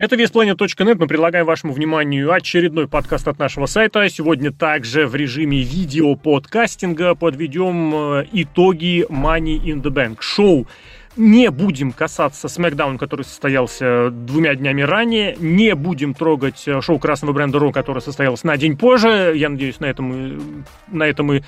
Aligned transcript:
Это 0.00 0.16
веспланет.нет. 0.16 0.98
Мы 0.98 1.06
предлагаем 1.06 1.44
вашему 1.44 1.74
вниманию 1.74 2.32
очередной 2.32 2.88
подкаст 2.88 3.28
от 3.28 3.38
нашего 3.38 3.66
сайта. 3.66 4.08
Сегодня 4.08 4.50
также 4.50 5.06
в 5.06 5.14
режиме 5.14 5.60
видео-подкастинга 5.60 7.14
подведем 7.14 7.94
э, 7.94 8.26
итоги 8.32 9.04
Money 9.10 9.58
in 9.58 9.82
the 9.82 9.90
Bank. 9.90 10.16
Шоу 10.20 10.66
не 11.16 11.50
будем 11.50 11.92
касаться 11.92 12.46
SmackDown, 12.46 12.96
который 12.96 13.26
состоялся 13.26 14.08
двумя 14.10 14.54
днями 14.54 14.80
ранее. 14.80 15.36
Не 15.38 15.74
будем 15.74 16.14
трогать 16.14 16.66
э, 16.66 16.80
шоу 16.80 16.98
красного 16.98 17.34
бренда 17.34 17.58
Ро, 17.58 17.70
которое 17.70 18.00
состоялось 18.00 18.42
на 18.42 18.56
день 18.56 18.78
позже. 18.78 19.34
Я 19.36 19.50
надеюсь, 19.50 19.80
на 19.80 19.84
этом 19.84 20.06
мы, 20.06 20.64
на 20.88 21.02
этом 21.02 21.26
мы 21.26 21.44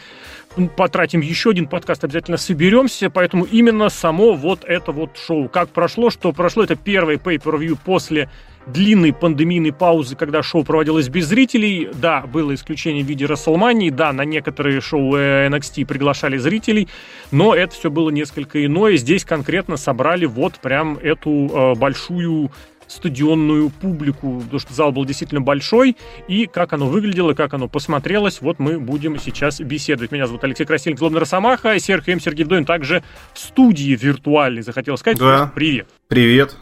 потратим 0.77 1.21
еще 1.21 1.51
один 1.51 1.67
подкаст, 1.67 2.05
обязательно 2.05 2.37
соберемся. 2.37 3.11
Поэтому 3.11 3.45
именно 3.45 3.89
само 3.89 4.35
вот 4.35 4.65
это 4.65 4.93
вот 4.93 5.17
шоу. 5.17 5.49
Как 5.49 5.69
прошло, 5.71 6.11
что 6.11 6.33
прошло, 6.33 6.65
это 6.65 6.77
первый 6.77 7.17
pay-per-view 7.17 7.79
после 7.85 8.29
длинной 8.67 9.13
пандемийной 9.13 9.73
паузы, 9.73 10.17
когда 10.17 10.43
шоу 10.43 10.65
проводилось 10.65 11.09
без 11.09 11.27
зрителей. 11.27 11.89
Да, 11.95 12.23
было 12.23 12.55
исключение 12.55 13.05
в 13.05 13.07
виде 13.07 13.27
Расселмании, 13.27 13.91
да, 13.91 14.13
на 14.13 14.25
некоторые 14.25 14.81
шоу 14.81 15.17
NXT 15.17 15.87
приглашали 15.87 16.37
зрителей, 16.37 16.89
но 17.31 17.55
это 17.55 17.75
все 17.75 17.91
было 17.91 18.11
несколько 18.11 18.65
иное. 18.65 18.97
Здесь 18.97 19.25
конкретно 19.25 19.77
собрали 19.77 20.27
вот 20.27 20.55
прям 20.55 20.99
эту 20.99 21.31
э, 21.53 21.75
большую 21.75 22.53
стадионную 22.93 23.71
публику, 23.71 24.41
потому 24.41 24.61
что 24.61 24.75
зал 24.75 24.93
был 24.93 25.05
действительно 25.05 25.41
большой, 25.41 25.97
и 26.29 26.47
как 26.47 26.73
оно 26.73 26.87
выглядело, 26.87 27.35
как 27.35 27.55
оно 27.55 27.69
посмотрелось, 27.69 28.41
вот 28.41 28.59
мы 28.59 28.79
будем 28.79 29.19
сейчас 29.19 29.61
беседовать. 29.61 30.13
Меня 30.13 30.27
зовут 30.27 30.45
Алексей 30.45 30.65
Красильник, 30.65 30.99
Злобный 30.99 31.21
Росомаха, 31.21 31.79
Серхием 31.79 32.21
Сергей 32.21 32.45
Вдовин 32.45 32.65
также 32.65 33.03
в 33.33 33.39
студии 33.39 33.97
виртуальной, 34.01 34.63
захотел 34.63 34.97
сказать. 34.97 35.19
Да. 35.19 35.51
Привет. 35.55 35.89
Привет. 36.09 36.57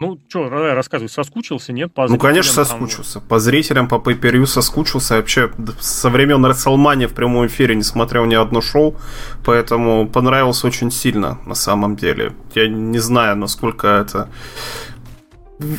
Ну, 0.00 0.18
что, 0.30 0.48
рассказывай, 0.48 1.10
соскучился, 1.10 1.74
нет? 1.74 1.92
По 1.92 2.08
ну, 2.08 2.16
конечно, 2.16 2.52
соскучился. 2.64 3.20
Там... 3.20 3.28
По 3.28 3.38
зрителям, 3.38 3.86
по 3.86 3.96
pay 3.96 4.46
соскучился. 4.46 5.16
Вообще, 5.16 5.52
со 5.78 6.08
времен 6.08 6.42
Расселмани 6.46 7.04
в 7.04 7.12
прямом 7.12 7.46
эфире 7.48 7.74
не 7.74 7.82
смотрел 7.82 8.24
ни 8.24 8.34
одно 8.34 8.62
шоу, 8.62 8.96
поэтому 9.44 10.08
понравился 10.08 10.66
очень 10.66 10.90
сильно, 10.90 11.38
на 11.44 11.54
самом 11.54 11.96
деле. 11.96 12.32
Я 12.54 12.66
не 12.66 12.98
знаю, 12.98 13.36
насколько 13.36 13.88
это 13.88 14.30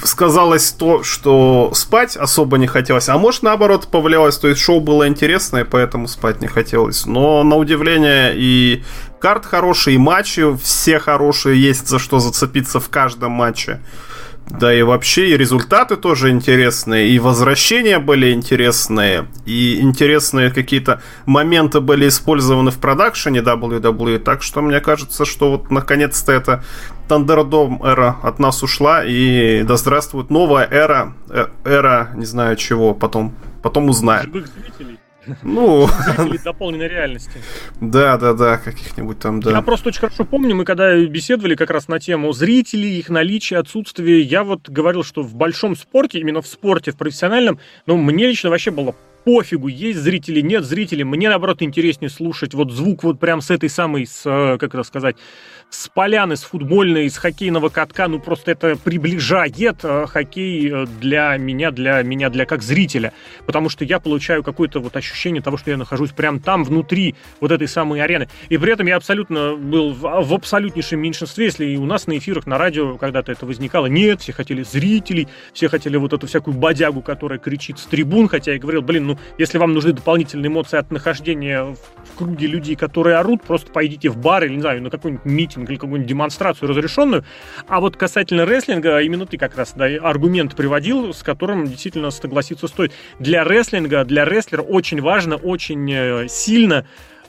сказалось 0.03 0.71
то, 0.71 1.03
что 1.03 1.71
спать 1.73 2.15
особо 2.15 2.57
не 2.57 2.67
хотелось, 2.67 3.09
а 3.09 3.17
может 3.17 3.43
наоборот 3.43 3.87
повлиялось, 3.87 4.37
то 4.37 4.47
есть 4.47 4.61
шоу 4.61 4.79
было 4.79 5.07
интересное, 5.07 5.65
поэтому 5.65 6.07
спать 6.07 6.41
не 6.41 6.47
хотелось. 6.47 7.05
Но 7.05 7.43
на 7.43 7.55
удивление 7.55 8.33
и 8.35 8.83
карт 9.19 9.45
хорошие, 9.45 9.95
и 9.95 9.97
матчи 9.97 10.55
все 10.57 10.99
хорошие, 10.99 11.61
есть 11.61 11.87
за 11.87 11.99
что 11.99 12.19
зацепиться 12.19 12.79
в 12.79 12.89
каждом 12.89 13.31
матче. 13.31 13.81
Да 14.59 14.73
и 14.73 14.81
вообще 14.81 15.29
и 15.29 15.37
результаты 15.37 15.95
тоже 15.95 16.29
интересные, 16.29 17.09
и 17.09 17.19
возвращения 17.19 17.99
были 17.99 18.31
интересные, 18.31 19.27
и 19.45 19.79
интересные 19.79 20.51
какие-то 20.51 21.01
моменты 21.25 21.79
были 21.79 22.07
использованы 22.07 22.71
в 22.71 22.77
продакшене 22.77 23.39
WWE, 23.39 24.19
так 24.19 24.43
что 24.43 24.61
мне 24.61 24.79
кажется, 24.79 25.25
что 25.25 25.51
вот 25.51 25.71
наконец-то 25.71 26.31
эта 26.31 26.63
Thunderdome 27.07 27.85
эра 27.85 28.17
от 28.23 28.39
нас 28.39 28.61
ушла, 28.63 29.03
и 29.05 29.63
да 29.63 29.77
здравствует 29.77 30.29
новая 30.29 30.67
эра, 30.69 31.13
э, 31.29 31.47
эра, 31.63 32.11
не 32.15 32.25
знаю 32.25 32.55
чего, 32.55 32.93
потом, 32.93 33.33
потом 33.61 33.89
узнаем. 33.89 34.31
Ну... 35.43 35.87
Дополненной 36.43 36.87
реальности. 36.87 37.41
Да, 37.79 38.17
да, 38.17 38.33
да, 38.33 38.57
каких-нибудь 38.57 39.19
там, 39.19 39.39
да. 39.39 39.51
Я 39.51 39.61
просто 39.61 39.89
очень 39.89 39.99
хорошо 39.99 40.25
помню, 40.25 40.55
мы 40.55 40.65
когда 40.65 40.95
беседовали 41.05 41.55
как 41.55 41.69
раз 41.69 41.87
на 41.87 41.99
тему 41.99 42.31
зрителей, 42.33 42.99
их 42.99 43.09
наличия, 43.09 43.57
отсутствия, 43.57 44.21
я 44.21 44.43
вот 44.43 44.69
говорил, 44.69 45.03
что 45.03 45.21
в 45.21 45.35
большом 45.35 45.75
спорте, 45.75 46.19
именно 46.19 46.41
в 46.41 46.47
спорте, 46.47 46.91
в 46.91 46.97
профессиональном, 46.97 47.59
ну, 47.85 47.97
мне 47.97 48.27
лично 48.27 48.49
вообще 48.49 48.71
было 48.71 48.95
пофигу, 49.23 49.67
есть 49.67 49.99
зрители, 49.99 50.41
нет 50.41 50.65
зрителей. 50.65 51.03
Мне, 51.03 51.29
наоборот, 51.29 51.61
интереснее 51.61 52.09
слушать 52.09 52.53
вот 52.53 52.71
звук 52.71 53.03
вот 53.03 53.19
прям 53.19 53.41
с 53.41 53.51
этой 53.51 53.69
самой, 53.69 54.07
с, 54.07 54.23
э, 54.25 54.57
как 54.57 54.73
это 54.73 54.83
сказать, 54.83 55.15
с 55.71 55.87
поляны, 55.87 56.35
с 56.35 56.43
футбольной, 56.43 57.09
с 57.09 57.17
хоккейного 57.17 57.69
катка, 57.69 58.09
ну 58.09 58.19
просто 58.19 58.51
это 58.51 58.75
приближает 58.75 59.79
э, 59.83 60.05
хоккей 60.05 60.69
э, 60.69 60.85
для 60.99 61.37
меня, 61.37 61.71
для 61.71 62.03
меня, 62.03 62.29
для 62.29 62.45
как 62.45 62.61
зрителя, 62.61 63.13
потому 63.45 63.69
что 63.69 63.85
я 63.85 63.99
получаю 63.99 64.43
какое-то 64.43 64.81
вот 64.81 64.97
ощущение 64.97 65.41
того, 65.41 65.55
что 65.55 65.71
я 65.71 65.77
нахожусь 65.77 66.11
прям 66.11 66.41
там, 66.41 66.65
внутри 66.65 67.15
вот 67.39 67.51
этой 67.51 67.69
самой 67.69 68.01
арены. 68.01 68.27
И 68.49 68.57
при 68.57 68.73
этом 68.73 68.85
я 68.85 68.97
абсолютно 68.97 69.55
был 69.55 69.93
в, 69.93 70.01
в 70.01 70.33
абсолютнейшем 70.33 70.99
меньшинстве, 70.99 71.45
если 71.45 71.65
и 71.65 71.77
у 71.77 71.85
нас 71.85 72.05
на 72.05 72.17
эфирах, 72.17 72.45
на 72.45 72.57
радио 72.57 72.97
когда-то 72.97 73.31
это 73.31 73.45
возникало, 73.45 73.85
нет, 73.85 74.19
все 74.21 74.33
хотели 74.33 74.63
зрителей, 74.63 75.29
все 75.53 75.69
хотели 75.69 75.95
вот 75.95 76.11
эту 76.11 76.27
всякую 76.27 76.57
бодягу, 76.57 77.01
которая 77.01 77.39
кричит 77.39 77.79
с 77.79 77.85
трибун, 77.85 78.27
хотя 78.27 78.51
я 78.51 78.59
говорил, 78.59 78.81
блин, 78.81 79.07
ну 79.07 79.19
если 79.37 79.57
вам 79.57 79.73
нужны 79.73 79.93
дополнительные 79.93 80.49
эмоции 80.49 80.77
от 80.77 80.91
нахождения 80.91 81.63
в, 81.63 81.75
в 81.75 82.17
круге 82.17 82.47
людей, 82.47 82.75
которые 82.75 83.15
орут, 83.15 83.41
просто 83.43 83.71
пойдите 83.71 84.09
в 84.09 84.17
бар 84.17 84.43
или, 84.43 84.55
не 84.55 84.61
знаю, 84.61 84.81
на 84.83 84.89
какой-нибудь 84.89 85.23
митинг 85.23 85.60
митинг 85.61 85.69
или 85.69 85.77
какую-нибудь 85.77 86.07
демонстрацию 86.07 86.69
разрешенную. 86.69 87.23
А 87.67 87.79
вот 87.79 87.97
касательно 87.97 88.45
рестлинга, 88.45 88.99
именно 88.99 89.25
ты 89.25 89.37
как 89.37 89.57
раз 89.57 89.73
да, 89.75 89.85
аргумент 89.85 90.55
приводил, 90.55 91.13
с 91.13 91.23
которым 91.23 91.67
действительно 91.67 92.11
согласиться 92.11 92.67
стоит. 92.67 92.91
Для 93.19 93.43
рестлинга, 93.43 94.03
для 94.03 94.25
рестлера 94.25 94.61
очень 94.61 95.01
важно, 95.01 95.35
очень 95.35 96.27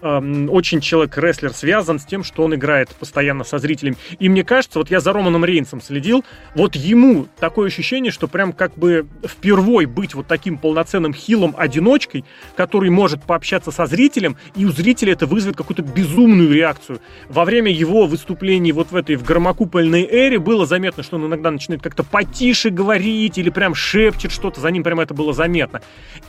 очень 0.02 0.80
человек-рестлер 0.80 1.52
связан 1.52 1.98
с 2.00 2.04
тем, 2.04 2.24
что 2.24 2.42
он 2.42 2.54
играет 2.54 2.88
постоянно 2.90 3.44
со 3.44 3.58
зрителями. 3.58 3.96
И 4.18 4.28
мне 4.28 4.42
кажется, 4.42 4.80
вот 4.80 4.90
я 4.90 5.00
за 5.00 5.12
Романом 5.12 5.44
Рейнсом 5.44 5.80
следил, 5.80 6.24
вот 6.54 6.74
ему 6.74 7.28
такое 7.38 7.68
ощущение, 7.68 8.10
что 8.10 8.26
прям 8.26 8.52
как 8.52 8.74
бы 8.74 9.06
впервой 9.24 9.86
быть 9.86 10.14
вот 10.14 10.26
таким 10.26 10.58
полноценным 10.58 11.14
хилом-одиночкой, 11.14 12.24
который 12.56 12.90
может 12.90 13.22
пообщаться 13.22 13.70
со 13.70 13.86
зрителем, 13.86 14.36
и 14.56 14.64
у 14.64 14.70
зрителя 14.70 15.12
это 15.12 15.26
вызовет 15.26 15.56
какую-то 15.56 15.82
безумную 15.82 16.52
реакцию. 16.52 17.00
Во 17.28 17.44
время 17.44 17.70
его 17.70 18.06
выступлений 18.06 18.72
вот 18.72 18.90
в 18.90 18.96
этой 18.96 19.14
в 19.14 19.24
громокупольной 19.24 20.02
эре 20.02 20.38
было 20.40 20.66
заметно, 20.66 21.04
что 21.04 21.16
он 21.16 21.26
иногда 21.26 21.50
начинает 21.50 21.80
как-то 21.80 22.02
потише 22.02 22.70
говорить 22.70 23.38
или 23.38 23.50
прям 23.50 23.74
шепчет 23.74 24.32
что-то, 24.32 24.60
за 24.60 24.70
ним 24.70 24.82
прям 24.82 24.98
это 24.98 25.14
было 25.14 25.32
заметно. 25.32 25.80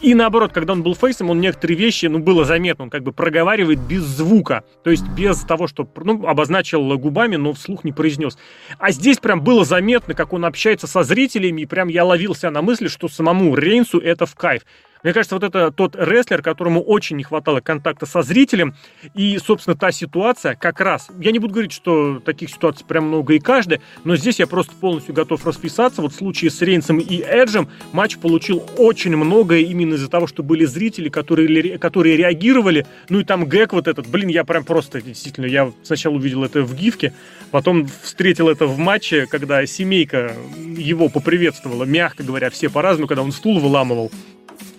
И 0.01 0.13
наоборот, 0.13 0.51
когда 0.53 0.73
он 0.73 0.83
был 0.83 0.93
фейсом, 0.93 1.31
он 1.31 1.39
некоторые 1.39 1.77
вещи, 1.77 2.05
ну, 2.05 2.19
было 2.19 2.45
заметно, 2.45 2.83
он 2.83 2.89
как 2.91 3.01
бы 3.01 3.11
проговаривал 3.11 3.62
разговаривает 3.63 3.79
без 3.79 4.03
звука, 4.03 4.63
то 4.83 4.91
есть 4.91 5.07
без 5.09 5.39
того, 5.41 5.67
что 5.67 5.87
ну, 5.95 6.27
обозначил 6.27 6.97
губами, 6.97 7.37
но 7.37 7.53
вслух 7.53 7.83
не 7.83 7.91
произнес. 7.91 8.37
А 8.77 8.91
здесь 8.91 9.17
прям 9.17 9.41
было 9.41 9.65
заметно, 9.65 10.13
как 10.13 10.33
он 10.33 10.45
общается 10.45 10.87
со 10.87 11.03
зрителями, 11.03 11.61
и 11.61 11.65
прям 11.65 11.87
я 11.87 12.03
ловил 12.03 12.35
себя 12.35 12.51
на 12.51 12.61
мысли, 12.61 12.87
что 12.87 13.07
самому 13.07 13.55
Рейнсу 13.55 13.99
это 13.99 14.25
в 14.25 14.35
кайф. 14.35 14.63
Мне 15.03 15.11
кажется, 15.11 15.35
вот 15.35 15.43
это 15.43 15.69
тот 15.71 15.95
рестлер, 15.97 16.41
которому 16.41 16.81
очень 16.81 17.17
не 17.17 17.23
хватало 17.23 17.59
контакта 17.59 18.05
со 18.05 18.21
зрителем, 18.21 18.73
и, 19.13 19.37
собственно, 19.37 19.75
та 19.75 19.91
ситуация 19.91 20.55
как 20.55 20.79
раз, 20.79 21.09
я 21.19 21.31
не 21.31 21.39
буду 21.39 21.53
говорить, 21.53 21.73
что 21.73 22.21
таких 22.23 22.49
ситуаций 22.49 22.85
прям 22.87 23.07
много 23.07 23.33
и 23.33 23.39
каждая, 23.39 23.81
но 24.05 24.15
здесь 24.15 24.39
я 24.39 24.47
просто 24.47 24.73
полностью 24.73 25.13
готов 25.13 25.45
расписаться. 25.45 26.01
Вот 26.01 26.13
в 26.13 26.15
случае 26.15 26.51
с 26.51 26.61
Рейнсом 26.61 26.99
и 26.99 27.21
Эджем 27.21 27.69
матч 27.91 28.17
получил 28.17 28.63
очень 28.77 29.15
многое 29.17 29.59
именно 29.59 29.95
из-за 29.95 30.09
того, 30.09 30.25
что 30.25 30.41
были 30.41 30.63
зрители, 30.63 31.09
которые, 31.09 31.77
которые 31.79 32.15
реагировали, 32.15 32.85
ну 33.09 33.19
и 33.19 33.25
там 33.25 33.45
гэг 33.45 33.73
вот 33.73 33.89
этот, 33.89 34.07
блин, 34.07 34.29
я 34.29 34.45
прям 34.45 34.63
просто, 34.63 35.01
действительно, 35.01 35.45
я 35.45 35.71
сначала 35.83 36.15
увидел 36.15 36.45
это 36.45 36.63
в 36.63 36.73
гифке, 36.75 37.13
потом 37.51 37.87
встретил 38.01 38.47
это 38.47 38.67
в 38.67 38.77
матче, 38.77 39.25
когда 39.25 39.65
семейка 39.65 40.33
его 40.57 41.09
поприветствовала, 41.09 41.83
мягко 41.83 42.23
говоря, 42.23 42.49
все 42.49 42.69
по-разному, 42.69 43.07
когда 43.07 43.21
он 43.21 43.33
стул 43.33 43.59
выламывал, 43.59 44.09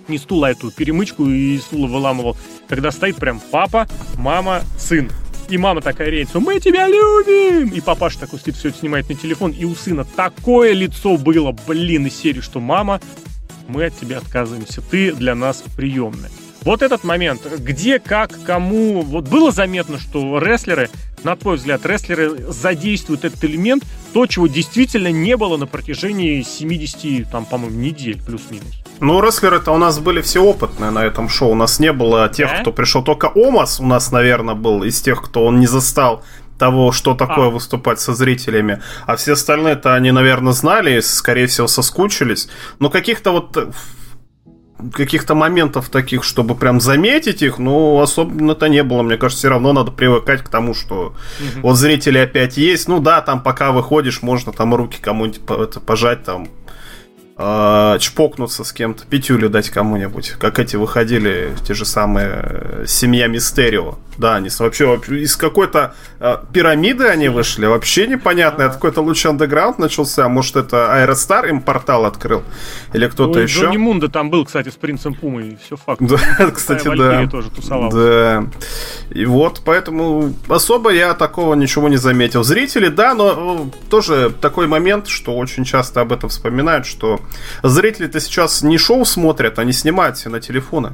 не 0.08 0.18
стула, 0.18 0.48
а 0.48 0.50
эту 0.50 0.70
перемычку 0.70 1.26
и 1.28 1.58
стула 1.58 1.86
выламывал, 1.86 2.36
когда 2.68 2.90
стоит 2.90 3.16
прям 3.16 3.40
папа, 3.50 3.88
мама, 4.16 4.62
сын. 4.78 5.10
И 5.48 5.58
мама 5.58 5.82
такая 5.82 6.08
реется, 6.08 6.40
мы 6.40 6.58
тебя 6.58 6.88
любим! 6.88 7.68
И 7.68 7.80
папаша 7.80 8.18
такой 8.20 8.38
стоит, 8.38 8.56
все 8.56 8.68
это 8.70 8.78
снимает 8.78 9.08
на 9.08 9.14
телефон, 9.14 9.50
и 9.50 9.64
у 9.64 9.74
сына 9.74 10.04
такое 10.04 10.72
лицо 10.72 11.16
было, 11.18 11.54
блин, 11.66 12.06
из 12.06 12.16
серии, 12.16 12.40
что 12.40 12.60
мама, 12.60 13.00
мы 13.68 13.84
от 13.84 13.98
тебя 13.98 14.18
отказываемся, 14.18 14.80
ты 14.80 15.12
для 15.12 15.34
нас 15.34 15.62
приемная. 15.76 16.30
Вот 16.62 16.80
этот 16.80 17.04
момент, 17.04 17.42
где, 17.58 17.98
как, 17.98 18.42
кому, 18.44 19.02
вот 19.02 19.28
было 19.28 19.52
заметно, 19.52 19.98
что 19.98 20.38
рестлеры, 20.38 20.88
на 21.22 21.36
твой 21.36 21.56
взгляд, 21.56 21.84
рестлеры 21.84 22.50
задействуют 22.50 23.26
этот 23.26 23.44
элемент, 23.44 23.84
то, 24.14 24.26
чего 24.26 24.46
действительно 24.46 25.12
не 25.12 25.36
было 25.36 25.58
на 25.58 25.66
протяжении 25.66 26.40
70, 26.40 27.30
там, 27.30 27.44
по-моему, 27.44 27.76
недель 27.76 28.22
плюс-минус. 28.24 28.83
Ну, 29.00 29.20
рестлеры-то 29.20 29.72
у 29.72 29.78
нас 29.78 29.98
были 29.98 30.20
все 30.22 30.42
опытные 30.42 30.90
на 30.90 31.04
этом 31.04 31.28
шоу. 31.28 31.50
У 31.50 31.54
нас 31.54 31.78
не 31.78 31.92
было 31.92 32.28
тех, 32.28 32.48
да? 32.48 32.60
кто 32.60 32.72
пришел. 32.72 33.02
Только 33.02 33.26
Омас 33.26 33.80
у 33.80 33.86
нас, 33.86 34.12
наверное, 34.12 34.54
был 34.54 34.82
из 34.84 35.00
тех, 35.00 35.22
кто 35.22 35.44
он 35.44 35.60
не 35.60 35.66
застал 35.66 36.22
того, 36.58 36.92
что 36.92 37.14
такое 37.14 37.48
а. 37.48 37.50
выступать 37.50 38.00
со 38.00 38.14
зрителями. 38.14 38.80
А 39.06 39.16
все 39.16 39.32
остальные-то 39.32 39.94
они, 39.94 40.12
наверное, 40.12 40.52
знали, 40.52 41.00
скорее 41.00 41.46
всего, 41.46 41.66
соскучились. 41.66 42.48
Но 42.78 42.90
каких-то 42.90 43.32
вот 43.32 43.74
каких-то 44.92 45.34
моментов 45.34 45.88
таких, 45.88 46.24
чтобы 46.24 46.54
прям 46.54 46.80
заметить 46.80 47.42
их, 47.42 47.58
ну, 47.58 48.00
особенно-то 48.00 48.68
не 48.68 48.82
было. 48.82 49.02
Мне 49.02 49.16
кажется, 49.16 49.40
все 49.40 49.48
равно 49.48 49.72
надо 49.72 49.90
привыкать 49.90 50.42
к 50.42 50.48
тому, 50.48 50.74
что 50.74 51.14
угу. 51.38 51.60
вот 51.62 51.74
зрители 51.76 52.18
опять 52.18 52.56
есть. 52.56 52.88
Ну 52.88 53.00
да, 53.00 53.20
там 53.22 53.42
пока 53.42 53.72
выходишь, 53.72 54.22
можно 54.22 54.52
там 54.52 54.74
руки 54.74 54.98
кому-нибудь 55.00 55.40
пожать, 55.86 56.24
там 56.24 56.48
э, 57.36 57.98
чпокнуться 58.00 58.64
с 58.64 58.72
кем-то, 58.72 59.04
пятюлю 59.06 59.50
дать 59.50 59.70
кому-нибудь, 59.70 60.30
как 60.38 60.58
эти 60.58 60.76
выходили, 60.76 61.52
те 61.66 61.74
же 61.74 61.84
самые 61.84 62.28
э, 62.42 62.84
«Семья 62.86 63.26
Мистерио». 63.26 63.98
Да, 64.18 64.36
они 64.36 64.48
вообще, 64.58 65.00
из 65.08 65.36
какой-то 65.36 65.94
э, 66.20 66.36
пирамиды 66.52 67.06
они 67.06 67.28
вышли, 67.28 67.66
вообще 67.66 68.06
непонятно, 68.06 68.62
это 68.62 68.74
какой-то 68.74 69.00
луч 69.00 69.24
андеграунд 69.26 69.78
начался, 69.78 70.28
может 70.28 70.56
это 70.56 70.92
Аэростар 70.92 71.46
им 71.46 71.60
портал 71.60 72.04
открыл, 72.04 72.42
или 72.92 73.08
кто-то 73.08 73.40
еще. 73.40 73.62
Джонни 73.62 73.76
Мунда 73.76 74.08
там 74.08 74.30
был, 74.30 74.44
кстати, 74.44 74.68
с 74.68 74.74
принцем 74.74 75.14
Пумой, 75.14 75.58
все 75.64 75.76
факт. 75.76 76.00
Да, 76.00 76.18
кстати, 76.54 76.88
да. 76.96 77.26
тоже 77.26 77.50
тусовал. 77.50 77.90
Да. 77.90 78.46
И 79.10 79.24
вот, 79.24 79.62
поэтому 79.64 80.34
особо 80.48 80.90
я 80.90 81.14
такого 81.14 81.54
ничего 81.54 81.88
не 81.88 81.96
заметил. 81.96 82.44
Зрители, 82.44 82.88
да, 82.88 83.14
но 83.14 83.70
э, 83.72 83.88
тоже 83.90 84.32
такой 84.40 84.66
момент, 84.66 85.08
что 85.08 85.36
очень 85.36 85.64
часто 85.64 86.00
об 86.00 86.12
этом 86.12 86.28
вспоминают, 86.28 86.86
что 86.86 87.20
зрители-то 87.62 88.20
сейчас 88.20 88.62
не 88.62 88.78
шоу 88.78 89.04
смотрят, 89.04 89.58
они 89.58 89.72
снимают 89.72 90.16
все 90.18 90.28
на 90.28 90.40
телефоны. 90.40 90.92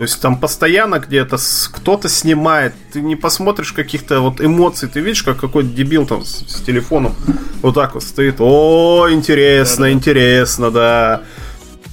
То 0.00 0.04
есть 0.04 0.18
там 0.22 0.40
постоянно 0.40 0.98
где-то 0.98 1.36
кто-то 1.72 2.08
снимает, 2.08 2.72
ты 2.90 3.02
не 3.02 3.16
посмотришь 3.16 3.74
каких-то 3.74 4.20
вот 4.20 4.40
эмоций, 4.40 4.88
ты 4.88 5.00
видишь, 5.00 5.22
как 5.22 5.38
какой-то 5.38 5.68
дебил 5.68 6.06
там 6.06 6.24
с, 6.24 6.42
с 6.48 6.62
телефоном 6.62 7.14
вот 7.60 7.74
так 7.74 7.92
вот 7.92 8.02
стоит. 8.02 8.36
О, 8.38 9.08
интересно, 9.10 9.84
Да-да. 9.84 9.92
интересно, 9.92 10.70
да. 10.70 11.22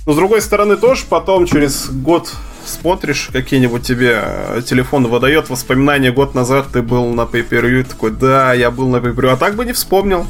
Но 0.06 0.14
с 0.14 0.16
другой 0.16 0.40
стороны 0.40 0.78
тоже 0.78 1.04
потом 1.10 1.46
через 1.48 1.90
год 1.90 2.32
смотришь, 2.66 3.30
какие-нибудь 3.34 3.86
тебе 3.86 4.22
э, 4.24 4.62
телефон 4.66 5.08
выдает 5.08 5.50
воспоминания 5.50 6.14
год 6.14 6.34
назад 6.34 6.68
ты 6.72 6.82
был 6.82 7.14
на 7.14 7.24
pay 7.24 7.84
такой, 7.84 8.12
да, 8.12 8.54
я 8.54 8.72
был 8.72 8.88
на 8.88 8.98
pay 8.98 9.30
а 9.30 9.36
так 9.36 9.56
бы 9.56 9.66
не 9.66 9.74
вспомнил. 9.74 10.26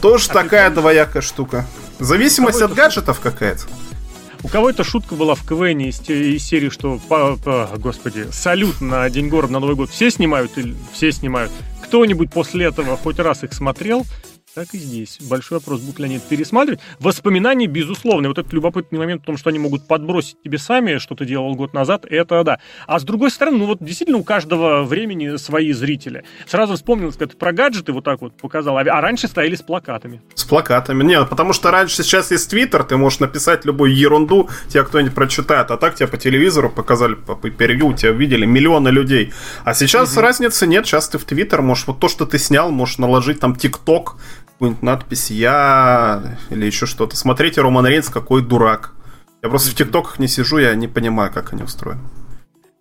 Тоже 0.00 0.26
а 0.28 0.34
такая 0.34 0.70
двоякая 0.70 1.22
штука. 1.22 1.66
Зависимость 1.98 2.62
от 2.62 2.74
гаджетов 2.74 3.18
какая-то. 3.18 3.62
У 4.42 4.48
кого 4.48 4.70
эта 4.70 4.84
шутка 4.84 5.14
была 5.14 5.34
в 5.34 5.44
КВН 5.44 5.80
из, 5.80 6.00
из 6.08 6.44
серии, 6.44 6.68
что, 6.68 7.00
по, 7.08 7.36
по, 7.36 7.68
господи, 7.76 8.28
салют 8.30 8.80
на 8.80 9.08
День 9.10 9.28
города 9.28 9.52
на 9.52 9.60
Новый 9.60 9.74
год 9.74 9.90
все 9.90 10.10
снимают 10.10 10.56
или 10.56 10.76
все 10.92 11.10
снимают? 11.10 11.50
Кто-нибудь 11.82 12.30
после 12.30 12.66
этого 12.66 12.96
хоть 12.96 13.18
раз 13.18 13.42
их 13.42 13.52
смотрел? 13.52 14.06
Так 14.54 14.74
и 14.74 14.78
здесь. 14.78 15.18
Большой 15.28 15.58
вопрос, 15.58 15.80
будут 15.80 15.98
ли 15.98 16.06
они 16.06 16.16
это 16.16 16.26
пересматривать. 16.28 16.80
Воспоминания, 16.98 17.66
безусловно. 17.66 18.28
Вот 18.28 18.38
этот 18.38 18.52
любопытный 18.52 18.98
момент 18.98 19.22
в 19.22 19.24
том, 19.24 19.36
что 19.36 19.50
они 19.50 19.58
могут 19.58 19.86
подбросить 19.86 20.42
тебе 20.42 20.58
сами, 20.58 20.98
что 20.98 21.14
ты 21.14 21.26
делал 21.26 21.54
год 21.54 21.74
назад, 21.74 22.04
это 22.08 22.42
да. 22.42 22.58
А 22.86 22.98
с 22.98 23.04
другой 23.04 23.30
стороны, 23.30 23.58
ну 23.58 23.66
вот 23.66 23.78
действительно 23.80 24.18
у 24.18 24.24
каждого 24.24 24.82
времени 24.82 25.36
свои 25.36 25.72
зрители. 25.72 26.24
Сразу 26.46 26.74
вспомнил, 26.74 27.12
как 27.12 27.36
про 27.36 27.52
гаджеты 27.52 27.92
вот 27.92 28.04
так 28.04 28.20
вот 28.20 28.36
показал, 28.36 28.78
а, 28.78 28.80
а 28.80 29.00
раньше 29.00 29.28
стояли 29.28 29.54
с 29.54 29.62
плакатами. 29.62 30.22
С 30.34 30.44
плакатами. 30.44 31.04
Нет, 31.04 31.28
потому 31.28 31.52
что 31.52 31.70
раньше 31.70 32.02
сейчас 32.02 32.30
есть 32.30 32.50
Твиттер, 32.50 32.84
ты 32.84 32.96
можешь 32.96 33.20
написать 33.20 33.64
любую 33.64 33.94
ерунду, 33.94 34.48
тебя 34.68 34.84
кто-нибудь 34.84 35.14
прочитает, 35.14 35.70
а 35.70 35.76
так 35.76 35.94
тебя 35.94 36.08
по 36.08 36.16
телевизору 36.16 36.70
показали, 36.70 37.14
по 37.14 37.36
перью, 37.36 37.92
тебя 37.94 38.12
видели 38.12 38.46
миллионы 38.46 38.88
людей. 38.88 39.32
А 39.64 39.74
сейчас 39.74 40.12
угу. 40.12 40.20
разницы 40.20 40.66
нет, 40.66 40.86
сейчас 40.86 41.08
ты 41.08 41.18
в 41.18 41.24
Твиттер 41.24 41.62
можешь, 41.62 41.86
вот 41.86 42.00
то, 42.00 42.08
что 42.08 42.26
ты 42.26 42.38
снял, 42.38 42.70
можешь 42.70 42.98
наложить 42.98 43.40
там 43.40 43.54
ТикТок, 43.54 44.16
какую-нибудь 44.58 44.82
надпись 44.82 45.30
«Я» 45.30 46.36
или 46.50 46.66
еще 46.66 46.86
что-то. 46.86 47.16
Смотрите, 47.16 47.60
Роман 47.60 47.86
Рейнс 47.86 48.08
какой 48.08 48.42
дурак. 48.42 48.92
Я 49.40 49.50
просто 49.50 49.70
в 49.70 49.76
ТикТоках 49.76 50.18
не 50.18 50.26
сижу, 50.26 50.58
я 50.58 50.74
не 50.74 50.88
понимаю, 50.88 51.32
как 51.32 51.52
они 51.52 51.62
устроены. 51.62 52.00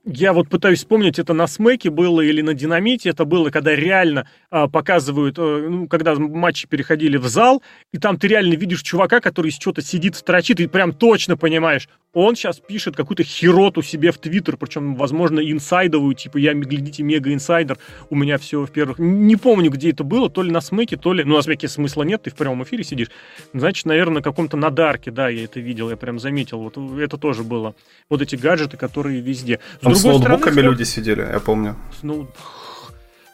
Я 0.04 0.34
вот 0.34 0.50
пытаюсь 0.50 0.80
вспомнить, 0.80 1.20
это 1.20 1.34
на 1.34 1.46
Смеке 1.46 1.92
было 1.92 2.22
или 2.22 2.42
на 2.42 2.56
Динамите, 2.56 3.10
это 3.10 3.26
было, 3.26 3.52
когда 3.52 3.76
реально 3.76 4.28
а, 4.50 4.68
показывают, 4.68 5.38
а, 5.38 5.68
ну, 5.70 5.88
когда 5.88 6.16
матчи 6.16 6.66
переходили 6.68 7.18
в 7.18 7.28
зал, 7.28 7.62
и 7.92 8.00
там 8.00 8.18
ты 8.18 8.30
реально 8.30 8.56
видишь 8.56 8.82
чувака, 8.82 9.20
который 9.20 9.52
что-то 9.52 9.84
сидит, 9.84 10.16
строчит, 10.16 10.62
и 10.62 10.68
прям 10.68 10.94
точно 10.94 11.38
понимаешь, 11.38 11.90
он 12.18 12.36
сейчас 12.36 12.60
пишет 12.60 12.96
какую-то 12.96 13.24
хероту 13.24 13.84
себе 13.84 14.12
в 14.12 14.18
Твиттер, 14.18 14.58
причем, 14.58 14.96
возможно, 14.96 15.40
инсайдовую, 15.40 16.16
типа, 16.16 16.38
я, 16.38 16.54
глядите, 16.54 17.04
мега-инсайдер, 17.04 17.78
у 18.10 18.16
меня 18.16 18.40
все 18.40 18.66
в 18.66 18.72
первых... 18.72 18.98
Не 18.98 19.36
помню, 19.36 19.70
где 19.70 19.92
это 19.92 20.04
было, 20.04 20.30
то 20.30 20.42
ли 20.42 20.52
на 20.52 20.60
Смеке, 20.62 20.98
то 20.98 21.14
ли... 21.14 21.24
Ну, 21.24 21.36
на 21.36 21.42
Смеке 21.44 21.68
смысла 21.68 22.02
нет, 22.04 22.24
ты 22.24 22.32
в 22.32 22.36
прямом 22.36 22.64
эфире 22.64 22.84
сидишь. 22.84 23.10
Значит, 23.54 23.86
наверное, 23.86 24.16
на 24.16 24.22
каком-то 24.24 24.58
надарке, 24.58 25.12
да, 25.12 25.30
я 25.30 25.44
это 25.44 25.60
видел, 25.60 25.92
я 25.92 25.96
прям 25.96 26.18
заметил. 26.18 26.60
Вот 26.60 26.78
это 27.00 27.18
тоже 27.18 27.44
было. 27.44 27.76
Вот 28.10 28.22
эти 28.22 28.36
гаджеты, 28.36 28.78
которые 28.78 29.22
везде. 29.22 29.60
С, 29.80 29.84
Там 29.84 29.94
с 29.94 30.04
ноутбуками 30.04 30.54
стороны, 30.54 30.72
люди 30.72 30.84
сидели, 30.84 31.22
я 31.22 31.40
помню. 31.40 31.76
С 32.00 32.04
ноут... 32.04 32.30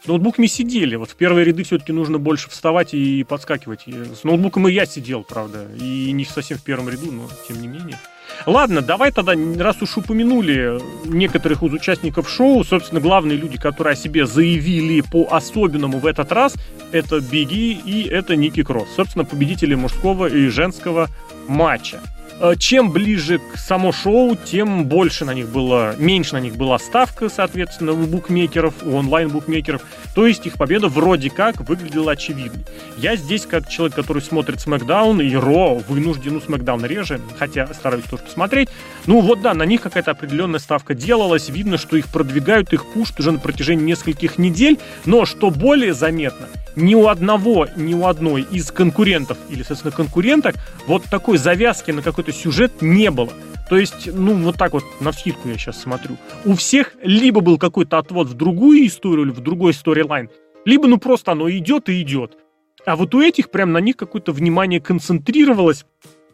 С 0.04 0.08
ноутбуками 0.08 0.48
сидели. 0.48 0.98
Вот 0.98 1.12
в 1.12 1.16
первые 1.16 1.46
ряды 1.46 1.64
все-таки 1.64 1.94
нужно 1.94 2.18
больше 2.18 2.50
вставать 2.50 2.94
и 2.94 3.24
подскакивать. 3.24 3.86
С 3.88 4.26
ноутбуком 4.26 4.68
и 4.68 4.74
я 4.74 4.86
сидел, 4.86 5.24
правда. 5.24 5.66
И 5.80 6.12
не 6.12 6.26
совсем 6.26 6.58
в 6.58 6.62
первом 6.62 6.90
ряду, 6.90 7.10
но 7.10 7.30
тем 7.48 7.62
не 7.62 7.70
менее. 7.70 7.98
Ладно, 8.46 8.82
давай 8.82 9.12
тогда, 9.14 9.34
раз 9.64 9.82
уж 9.82 9.98
упомянули 9.98 10.82
некоторых 11.06 11.64
из 11.64 11.72
участников 11.72 12.30
шоу, 12.30 12.66
собственно, 12.66 13.00
главные 13.00 13.38
люди, 13.38 13.58
которые 13.58 13.94
о 13.94 13.96
себе 13.96 14.26
заявили 14.26 15.02
по-особенному 15.02 16.00
в 16.00 16.06
этот 16.06 16.32
раз, 16.34 16.56
это 16.92 17.22
Бигги 17.22 17.72
и 17.72 18.08
это 18.08 18.36
Ники 18.36 18.64
Кросс. 18.64 18.90
Собственно, 18.96 19.24
победители 19.24 19.76
мужского 19.76 20.28
и 20.28 20.48
женского 20.48 21.10
матча. 21.48 22.02
Э, 22.40 22.56
чем 22.58 22.92
ближе 22.92 23.40
к 23.40 23.58
само 23.58 23.92
шоу, 23.92 24.36
тем 24.36 24.86
больше 24.86 25.26
на 25.26 25.34
них 25.34 25.50
было, 25.50 25.96
меньше 25.98 26.34
на 26.34 26.40
них 26.40 26.56
была 26.56 26.80
ставка, 26.80 27.30
соответственно, 27.30 27.94
у 27.94 28.06
букмекеров, 28.06 28.74
у 28.84 28.96
онлайн-букмекеров. 28.96 29.82
То 30.16 30.28
есть 30.28 30.46
их 30.46 30.56
победа 30.56 30.88
вроде 30.88 31.30
как 31.30 31.62
выглядела 31.62 32.14
очевидной. 32.14 32.66
Я 32.98 33.16
здесь, 33.16 33.46
как 33.46 33.70
человек, 33.70 33.96
который 33.96 34.22
смотрит 34.22 34.60
Смакдаун 34.60 35.22
и 35.22 35.36
Ро, 35.36 35.76
вынужден 35.76 36.38
у 36.38 36.42
Смакдауна 36.42 36.86
реже, 36.86 37.20
хотя 37.38 37.68
стараюсь 37.74 38.06
тоже 38.06 38.24
посмотреть. 38.24 38.70
Ну 39.06 39.20
вот 39.20 39.42
да, 39.42 39.54
на 39.54 39.64
них 39.64 39.82
какая-то 39.82 40.12
определенная 40.12 40.60
ставка 40.60 40.94
делалась. 40.94 41.50
Видно, 41.50 41.78
что 41.78 41.98
их 41.98 42.08
продвигают, 42.08 42.72
их 42.74 42.86
пушат 42.86 43.20
уже 43.20 43.32
на 43.32 43.40
протяжении 43.40 43.84
нескольких 43.84 44.38
недель. 44.38 44.80
Но 45.06 45.26
что 45.26 45.50
более 45.50 45.94
заметно, 45.94 46.48
ни 46.76 46.96
у 46.96 47.08
одного, 47.08 47.68
ни 47.76 47.94
у 47.94 48.06
одной 48.06 48.44
из 48.44 48.72
конкурентов 48.72 49.38
или, 49.50 49.60
соответственно, 49.60 49.92
конкуренток 49.92 50.56
вот 50.88 51.04
такой 51.04 51.38
завязки 51.38 51.92
на 51.92 52.02
какой-то 52.02 52.32
сюжет 52.32 52.82
не 52.82 53.12
было. 53.12 53.32
То 53.70 53.78
есть, 53.78 54.08
ну, 54.12 54.36
вот 54.36 54.58
так 54.58 54.74
вот 54.74 54.84
на 55.00 55.12
вскидку 55.12 55.50
я 55.50 55.58
сейчас 55.58 55.82
смотрю. 55.82 56.18
У 56.46 56.56
всех 56.56 56.94
либо 57.02 57.42
был 57.42 57.58
какой-то 57.58 57.98
отвод 57.98 58.28
в 58.28 58.34
другую 58.36 58.86
историю 58.86 59.26
или 59.26 59.34
в 59.34 59.40
другой 59.40 59.74
сторилайн, 59.74 60.30
либо, 60.66 60.88
ну, 60.88 60.98
просто 60.98 61.32
оно 61.32 61.50
идет 61.50 61.90
и 61.90 62.02
идет. 62.02 62.38
А 62.86 62.96
вот 62.96 63.16
у 63.16 63.22
этих 63.22 63.50
прям 63.50 63.72
на 63.72 63.80
них 63.80 63.96
какое-то 63.96 64.32
внимание 64.32 64.82
концентрировалось. 64.82 65.86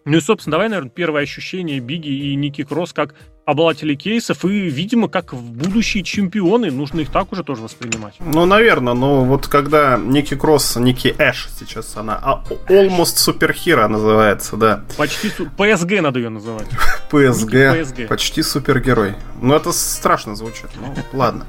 Ну 0.06 0.18
и, 0.18 0.22
собственно, 0.22 0.54
давай, 0.54 0.70
наверное, 0.70 0.92
первое 0.92 1.24
ощущение 1.24 1.80
Биги 1.80 2.10
и 2.10 2.36
Ники 2.36 2.64
Кросс 2.64 2.94
как 2.94 3.16
обладатели 3.46 3.96
кейсов 3.96 4.46
и, 4.46 4.70
видимо, 4.70 5.08
как 5.08 5.34
в 5.34 5.42
будущие 5.42 6.04
чемпионы, 6.04 6.72
нужно 6.72 7.02
их 7.02 7.12
так 7.12 7.32
уже 7.32 7.44
тоже 7.44 7.64
воспринимать. 7.64 8.16
Ну, 8.20 8.46
наверное, 8.46 8.94
но 8.94 9.24
вот 9.24 9.48
когда 9.48 9.98
Ники 9.98 10.36
Кросс, 10.36 10.76
Ники 10.76 11.16
Эш 11.18 11.50
сейчас 11.60 11.98
она, 11.98 12.20
а 12.22 12.44
Almost 12.70 13.18
Superhero 13.18 13.88
называется, 13.88 14.56
да. 14.56 14.84
Почти 14.98 15.30
PSG 15.30 16.02
надо 16.02 16.20
ее 16.20 16.30
называть. 16.30 16.68
PSG, 17.12 18.08
почти 18.08 18.44
супергерой. 18.44 19.16
Ну, 19.42 19.56
это 19.56 19.72
страшно 19.72 20.36
звучит, 20.36 20.70
ну, 20.76 20.96
ладно. 21.14 21.46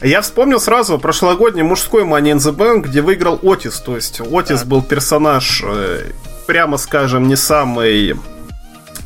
Я 0.00 0.20
вспомнил 0.20 0.60
сразу 0.60 0.96
прошлогодний 0.98 1.62
мужской 1.62 2.04
Money 2.04 2.34
in 2.34 2.36
the 2.36 2.54
Bank, 2.54 2.82
где 2.82 3.02
выиграл 3.02 3.40
Отис. 3.42 3.80
То 3.80 3.96
есть 3.96 4.20
Отис 4.20 4.60
так. 4.60 4.68
был 4.68 4.82
персонаж, 4.82 5.62
э, 5.66 6.12
прямо 6.48 6.78
скажем, 6.78 7.28
не 7.28 7.36
самый 7.36 8.16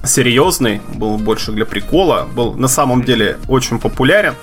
серьезный, 0.05 0.81
был 0.95 1.19
больше 1.19 1.51
для 1.51 1.67
прикола, 1.67 2.29
был 2.33 2.55
на 2.55 2.69
самом 2.69 3.03
деле 3.03 3.37
очень 3.49 3.81
популярен. 3.81 4.35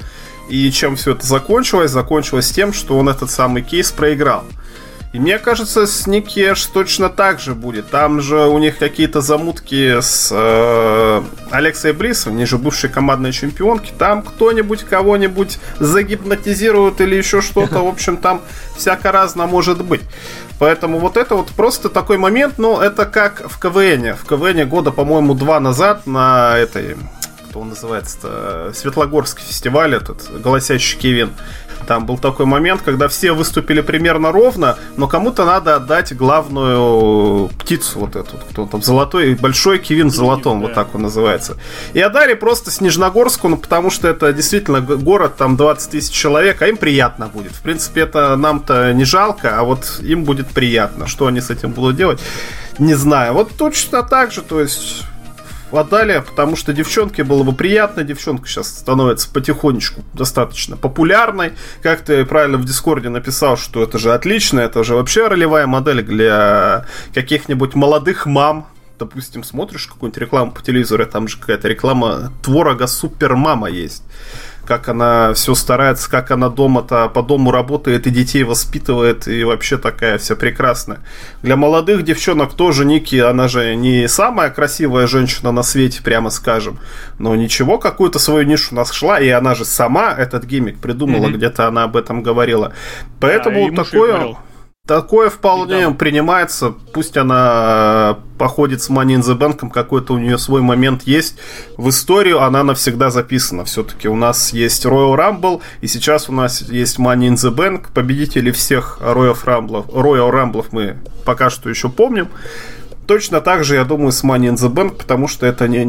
И 0.50 0.70
чем 0.70 0.98
все 0.98 1.14
это 1.14 1.26
закончилось? 1.26 1.92
Закончилось 1.92 2.52
тем, 2.52 2.74
что 2.74 2.98
он 2.98 3.08
этот 3.08 3.32
самый 3.32 3.64
кейс 3.64 3.92
проиграл. 3.94 4.44
И 5.14 5.20
мне 5.20 5.40
кажется, 5.40 5.88
с 5.88 6.08
Никеш 6.08 6.66
точно 6.66 7.10
так 7.10 7.40
же 7.40 7.56
будет. 7.56 7.90
Там 7.90 8.22
же 8.22 8.48
у 8.48 8.60
них 8.60 8.78
какие-то 8.78 9.22
замутки 9.22 10.02
с 10.02 10.30
э, 10.32 11.24
Алексой 11.52 11.94
Брисом, 11.94 12.34
они 12.34 12.46
же 12.46 12.58
бывшие 12.58 12.92
командные 12.92 13.32
чемпионки. 13.32 13.92
Там 13.98 14.22
кто-нибудь 14.22 14.84
кого-нибудь 14.84 15.58
загипнотизирует 15.80 17.00
или 17.00 17.16
еще 17.16 17.42
что-то. 17.42 17.80
В 17.84 17.88
общем, 17.88 18.18
там 18.18 18.42
всяко 18.76 19.12
разно 19.14 19.48
может 19.48 19.84
быть. 19.84 20.02
Поэтому 20.60 21.00
вот 21.00 21.16
это 21.18 21.36
вот 21.36 21.48
просто 21.48 21.90
такой 21.90 22.18
момент, 22.18 22.58
но 22.58 22.84
это 22.84 23.06
как 23.06 23.50
в 23.50 23.60
КВН. 23.60 24.16
В 24.16 24.26
КВН 24.26 24.68
года, 24.68 24.92
по-моему, 24.92 25.34
два 25.34 25.60
назад 25.60 26.06
на 26.06 26.58
этой 26.58 26.98
кто 27.50 27.62
он 27.62 27.70
называется 27.70 28.72
Светлогорский 28.76 29.44
фестиваль 29.44 29.96
этот, 29.96 30.30
«Голосящий 30.40 31.00
Кевин». 31.00 31.32
Там 31.90 32.06
был 32.06 32.20
такой 32.20 32.46
момент, 32.46 32.84
когда 32.84 33.08
все 33.08 33.32
выступили 33.32 33.82
примерно 33.82 34.32
ровно, 34.32 34.78
но 34.96 35.08
кому-то 35.08 35.44
надо 35.44 35.76
отдать 35.76 36.16
главную 36.16 37.48
птицу 37.58 38.02
вот 38.02 38.16
эту, 38.16 38.38
кто 38.52 38.68
там, 38.68 38.84
золотой, 38.84 39.34
большой 39.34 39.80
Кевин 39.80 40.10
в 40.10 40.14
золотом, 40.14 40.62
вот 40.62 40.76
так 40.76 40.94
он 40.94 41.02
называется. 41.02 41.58
И 41.94 42.00
отдали 42.00 42.36
просто 42.36 42.70
Снежногорску, 42.70 43.48
ну, 43.48 43.58
потому 43.58 43.90
что 43.90 44.08
это 44.08 44.32
действительно 44.34 44.82
город, 44.82 45.36
там 45.36 45.58
20 45.58 45.90
тысяч 45.90 46.14
человек, 46.14 46.62
а 46.62 46.68
им 46.68 46.78
приятно 46.78 47.26
будет. 47.26 47.54
В 47.54 47.62
принципе, 47.64 48.02
это 48.02 48.36
нам-то 48.36 48.94
не 48.94 49.04
жалко, 49.04 49.58
а 49.58 49.64
вот 49.64 50.00
им 50.04 50.26
будет 50.26 50.48
приятно. 50.50 51.08
Что 51.08 51.26
они 51.26 51.42
с 51.42 51.50
этим 51.50 51.72
будут 51.72 51.96
делать? 51.96 52.20
не 52.80 52.94
знаю. 52.96 53.34
Вот 53.34 53.52
точно 53.58 54.04
так 54.04 54.32
же, 54.32 54.42
то 54.42 54.60
есть 54.62 55.04
отдали, 55.72 56.24
потому 56.28 56.56
что 56.56 56.74
девчонке 56.74 57.24
было 57.24 57.44
бы 57.44 57.54
приятно. 57.54 58.04
Девчонка 58.04 58.48
сейчас 58.48 58.68
становится 58.68 59.30
потихонечку 59.32 60.04
достаточно 60.14 60.78
популярной. 60.78 61.54
Как 61.82 62.02
ты 62.02 62.26
правильно 62.26 62.58
в 62.58 62.66
Дискорде 62.66 63.10
написал, 63.10 63.58
что 63.58 63.84
это 63.84 63.98
же 63.98 64.14
отлично, 64.14 64.60
это 64.60 64.84
же 64.84 64.96
вообще 64.96 65.28
ролевая 65.28 65.68
модель 65.68 66.04
для 66.04 66.86
каких-нибудь 67.14 67.76
молодых 67.76 68.26
мам, 68.26 68.68
допустим, 68.98 69.44
смотришь 69.44 69.88
какую-нибудь 69.88 70.22
рекламу 70.22 70.52
по 70.52 70.62
телевизору, 70.62 71.06
там 71.06 71.28
же 71.28 71.38
какая-то 71.38 71.68
реклама 71.68 72.32
творога 72.42 72.88
супермама 72.88 73.70
есть 73.70 74.04
как 74.70 74.88
она 74.88 75.34
все 75.34 75.56
старается, 75.56 76.08
как 76.12 76.30
она 76.30 76.48
дома-то 76.48 77.10
по 77.10 77.24
дому 77.24 77.50
работает 77.50 78.06
и 78.06 78.12
детей 78.12 78.44
воспитывает, 78.44 79.28
и 79.28 79.44
вообще 79.44 79.80
такая 79.80 80.20
вся 80.20 80.36
прекрасная. 80.36 81.00
Для 81.42 81.56
молодых 81.56 82.04
девчонок 82.04 82.54
тоже 82.54 82.86
Ники, 82.86 83.16
она 83.16 83.48
же 83.48 83.76
не 83.76 84.08
самая 84.08 84.52
красивая 84.52 85.08
женщина 85.08 85.52
на 85.52 85.64
свете, 85.64 86.04
прямо 86.04 86.30
скажем, 86.30 86.78
но 87.18 87.36
ничего, 87.36 87.80
какую-то 87.80 88.20
свою 88.20 88.44
нишу 88.44 88.76
нашла, 88.76 89.20
и 89.20 89.28
она 89.30 89.56
же 89.56 89.66
сама 89.66 90.14
этот 90.14 90.46
гиммик 90.46 90.80
придумала, 90.80 91.30
mm-hmm. 91.30 91.38
где-то 91.38 91.68
она 91.68 91.86
об 91.86 91.98
этом 91.98 92.22
говорила. 92.22 92.72
Поэтому 93.20 93.72
да, 93.72 93.84
такое... 93.84 94.36
Такое 94.90 95.30
вполне 95.30 95.88
да. 95.88 95.94
принимается. 95.94 96.74
Пусть 96.94 97.16
она 97.16 98.18
э, 98.18 98.40
походит 98.40 98.82
с 98.82 98.90
Money 98.90 99.18
in 99.18 99.22
the 99.22 99.38
Bank, 99.38 99.70
какой-то 99.70 100.16
у 100.16 100.18
нее 100.18 100.40
свой 100.40 100.64
момент 100.64 101.04
есть. 101.04 101.36
В 101.78 101.90
историю 101.90 102.42
она 102.42 102.64
навсегда 102.64 103.12
записана. 103.12 103.66
Все-таки 103.66 104.08
у 104.08 104.16
нас 104.16 104.52
есть 104.52 104.88
Royal 104.88 105.16
Rumble, 105.16 105.62
и 105.82 105.88
сейчас 105.88 106.28
у 106.28 106.32
нас 106.32 106.64
есть 106.64 106.98
Money 106.98 107.30
in 107.30 107.34
the 107.36 107.54
Bank. 107.54 107.94
Победители 107.94 108.50
всех 108.50 108.98
Royal 109.00 109.38
Rumble, 109.46 109.86
Royal 109.92 110.32
Rumble 110.32 110.66
мы 110.72 110.98
пока 111.24 111.52
что 111.52 111.70
еще 111.70 111.90
помним. 111.90 112.30
Точно 113.06 113.42
так 113.42 113.64
же, 113.64 113.76
я 113.76 113.86
думаю, 113.86 114.12
с 114.12 114.24
Money 114.24 114.50
in 114.50 114.56
the 114.56 114.74
Bank, 114.74 114.96
потому 114.98 115.28
что 115.28 115.46
это 115.46 115.68
не, 115.68 115.86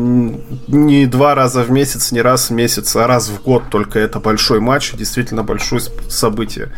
не 0.69 1.07
два 1.07 1.35
раза 1.35 1.63
в 1.63 1.71
месяц, 1.71 2.13
не 2.13 2.21
раз 2.21 2.51
в 2.51 2.53
месяц, 2.53 2.95
а 2.97 3.07
раз 3.07 3.29
в 3.31 3.43
год 3.43 3.63
только 3.71 3.99
это 3.99 4.21
большой 4.21 4.61
матч, 4.61 4.93
действительно 4.93 5.43
большое 5.43 5.81
событие. 6.11 6.71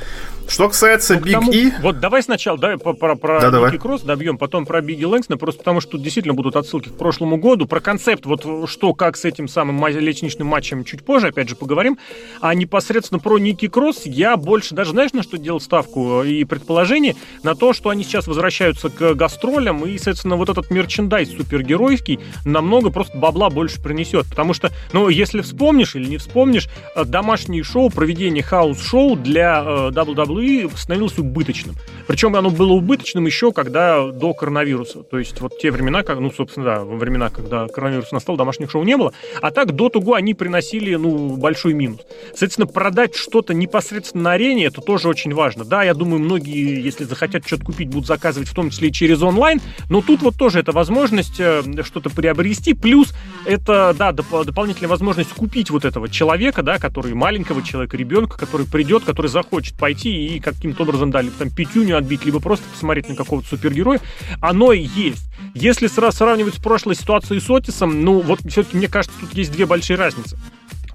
Что 0.52 0.68
касается 0.68 1.16
Биг 1.16 1.40
ну, 1.40 1.50
И... 1.50 1.71
Вот 1.80 1.99
давай 1.99 2.23
сначала 2.23 2.59
давай 2.59 2.76
про, 2.76 2.92
про 2.92 3.40
да, 3.40 3.50
давай. 3.50 3.78
Кросс 3.78 4.02
добьем, 4.02 4.37
потом 4.37 4.66
про 4.66 4.82
Бигги 4.82 5.04
Лэнгсона, 5.04 5.38
просто 5.38 5.61
потому 5.61 5.80
что 5.80 5.92
тут 5.92 6.02
действительно 6.02 6.35
будут 6.35 6.56
отсылки 6.56 6.90
к 6.90 6.99
прошлому 6.99 7.38
году. 7.38 7.66
Про 7.66 7.80
концепт, 7.80 8.26
вот 8.26 8.68
что, 8.68 8.92
как 8.92 9.16
с 9.16 9.25
этим 9.25 9.49
самым 9.49 9.85
лестничным 9.87 10.47
матчем 10.47 10.85
чуть 10.85 11.06
позже, 11.06 11.28
опять 11.28 11.49
же, 11.49 11.56
поговорим. 11.56 11.97
А 12.42 12.54
непосредственно 12.54 13.18
про 13.18 13.38
Ники 13.38 13.66
Кросс 13.66 14.02
я 14.04 14.37
больше 14.37 14.75
даже, 14.75 14.90
знаешь, 14.90 15.14
на 15.14 15.23
что 15.23 15.38
делал 15.38 15.59
ставку 15.59 16.23
и 16.23 16.44
предположение? 16.44 17.16
На 17.42 17.54
то, 17.54 17.73
что 17.73 17.88
они 17.88 18.04
сейчас 18.04 18.26
возвращаются 18.26 18.90
к 18.90 19.14
гастролям, 19.14 19.87
и, 19.87 19.97
соответственно, 19.97 20.37
вот 20.37 20.50
этот 20.50 20.71
мерчендайз 20.71 21.30
супергеройский 21.30 22.21
намного 22.44 22.90
просто 22.90 23.16
бабла 23.16 23.49
больше 23.49 23.80
принесет. 23.80 24.26
Потому 24.28 24.52
что, 24.52 24.71
ну, 24.92 25.09
если 25.09 25.40
вспомнишь 25.40 25.97
или 25.97 26.04
не 26.04 26.18
вспомнишь, 26.18 26.68
э, 26.94 27.06
домашнее 27.06 27.62
шоу, 27.62 27.88
проведение 27.88 28.42
house-шоу 28.43 29.17
для 29.16 29.62
э, 29.64 29.90
WWE 29.92 30.42
WWE 30.43 30.77
становилось 30.77 31.19
убыточным. 31.19 31.77
Причем 32.07 32.35
оно 32.37 32.51
было 32.51 32.73
убыточным 32.73 33.27
еще 33.27 33.53
когда 33.53 34.11
до 34.11 34.35
коронавируса. 34.35 35.03
То 35.03 35.19
есть 35.19 35.41
вот 35.41 35.59
те 35.59 35.71
времена, 35.71 36.03
как, 36.03 36.19
ну, 36.19 36.31
собственно, 36.31 36.67
да, 36.67 36.85
во 36.85 36.97
времена, 36.97 37.31
когда 37.31 37.67
коронавирус 37.69 38.13
настал, 38.13 38.37
домашних 38.37 38.71
шоу 38.71 38.83
не 38.83 38.97
было. 38.97 39.13
А 39.41 39.51
так 39.51 39.73
до 39.73 39.89
того 39.89 40.15
они 40.15 40.35
приносили, 40.35 40.95
ну, 40.95 41.37
большой 41.37 41.75
минус. 41.75 42.01
Соответственно, 42.31 42.67
продать 42.67 43.15
что-то 43.15 43.55
непосредственно 43.55 44.25
на 44.25 44.33
арене, 44.33 44.67
это 44.67 44.81
тоже 44.81 45.09
очень 45.09 45.35
важно. 45.35 45.65
Да, 45.65 45.83
я 45.83 45.95
думаю, 45.95 46.21
многие, 46.21 46.83
если 46.83 47.05
захотят 47.05 47.47
что-то 47.47 47.65
купить, 47.65 47.89
будут 47.89 48.07
заказывать 48.07 48.49
в 48.49 48.55
том 48.55 48.71
числе 48.71 48.89
и 48.89 48.93
через 48.93 49.23
онлайн. 49.23 49.61
Но 49.89 50.01
тут 50.01 50.23
вот 50.23 50.37
тоже 50.37 50.61
это 50.61 50.73
возможность 50.73 51.39
э, 51.39 51.63
что-то 51.83 52.11
приобрести. 52.11 52.75
Плюс 52.75 53.13
это, 53.45 53.95
да, 53.99 54.11
доп- 54.11 54.45
дополнительная 54.45 54.89
возможность 54.89 55.31
купить 55.31 55.71
вот 55.71 55.85
этого 55.85 56.09
человека, 56.09 56.63
да, 56.63 56.79
который 56.79 57.15
маленького 57.15 57.63
человека, 57.63 57.97
ребенка, 57.97 58.39
который 58.39 58.67
придет, 58.67 59.05
который 59.05 59.29
захочет 59.29 59.77
пойти 59.77 60.37
и 60.37 60.41
каким-то 60.41 60.83
образом 60.83 61.11
дали 61.11 61.31
там 61.31 61.51
пятюню 61.51 61.97
отбить, 61.97 62.25
либо 62.25 62.41
просто 62.41 62.65
посмотреть 62.69 63.09
на 63.09 63.17
какого-то 63.17 63.49
супергероя, 63.49 64.01
оно 64.41 64.73
и 64.73 64.83
есть. 64.83 65.25
Если 65.55 65.87
сразу 65.87 66.19
сравнивать 66.19 66.55
с 66.55 66.59
прошлой 66.59 66.95
ситуацией 66.95 67.41
с 67.41 67.51
Отисом, 67.51 68.05
ну 68.05 68.21
вот 68.21 68.41
все-таки 68.49 68.77
мне 68.77 68.89
кажется, 68.89 69.19
тут 69.21 69.35
есть 69.35 69.53
две 69.53 69.67
большие 69.67 69.97
разницы. 69.97 70.39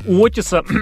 У 0.08 0.26
Отиса 0.26 0.64
э, 0.70 0.74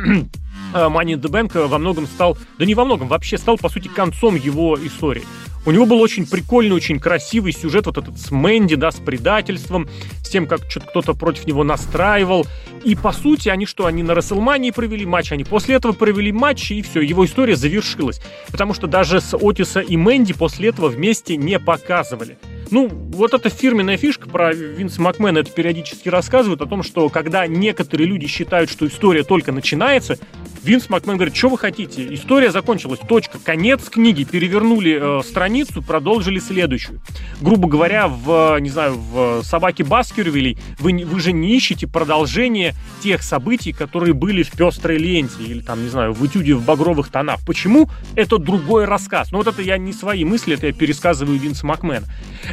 Money 0.73 1.13
in 1.13 1.21
the 1.21 1.29
Bank 1.29 1.67
во 1.67 1.77
многом 1.77 2.05
стал, 2.05 2.37
да 2.59 2.65
не 2.65 2.75
во 2.75 2.85
многом, 2.85 3.07
вообще 3.07 3.37
стал, 3.37 3.57
по 3.57 3.69
сути, 3.69 3.87
концом 3.87 4.35
его 4.35 4.77
истории. 4.81 5.23
У 5.65 5.71
него 5.71 5.87
был 5.87 5.99
очень 5.99 6.27
прикольный, 6.27 6.75
очень 6.75 6.99
красивый 6.99 7.51
сюжет, 7.51 7.87
вот 7.87 7.97
этот 7.97 8.19
с 8.19 8.29
Мэнди, 8.29 8.75
да, 8.75 8.91
с 8.91 8.97
предательством, 8.97 9.89
с 10.23 10.29
тем, 10.29 10.45
как 10.45 10.69
что-то 10.69 10.85
кто-то 10.87 11.13
против 11.15 11.47
него 11.47 11.63
настраивал. 11.63 12.45
И, 12.83 12.93
по 12.93 13.11
сути, 13.11 13.49
они 13.49 13.65
что, 13.65 13.87
они 13.87 14.03
на 14.03 14.13
Расселмании 14.13 14.69
провели 14.69 15.07
матч, 15.07 15.31
они 15.31 15.43
после 15.43 15.75
этого 15.75 15.93
провели 15.93 16.31
матч, 16.31 16.69
и 16.69 16.83
все, 16.83 17.01
его 17.01 17.25
история 17.25 17.55
завершилась. 17.55 18.21
Потому 18.51 18.75
что 18.75 18.85
даже 18.85 19.21
с 19.21 19.35
Отиса 19.35 19.79
и 19.79 19.97
Мэнди 19.97 20.33
после 20.33 20.69
этого 20.69 20.87
вместе 20.87 21.35
не 21.35 21.57
показывали. 21.57 22.37
Ну, 22.71 22.87
вот 22.87 23.33
эта 23.33 23.49
фирменная 23.49 23.97
фишка 23.97 24.29
про 24.29 24.53
Винса 24.53 25.01
Макмена 25.01 25.39
это 25.39 25.51
периодически 25.51 26.09
рассказывают 26.09 26.61
о 26.61 26.65
том, 26.65 26.83
что 26.83 27.09
когда 27.09 27.47
некоторые 27.47 28.07
люди 28.07 28.27
считают, 28.27 28.69
что 28.69 28.87
история 28.87 29.23
только 29.23 29.51
начинается, 29.51 30.17
Винс 30.65 30.89
Макмен 30.89 31.17
говорит, 31.17 31.35
что 31.35 31.49
вы 31.49 31.59
хотите? 31.59 32.11
История 32.15 32.49
закончилась, 32.49 32.99
точка, 33.07 33.37
конец 33.37 33.87
книги, 33.87 34.23
перевернули 34.23 35.19
э, 35.19 35.23
страницу, 35.23 35.83
продолжили 35.83 36.39
следующую. 36.39 37.01
Грубо 37.39 37.67
говоря, 37.67 38.07
в, 38.07 38.57
не 38.59 38.71
знаю, 38.71 38.95
в 38.95 39.43
«Собаке 39.43 39.83
Баскервилей» 39.83 40.57
вы, 40.79 41.05
вы 41.05 41.19
же 41.19 41.33
не 41.33 41.55
ищете 41.55 41.85
продолжение 41.87 42.73
тех 43.03 43.21
событий, 43.21 43.73
которые 43.73 44.15
были 44.15 44.41
в 44.41 44.51
«Пестрой 44.53 44.97
ленте» 44.97 45.43
или 45.43 45.61
там, 45.61 45.83
не 45.83 45.89
знаю, 45.89 46.13
в 46.13 46.25
«Этюде 46.25 46.55
в 46.55 46.65
багровых 46.65 47.09
тонах». 47.09 47.41
Почему? 47.45 47.91
Это 48.15 48.39
другой 48.39 48.85
рассказ. 48.85 49.31
Ну 49.31 49.37
вот 49.37 49.47
это 49.47 49.61
я 49.61 49.77
не 49.77 49.93
свои 49.93 50.25
мысли, 50.25 50.55
это 50.55 50.65
я 50.65 50.73
пересказываю 50.73 51.37
Винса 51.37 51.63
Макмена. 51.67 52.07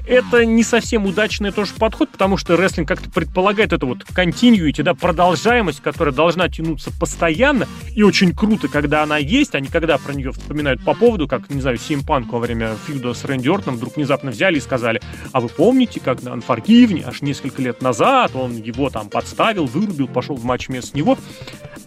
Это 0.06 0.44
не 0.44 0.64
совсем 0.64 1.06
удачный 1.06 1.52
тоже 1.52 1.72
подход, 1.78 2.10
потому 2.10 2.36
что 2.36 2.56
рестлинг 2.56 2.88
как-то 2.88 3.08
предполагает 3.10 3.72
это 3.72 3.86
вот 3.86 4.02
continuity, 4.02 4.82
да, 4.82 4.94
продолжаемость, 4.94 5.80
которая 5.80 6.12
должна 6.12 6.48
тянуться 6.48 6.90
постоянно, 6.98 7.68
и 7.94 8.02
очень 8.02 8.34
круто, 8.34 8.68
когда 8.68 9.02
она 9.02 9.18
есть, 9.18 9.54
а 9.54 9.60
не 9.60 9.68
когда 9.68 9.98
про 9.98 10.12
нее 10.12 10.32
вспоминают 10.32 10.84
по 10.84 10.94
поводу, 10.94 11.28
как, 11.28 11.48
не 11.50 11.60
знаю, 11.60 11.78
Симпанк 11.78 12.32
во 12.32 12.40
время 12.40 12.74
фьюда 12.86 13.14
с 13.14 13.24
Рэнди 13.24 13.48
Ортоном 13.48 13.76
вдруг 13.76 13.96
внезапно 13.96 14.32
взяли 14.32 14.56
и 14.56 14.60
сказали, 14.60 15.00
а 15.32 15.40
вы 15.40 15.48
помните, 15.48 16.00
как 16.00 16.22
на 16.22 16.30
Unforgiven 16.30 17.04
аж 17.06 17.22
несколько 17.22 17.62
лет 17.62 17.80
назад 17.80 18.32
он 18.34 18.56
его 18.56 18.90
там 18.90 19.08
подставил, 19.08 19.66
вырубил, 19.66 20.08
пошел 20.08 20.36
в 20.36 20.44
матч 20.44 20.68
вместо 20.68 20.96
него. 20.96 21.16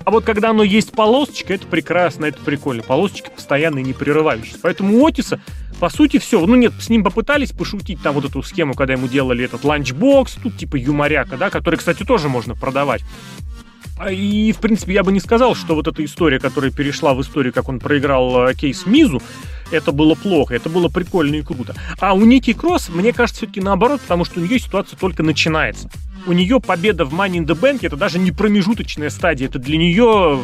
А 0.05 0.11
вот 0.11 0.23
когда 0.23 0.51
оно 0.51 0.63
есть 0.63 0.91
полосочка, 0.91 1.55
это 1.55 1.65
прекрасно, 1.65 2.25
это 2.25 2.39
прикольно. 2.39 2.83
Полосочки 2.83 3.29
постоянно 3.35 3.79
и 3.79 3.83
не 3.83 3.93
прерывающиеся. 3.93 4.59
Поэтому 4.61 4.99
у 4.99 5.05
Отиса 5.05 5.41
по 5.79 5.89
сути, 5.89 6.19
все. 6.19 6.45
Ну 6.45 6.55
нет, 6.55 6.73
с 6.79 6.89
ним 6.89 7.03
попытались 7.03 7.51
пошутить 7.51 8.01
там 8.01 8.15
вот 8.15 8.25
эту 8.25 8.41
схему, 8.43 8.73
когда 8.73 8.93
ему 8.93 9.07
делали 9.07 9.45
этот 9.45 9.63
ланчбокс, 9.63 10.37
тут 10.41 10.57
типа 10.57 10.75
юморяка, 10.75 11.37
да, 11.37 11.49
который, 11.49 11.75
кстати, 11.75 12.03
тоже 12.03 12.29
можно 12.29 12.55
продавать. 12.55 13.01
А, 13.97 14.11
и, 14.11 14.51
в 14.51 14.57
принципе, 14.57 14.93
я 14.93 15.03
бы 15.03 15.11
не 15.11 15.19
сказал, 15.19 15.55
что 15.55 15.73
вот 15.73 15.87
эта 15.87 16.03
история, 16.03 16.39
которая 16.39 16.71
перешла 16.71 17.13
в 17.13 17.21
историю, 17.21 17.53
как 17.53 17.69
он 17.69 17.79
проиграл 17.79 18.49
э, 18.49 18.53
кейс 18.53 18.85
Мизу, 18.85 19.21
это 19.71 19.93
было 19.93 20.15
плохо, 20.15 20.53
это 20.53 20.69
было 20.69 20.89
прикольно 20.89 21.35
и 21.35 21.41
круто. 21.41 21.75
А 21.99 22.13
у 22.13 22.25
Ники 22.25 22.53
Кросс, 22.53 22.89
мне 22.89 23.13
кажется, 23.13 23.41
все-таки 23.41 23.61
наоборот, 23.61 24.01
потому 24.01 24.25
что 24.25 24.39
у 24.39 24.43
нее 24.43 24.59
ситуация 24.59 24.97
только 24.97 25.23
начинается. 25.23 25.89
У 26.27 26.33
нее 26.33 26.59
победа 26.59 27.05
в 27.05 27.13
Money 27.13 27.37
in 27.37 27.45
the 27.45 27.57
Bank 27.57 27.79
это 27.83 27.95
даже 27.95 28.19
не 28.19 28.31
промежуточная 28.31 29.09
стадия, 29.09 29.47
это 29.47 29.59
для 29.59 29.77
нее 29.77 30.39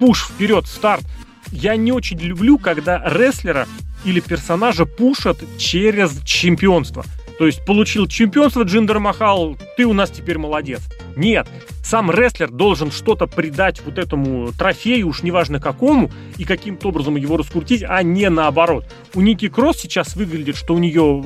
пуш 0.00 0.28
вперед, 0.28 0.66
старт. 0.66 1.04
Я 1.52 1.76
не 1.76 1.92
очень 1.92 2.18
люблю, 2.18 2.58
когда 2.58 3.02
рестлера 3.04 3.68
или 4.06 4.20
персонажа 4.20 4.86
пушат 4.86 5.38
через 5.58 6.22
чемпионство. 6.24 7.04
То 7.38 7.44
есть 7.44 7.62
получил 7.66 8.06
чемпионство 8.06 8.62
Джиндер 8.62 8.98
Махал, 8.98 9.58
ты 9.76 9.84
у 9.84 9.92
нас 9.92 10.10
теперь 10.10 10.38
молодец. 10.38 10.80
Нет, 11.16 11.46
сам 11.84 12.10
рестлер 12.10 12.50
должен 12.50 12.90
что-то 12.90 13.26
придать 13.26 13.82
вот 13.84 13.98
этому 13.98 14.52
трофею, 14.52 15.08
уж 15.08 15.22
неважно 15.22 15.60
какому, 15.60 16.10
и 16.38 16.44
каким-то 16.44 16.88
образом 16.88 17.16
его 17.16 17.36
раскрутить, 17.36 17.84
а 17.86 18.02
не 18.02 18.30
наоборот. 18.30 18.86
У 19.14 19.20
Ники 19.20 19.48
Кросс 19.48 19.76
сейчас 19.76 20.16
выглядит, 20.16 20.56
что 20.56 20.74
у 20.74 20.78
нее 20.78 21.22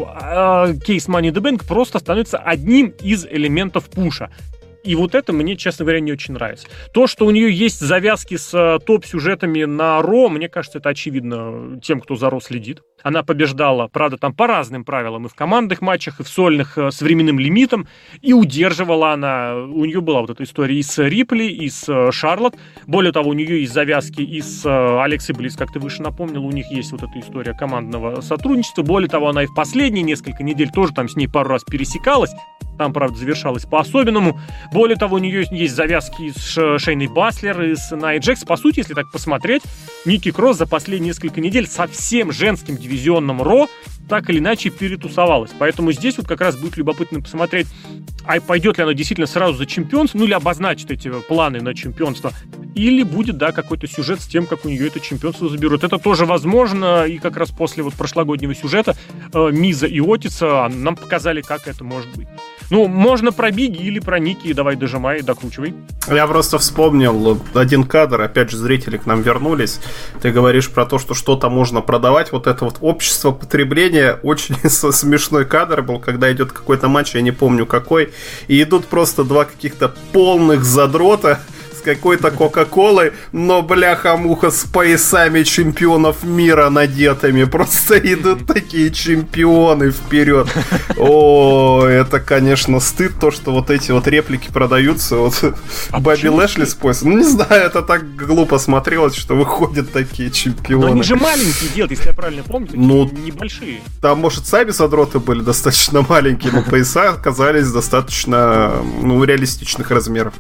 кейс 0.84 1.06
Money 1.06 1.30
the 1.30 1.40
Bank 1.40 1.64
просто 1.64 2.00
становится 2.00 2.38
одним 2.38 2.92
из 3.00 3.25
элементов 3.25 3.84
пуша. 3.84 4.30
И 4.82 4.94
вот 4.94 5.14
это 5.14 5.32
мне, 5.32 5.56
честно 5.56 5.84
говоря, 5.84 6.00
не 6.00 6.12
очень 6.12 6.34
нравится. 6.34 6.66
То, 6.92 7.06
что 7.06 7.26
у 7.26 7.30
нее 7.30 7.52
есть 7.52 7.80
завязки 7.80 8.37
с 8.37 8.54
э, 8.54 8.78
топ-сюжетами 8.84 9.64
на 9.64 10.00
Ро, 10.00 10.28
мне 10.28 10.49
кажется, 10.49 10.78
это 10.78 10.88
очевидно 10.88 11.78
тем, 11.82 12.00
кто 12.00 12.16
за 12.16 12.30
Ро 12.30 12.40
следит. 12.40 12.82
Она 13.02 13.22
побеждала, 13.22 13.88
правда, 13.88 14.16
там 14.16 14.34
по 14.34 14.46
разным 14.46 14.84
правилам, 14.84 15.26
и 15.26 15.28
в 15.28 15.34
командных 15.34 15.80
матчах, 15.80 16.20
и 16.20 16.22
в 16.22 16.28
сольных 16.28 16.78
э, 16.78 16.90
с 16.90 17.02
временным 17.02 17.38
лимитом, 17.38 17.88
и 18.22 18.32
удерживала 18.32 19.12
она, 19.12 19.56
у 19.56 19.84
нее 19.84 20.00
была 20.00 20.22
вот 20.22 20.30
эта 20.30 20.44
история 20.44 20.78
и 20.78 20.82
с 20.82 20.99
Рипли, 21.02 21.44
и 21.44 21.68
с 21.68 21.88
э, 21.88 22.10
Шарлот. 22.10 22.56
Более 22.87 23.12
того, 23.12 23.30
у 23.30 23.34
нее 23.34 23.60
есть 23.60 23.75
завязки 23.75 24.22
и 24.22 24.40
с 24.40 24.64
Алексой 25.02 25.34
Близ, 25.34 25.56
как 25.56 25.72
ты 25.72 25.78
выше 25.78 26.02
напомнил, 26.02 26.44
у 26.44 26.52
них 26.52 26.70
есть 26.70 26.92
вот 26.92 27.02
эта 27.02 27.20
история 27.20 27.52
командного 27.52 28.20
сотрудничества. 28.22 28.82
Более 28.82 29.08
того, 29.08 29.28
она 29.28 29.42
и 29.42 29.46
в 29.46 29.54
последние 29.54 30.02
несколько 30.02 30.42
недель 30.42 30.70
тоже 30.70 30.94
там 30.94 31.08
с 31.08 31.16
ней 31.16 31.28
пару 31.28 31.50
раз 31.50 31.64
пересекалась. 31.64 32.32
Там, 32.80 32.94
правда, 32.94 33.18
завершалось 33.18 33.66
по-особенному. 33.66 34.40
Более 34.72 34.96
того, 34.96 35.16
у 35.16 35.18
нее 35.18 35.44
есть 35.50 35.75
завязки 35.75 36.32
с 36.34 36.78
Шейной 36.78 37.08
Баслер 37.08 37.60
и 37.60 37.75
с 37.75 37.94
Най 37.94 38.20
Джекс. 38.20 38.42
По 38.44 38.56
сути, 38.56 38.78
если 38.78 38.94
так 38.94 39.12
посмотреть, 39.12 39.60
Ники 40.06 40.30
Кросс 40.30 40.56
за 40.56 40.66
последние 40.66 41.08
несколько 41.08 41.42
недель 41.42 41.66
со 41.66 41.87
всем 41.87 42.32
женским 42.32 42.78
дивизионным 42.78 43.42
Ро 43.42 43.68
так 44.08 44.28
или 44.30 44.38
иначе 44.38 44.70
перетусовалась. 44.70 45.52
Поэтому 45.58 45.92
здесь 45.92 46.16
вот 46.16 46.26
как 46.26 46.40
раз 46.40 46.56
будет 46.56 46.78
любопытно 46.78 47.20
посмотреть, 47.20 47.68
а 48.25 48.40
пойдет 48.40 48.78
ли 48.78 48.84
она 48.84 48.94
действительно 48.94 49.26
сразу 49.26 49.58
за 49.58 49.66
чемпионство, 49.66 50.18
ну 50.18 50.25
или 50.25 50.32
обозначит 50.32 50.90
эти 50.90 51.10
планы 51.28 51.60
на 51.60 51.75
чемпионство, 51.75 52.32
или 52.75 53.02
будет, 53.02 53.37
да, 53.37 53.52
какой-то 53.52 53.87
сюжет 53.87 54.20
с 54.20 54.26
тем, 54.26 54.46
как 54.46 54.64
у 54.64 54.68
нее 54.68 54.88
это 54.88 55.00
чемпионство 55.00 55.49
заберут. 55.49 55.84
Это 55.84 55.99
тоже 55.99 56.26
возможно, 56.26 57.04
и 57.04 57.18
как 57.18 57.37
раз 57.37 57.50
после 57.50 57.82
вот 57.82 57.94
прошлогоднего 57.94 58.54
сюжета 58.54 58.96
э, 59.32 59.50
Миза 59.52 59.87
и 59.87 60.00
Отица 60.00 60.68
нам 60.68 60.96
показали, 60.96 61.40
как 61.40 61.68
это 61.68 61.84
может 61.84 62.08
быть. 62.16 62.26
Ну, 62.70 62.86
можно 62.86 63.32
про 63.32 63.50
Биги 63.50 63.82
или 63.82 63.98
про 63.98 64.20
Ники, 64.20 64.52
давай 64.52 64.76
дожимай, 64.76 65.22
докручивай. 65.22 65.74
Я 66.08 66.26
просто 66.28 66.58
вспомнил 66.58 67.40
один 67.52 67.82
кадр, 67.82 68.20
опять 68.20 68.50
же, 68.50 68.56
зрители 68.56 68.96
к 68.96 69.06
нам 69.06 69.22
вернулись. 69.22 69.80
Ты 70.22 70.30
говоришь 70.30 70.70
про 70.70 70.86
то, 70.86 70.98
что 71.00 71.14
что-то 71.14 71.50
можно 71.50 71.80
продавать. 71.80 72.30
Вот 72.30 72.46
это 72.46 72.64
вот 72.64 72.76
общество 72.80 73.32
потребления, 73.32 74.20
очень 74.22 74.56
смешной 74.70 75.46
кадр 75.46 75.82
был, 75.82 75.98
когда 75.98 76.32
идет 76.32 76.52
какой-то 76.52 76.88
матч, 76.88 77.14
я 77.16 77.22
не 77.22 77.32
помню 77.32 77.66
какой, 77.66 78.12
и 78.46 78.62
идут 78.62 78.86
просто 78.86 79.24
два 79.24 79.46
каких-то 79.46 79.92
полных 80.12 80.64
задрота, 80.64 81.40
с 81.80 81.82
какой-то 81.82 82.30
Кока-Колой, 82.30 83.12
но 83.32 83.62
бляха-муха 83.62 84.50
с 84.50 84.64
поясами 84.64 85.42
чемпионов 85.42 86.22
мира 86.25 86.68
надетыми. 86.68 87.44
Просто 87.44 87.99
идут 88.12 88.46
такие 88.46 88.90
чемпионы 88.90 89.90
вперед. 89.90 90.49
О, 90.99 91.87
это, 91.87 92.20
конечно, 92.20 92.80
стыд, 92.80 93.12
то, 93.18 93.30
что 93.30 93.52
вот 93.52 93.70
эти 93.70 93.90
вот 93.92 94.06
реплики 94.06 94.50
продаются. 94.52 95.16
Вот 95.16 95.54
а 95.90 96.00
Бобби 96.00 96.28
Лэшли 96.28 96.64
с 96.66 96.75
поясом. 96.75 97.10
Ну, 97.10 97.18
не 97.18 97.25
знаю, 97.25 97.66
это 97.66 97.82
так 97.82 98.14
глупо 98.14 98.58
смотрелось, 98.58 99.14
что 99.14 99.34
выходят 99.34 99.90
такие 99.90 100.30
чемпионы. 100.30 100.87
Но 100.87 100.92
они 100.92 101.02
же 101.02 101.16
маленькие 101.16 101.70
делают, 101.75 101.92
если 101.92 102.08
я 102.08 102.14
правильно 102.14 102.42
помню, 102.42 102.68
ну, 102.75 103.10
небольшие. 103.10 103.80
Там, 104.02 104.20
может, 104.20 104.46
сами 104.46 104.70
задроты 104.70 105.18
были 105.18 105.40
достаточно 105.40 106.02
маленькие, 106.08 106.52
но 106.52 106.62
пояса 106.62 107.10
оказались 107.10 107.70
достаточно, 107.70 108.82
ну, 109.02 109.25
реалистичных 109.25 109.90
размеров. 109.90 110.34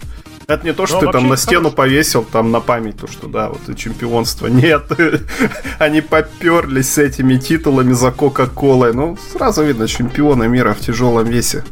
Это 0.50 0.66
не 0.66 0.72
то, 0.72 0.86
что 0.86 1.00
Но 1.00 1.06
ты 1.06 1.12
там 1.12 1.28
на 1.28 1.36
стену 1.36 1.70
хорошо. 1.70 1.76
повесил, 1.76 2.24
там 2.24 2.50
на 2.50 2.60
память, 2.60 2.96
то, 2.96 3.06
что 3.06 3.28
да, 3.28 3.48
вот 3.48 3.68
и 3.68 3.76
чемпионство. 3.76 4.48
Нет, 4.48 4.84
они 5.78 6.00
поперлись 6.00 6.92
с 6.92 6.98
этими 6.98 7.36
титулами 7.36 7.92
за 7.92 8.10
Кока-Колой. 8.10 8.92
Ну, 8.92 9.16
сразу 9.32 9.62
видно, 9.62 9.86
чемпионы 9.86 10.48
мира 10.48 10.74
в 10.74 10.80
тяжелом 10.80 11.26
весе. 11.26 11.64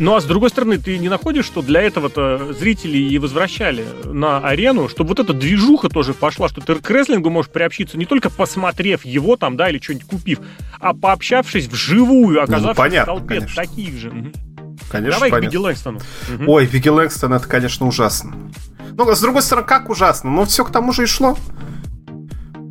Ну 0.00 0.14
а 0.14 0.20
с 0.22 0.24
другой 0.24 0.48
стороны, 0.48 0.78
ты 0.78 0.96
не 0.96 1.10
находишь, 1.10 1.44
что 1.44 1.60
для 1.60 1.82
этого-то 1.82 2.54
зрители 2.54 2.96
и 2.96 3.18
возвращали 3.18 3.84
на 4.04 4.38
арену, 4.38 4.88
чтобы 4.88 5.10
вот 5.10 5.20
эта 5.20 5.34
движуха 5.34 5.90
тоже 5.90 6.14
пошла, 6.14 6.48
что 6.48 6.62
ты 6.62 6.74
к 6.76 6.90
рестлингу 6.90 7.28
можешь 7.28 7.50
приобщиться 7.50 7.98
не 7.98 8.06
только 8.06 8.30
посмотрев 8.30 9.04
его 9.04 9.36
там, 9.36 9.58
да, 9.58 9.68
или 9.68 9.78
что-нибудь 9.78 10.06
купив, 10.06 10.38
а 10.80 10.94
пообщавшись 10.94 11.66
вживую, 11.66 12.36
ну, 12.36 12.42
оказавшись 12.42 12.68
ну, 12.68 12.74
понятно, 12.74 13.12
в 13.12 13.16
толпе 13.18 13.34
конечно. 13.40 13.62
таких 13.62 13.98
же. 13.98 14.32
Конечно, 14.88 15.16
Давай 15.16 15.30
понятно. 15.30 15.48
к 15.48 15.52
Бигги 15.52 15.56
Лэнгстону. 15.62 15.98
Угу. 16.34 16.44
Ой, 16.46 16.66
Бигги 16.66 16.88
Лэнгстон, 16.88 17.34
это, 17.34 17.46
конечно, 17.46 17.86
ужасно. 17.86 18.34
Ну, 18.92 19.14
с 19.14 19.20
другой 19.20 19.42
стороны, 19.42 19.66
как 19.66 19.88
ужасно? 19.88 20.30
Ну, 20.30 20.44
все 20.44 20.64
к 20.64 20.72
тому 20.72 20.92
же 20.92 21.04
и 21.04 21.06
шло. 21.06 21.36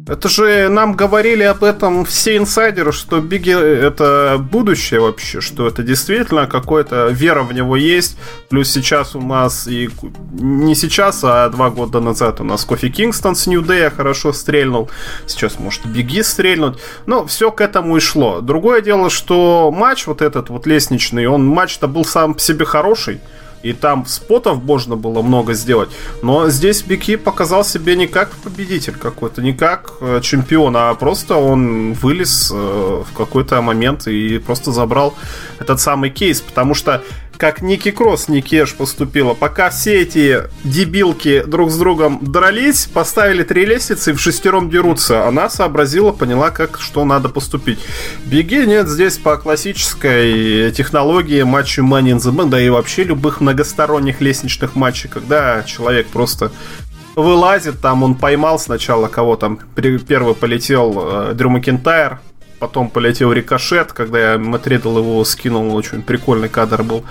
Это 0.09 0.27
же 0.27 0.69
нам 0.69 0.93
говорили 0.93 1.43
об 1.43 1.63
этом 1.63 2.03
все 2.03 2.37
инсайдеры, 2.37 2.91
что 2.91 3.19
Бигги 3.21 3.51
это 3.51 4.37
будущее 4.39 5.01
вообще, 5.01 5.39
что 5.39 5.67
это 5.67 5.83
действительно 5.83 6.47
какое-то 6.47 7.09
вера 7.09 7.43
в 7.43 7.53
него 7.53 7.75
есть. 7.75 8.17
Плюс 8.49 8.71
сейчас 8.71 9.15
у 9.15 9.21
нас 9.21 9.67
и 9.67 9.91
не 10.31 10.73
сейчас, 10.73 11.24
а 11.24 11.48
два 11.50 11.69
года 11.69 12.00
назад 12.00 12.41
у 12.41 12.43
нас 12.43 12.65
Кофи 12.65 12.89
Кингстон 12.89 13.35
с 13.35 13.45
Нью 13.45 13.61
Дэя 13.61 13.91
хорошо 13.91 14.33
стрельнул. 14.33 14.89
Сейчас 15.27 15.59
может 15.59 15.85
Бигги 15.85 16.22
стрельнуть. 16.24 16.79
Но 17.05 17.27
все 17.27 17.51
к 17.51 17.61
этому 17.61 17.95
и 17.98 18.00
шло. 18.00 18.41
Другое 18.41 18.81
дело, 18.81 19.11
что 19.11 19.72
матч 19.72 20.07
вот 20.07 20.24
этот 20.24 20.50
вот 20.50 20.65
лестничный, 20.65 21.27
он 21.27 21.45
матч-то 21.45 21.87
был 21.87 22.03
сам 22.03 22.33
по 22.33 22.39
себе 22.39 22.65
хороший 22.65 23.19
и 23.63 23.74
там 23.74 24.05
спотов 24.05 24.63
можно 24.63 24.95
было 24.95 25.22
много 25.22 25.53
сделать. 25.53 25.89
Но 26.22 26.50
здесь 26.50 26.81
Бики 26.83 27.15
показал 27.15 27.63
себе 27.63 27.95
не 27.95 28.07
как 28.07 28.31
победитель 28.31 28.93
какой-то, 28.93 29.41
не 29.41 29.53
как 29.53 29.93
э, 30.01 30.19
чемпион, 30.22 30.75
а 30.77 30.93
просто 30.95 31.35
он 31.35 31.93
вылез 31.93 32.51
э, 32.53 32.55
в 32.55 33.15
какой-то 33.15 33.61
момент 33.61 34.07
и 34.07 34.39
просто 34.39 34.72
забрал 34.72 35.13
этот 35.59 35.79
самый 35.79 36.09
кейс, 36.09 36.41
потому 36.41 36.74
что 36.74 37.03
как 37.39 37.61
Ники 37.61 37.89
Кросс, 37.89 38.27
Ники 38.27 38.61
Эш 38.61 38.75
поступила. 38.75 39.33
Пока 39.33 39.69
все 39.69 40.01
эти 40.01 40.43
дебилки 40.65 41.41
друг 41.47 41.71
с 41.71 41.77
другом 41.77 42.19
дрались, 42.21 42.85
поставили 42.85 43.43
три 43.43 43.65
лестницы 43.65 44.11
и 44.11 44.13
в 44.13 44.19
шестером 44.19 44.69
дерутся. 44.69 45.25
Она 45.25 45.49
сообразила, 45.49 46.11
поняла, 46.11 46.51
как 46.51 46.81
что 46.81 47.05
надо 47.05 47.29
поступить. 47.29 47.79
Беги 48.25 48.65
нет, 48.65 48.89
здесь 48.89 49.17
по 49.17 49.37
классической 49.37 50.69
технологии 50.73 51.41
матча 51.43 51.81
Money 51.81 52.11
in 52.11 52.17
the 52.17 52.35
Bank, 52.35 52.49
да 52.49 52.59
и 52.59 52.67
вообще 52.67 53.05
любых 53.05 53.39
многосторонних 53.39 54.19
лестничных 54.19 54.75
матчей, 54.75 55.09
когда 55.09 55.63
человек 55.63 56.07
просто 56.07 56.51
вылазит, 57.15 57.79
там 57.79 58.03
он 58.03 58.15
поймал 58.15 58.59
сначала 58.59 59.07
кого 59.07 59.37
там, 59.37 59.59
первый 59.75 60.35
полетел 60.35 61.29
э, 61.29 61.33
Дрю 61.35 61.49
Макентайр, 61.49 62.19
потом 62.59 62.89
полетел 62.89 63.31
рикошет, 63.31 63.93
когда 63.93 64.33
я 64.33 64.37
Матридал 64.37 64.98
его 64.98 65.24
скинул, 65.24 65.75
очень 65.75 66.01
прикольный 66.01 66.50
кадр 66.50 66.83
был. 66.83 67.03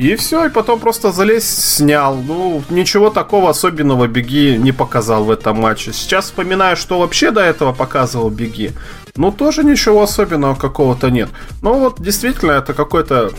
И 0.00 0.16
все, 0.16 0.46
и 0.46 0.48
потом 0.48 0.80
просто 0.80 1.12
залез, 1.12 1.44
снял. 1.44 2.16
Ну, 2.16 2.62
ничего 2.70 3.10
такого 3.10 3.50
особенного 3.50 4.06
Беги 4.06 4.56
не 4.56 4.72
показал 4.72 5.24
в 5.24 5.30
этом 5.30 5.58
матче. 5.58 5.92
Сейчас 5.92 6.24
вспоминаю, 6.24 6.76
что 6.76 7.00
вообще 7.00 7.30
до 7.30 7.42
этого 7.42 7.74
показывал 7.74 8.30
Беги. 8.30 8.70
Ну, 9.16 9.30
тоже 9.30 9.62
ничего 9.62 10.02
особенного 10.02 10.54
какого-то 10.54 11.10
нет. 11.10 11.28
Ну, 11.60 11.74
вот 11.74 12.00
действительно, 12.00 12.52
это 12.52 12.72
какой-то 12.72 13.32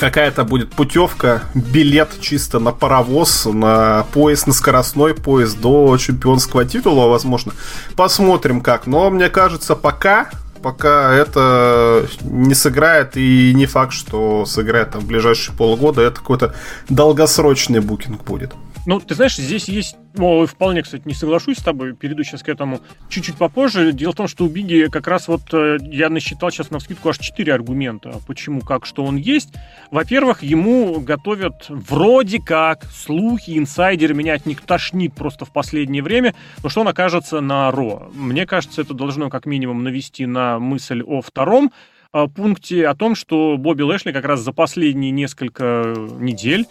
какая-то 0.00 0.44
будет 0.44 0.70
путевка, 0.70 1.42
билет 1.54 2.08
чисто 2.20 2.58
на 2.58 2.72
паровоз, 2.72 3.44
на 3.44 4.06
поезд, 4.14 4.46
на 4.46 4.54
скоростной 4.54 5.14
поезд 5.14 5.60
до 5.60 5.94
чемпионского 5.98 6.64
титула, 6.64 7.06
возможно. 7.06 7.52
Посмотрим 7.96 8.62
как. 8.62 8.86
Но 8.86 9.10
мне 9.10 9.28
кажется, 9.28 9.76
пока 9.76 10.30
пока 10.62 11.14
это 11.14 12.06
не 12.22 12.54
сыграет, 12.54 13.16
и 13.16 13.52
не 13.54 13.66
факт, 13.66 13.92
что 13.92 14.44
сыграет 14.44 14.90
там 14.90 15.00
в 15.00 15.06
ближайшие 15.06 15.56
полгода, 15.56 16.02
это 16.02 16.16
какой-то 16.16 16.54
долгосрочный 16.88 17.80
букинг 17.80 18.24
будет. 18.24 18.52
Ну, 18.86 18.98
ты 18.98 19.14
знаешь, 19.14 19.36
здесь 19.36 19.68
есть... 19.68 19.96
Ну, 20.14 20.44
вполне, 20.46 20.82
кстати, 20.82 21.02
не 21.04 21.14
соглашусь 21.14 21.58
с 21.58 21.62
тобой, 21.62 21.94
перейду 21.94 22.24
сейчас 22.24 22.42
к 22.42 22.48
этому 22.48 22.80
чуть-чуть 23.08 23.36
попозже. 23.36 23.92
Дело 23.92 24.12
в 24.12 24.16
том, 24.16 24.26
что 24.26 24.44
у 24.44 24.48
Биги 24.48 24.88
как 24.90 25.06
раз 25.06 25.28
вот 25.28 25.42
э, 25.52 25.76
я 25.82 26.08
насчитал 26.08 26.50
сейчас 26.50 26.70
на 26.70 26.80
скидку 26.80 27.10
аж 27.10 27.18
4 27.18 27.52
аргумента, 27.54 28.14
почему, 28.26 28.60
как, 28.60 28.86
что 28.86 29.04
он 29.04 29.16
есть. 29.16 29.54
Во-первых, 29.90 30.42
ему 30.42 30.98
готовят 31.00 31.66
вроде 31.68 32.40
как 32.40 32.84
слухи, 32.84 33.56
инсайдеры, 33.56 34.14
меня 34.14 34.34
от 34.34 34.46
них 34.46 34.62
тошнит 34.62 35.14
просто 35.14 35.44
в 35.44 35.52
последнее 35.52 36.02
время, 36.02 36.34
но 36.62 36.68
что 36.68 36.80
он 36.80 36.88
окажется 36.88 37.40
на 37.40 37.70
Ро. 37.70 38.10
Мне 38.14 38.46
кажется, 38.46 38.80
это 38.80 38.94
должно 38.94 39.30
как 39.30 39.46
минимум 39.46 39.84
навести 39.84 40.26
на 40.26 40.58
мысль 40.58 41.02
о 41.02 41.20
втором 41.20 41.70
э, 42.12 42.26
пункте 42.34 42.88
о 42.88 42.96
том, 42.96 43.14
что 43.14 43.56
Бобби 43.58 43.82
Лэшли 43.82 44.10
как 44.10 44.24
раз 44.24 44.40
за 44.40 44.52
последние 44.52 45.12
несколько 45.12 45.94
недель 46.18 46.66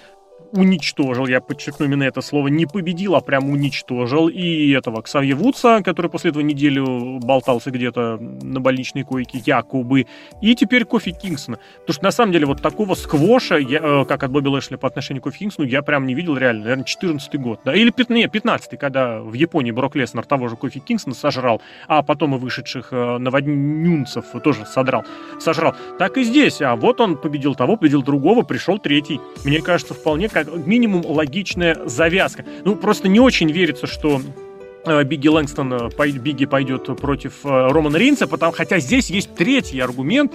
уничтожил, 0.51 1.27
я 1.27 1.41
подчеркну 1.41 1.85
именно 1.85 2.03
это 2.03 2.21
слово, 2.21 2.47
не 2.47 2.65
победил, 2.65 3.15
а 3.15 3.21
прям 3.21 3.49
уничтожил 3.49 4.27
и 4.27 4.71
этого 4.71 5.01
Ксавье 5.01 5.35
Вудса, 5.35 5.81
который 5.83 6.09
после 6.09 6.31
этого 6.31 6.41
неделю 6.43 7.19
болтался 7.19 7.71
где-то 7.71 8.17
на 8.19 8.59
больничной 8.59 9.03
койке, 9.03 9.41
якобы, 9.45 10.07
и 10.41 10.55
теперь 10.55 10.85
Кофи 10.85 11.11
Кингсона. 11.11 11.59
Потому 11.81 11.93
что 11.93 12.03
на 12.03 12.11
самом 12.11 12.31
деле 12.31 12.45
вот 12.45 12.61
такого 12.61 12.95
сквоша, 12.95 13.57
я, 13.57 13.79
э, 13.81 14.05
как 14.05 14.23
от 14.23 14.31
Бобби 14.31 14.47
Лэшли 14.47 14.75
по 14.75 14.87
отношению 14.87 15.21
к 15.21 15.25
Кофи 15.25 15.39
Кингсону, 15.39 15.67
я 15.67 15.81
прям 15.81 16.05
не 16.05 16.15
видел 16.15 16.37
реально, 16.37 16.63
наверное, 16.63 16.85
14 16.85 17.35
год, 17.35 17.61
да, 17.65 17.73
или 17.73 17.89
15, 17.89 18.31
15 18.31 18.77
когда 18.77 19.19
в 19.19 19.33
Японии 19.33 19.71
Брок 19.71 19.95
Леснер 19.95 20.25
того 20.25 20.47
же 20.47 20.55
Кофи 20.55 20.79
Кингсона 20.79 21.15
сожрал, 21.15 21.61
а 21.87 22.01
потом 22.01 22.35
и 22.35 22.39
вышедших 22.39 22.89
э, 22.91 23.17
наводнюнцев 23.17 24.25
тоже 24.43 24.65
содрал, 24.65 25.03
сожрал. 25.39 25.75
Так 25.97 26.17
и 26.17 26.23
здесь, 26.23 26.61
а 26.61 26.75
вот 26.75 27.01
он 27.01 27.17
победил 27.17 27.55
того, 27.55 27.77
победил 27.77 28.01
другого, 28.01 28.43
пришел 28.43 28.79
третий. 28.79 29.19
Мне 29.45 29.61
кажется, 29.61 29.93
вполне 29.93 30.29
какая-то 30.43 30.69
минимум 30.69 31.05
логичная 31.05 31.77
завязка. 31.85 32.45
Ну, 32.65 32.75
просто 32.75 33.07
не 33.07 33.19
очень 33.19 33.51
верится, 33.51 33.87
что 33.87 34.21
э, 34.85 35.03
Бигги 35.03 35.27
Лэнгстон, 35.27 35.73
э, 35.73 36.09
Бигги 36.11 36.45
пойдет 36.45 36.85
против 36.97 37.43
Романа 37.43 37.97
Рейнса, 37.97 38.27
потому, 38.27 38.51
хотя 38.51 38.79
здесь 38.79 39.09
есть 39.09 39.35
третий 39.35 39.79
аргумент, 39.79 40.31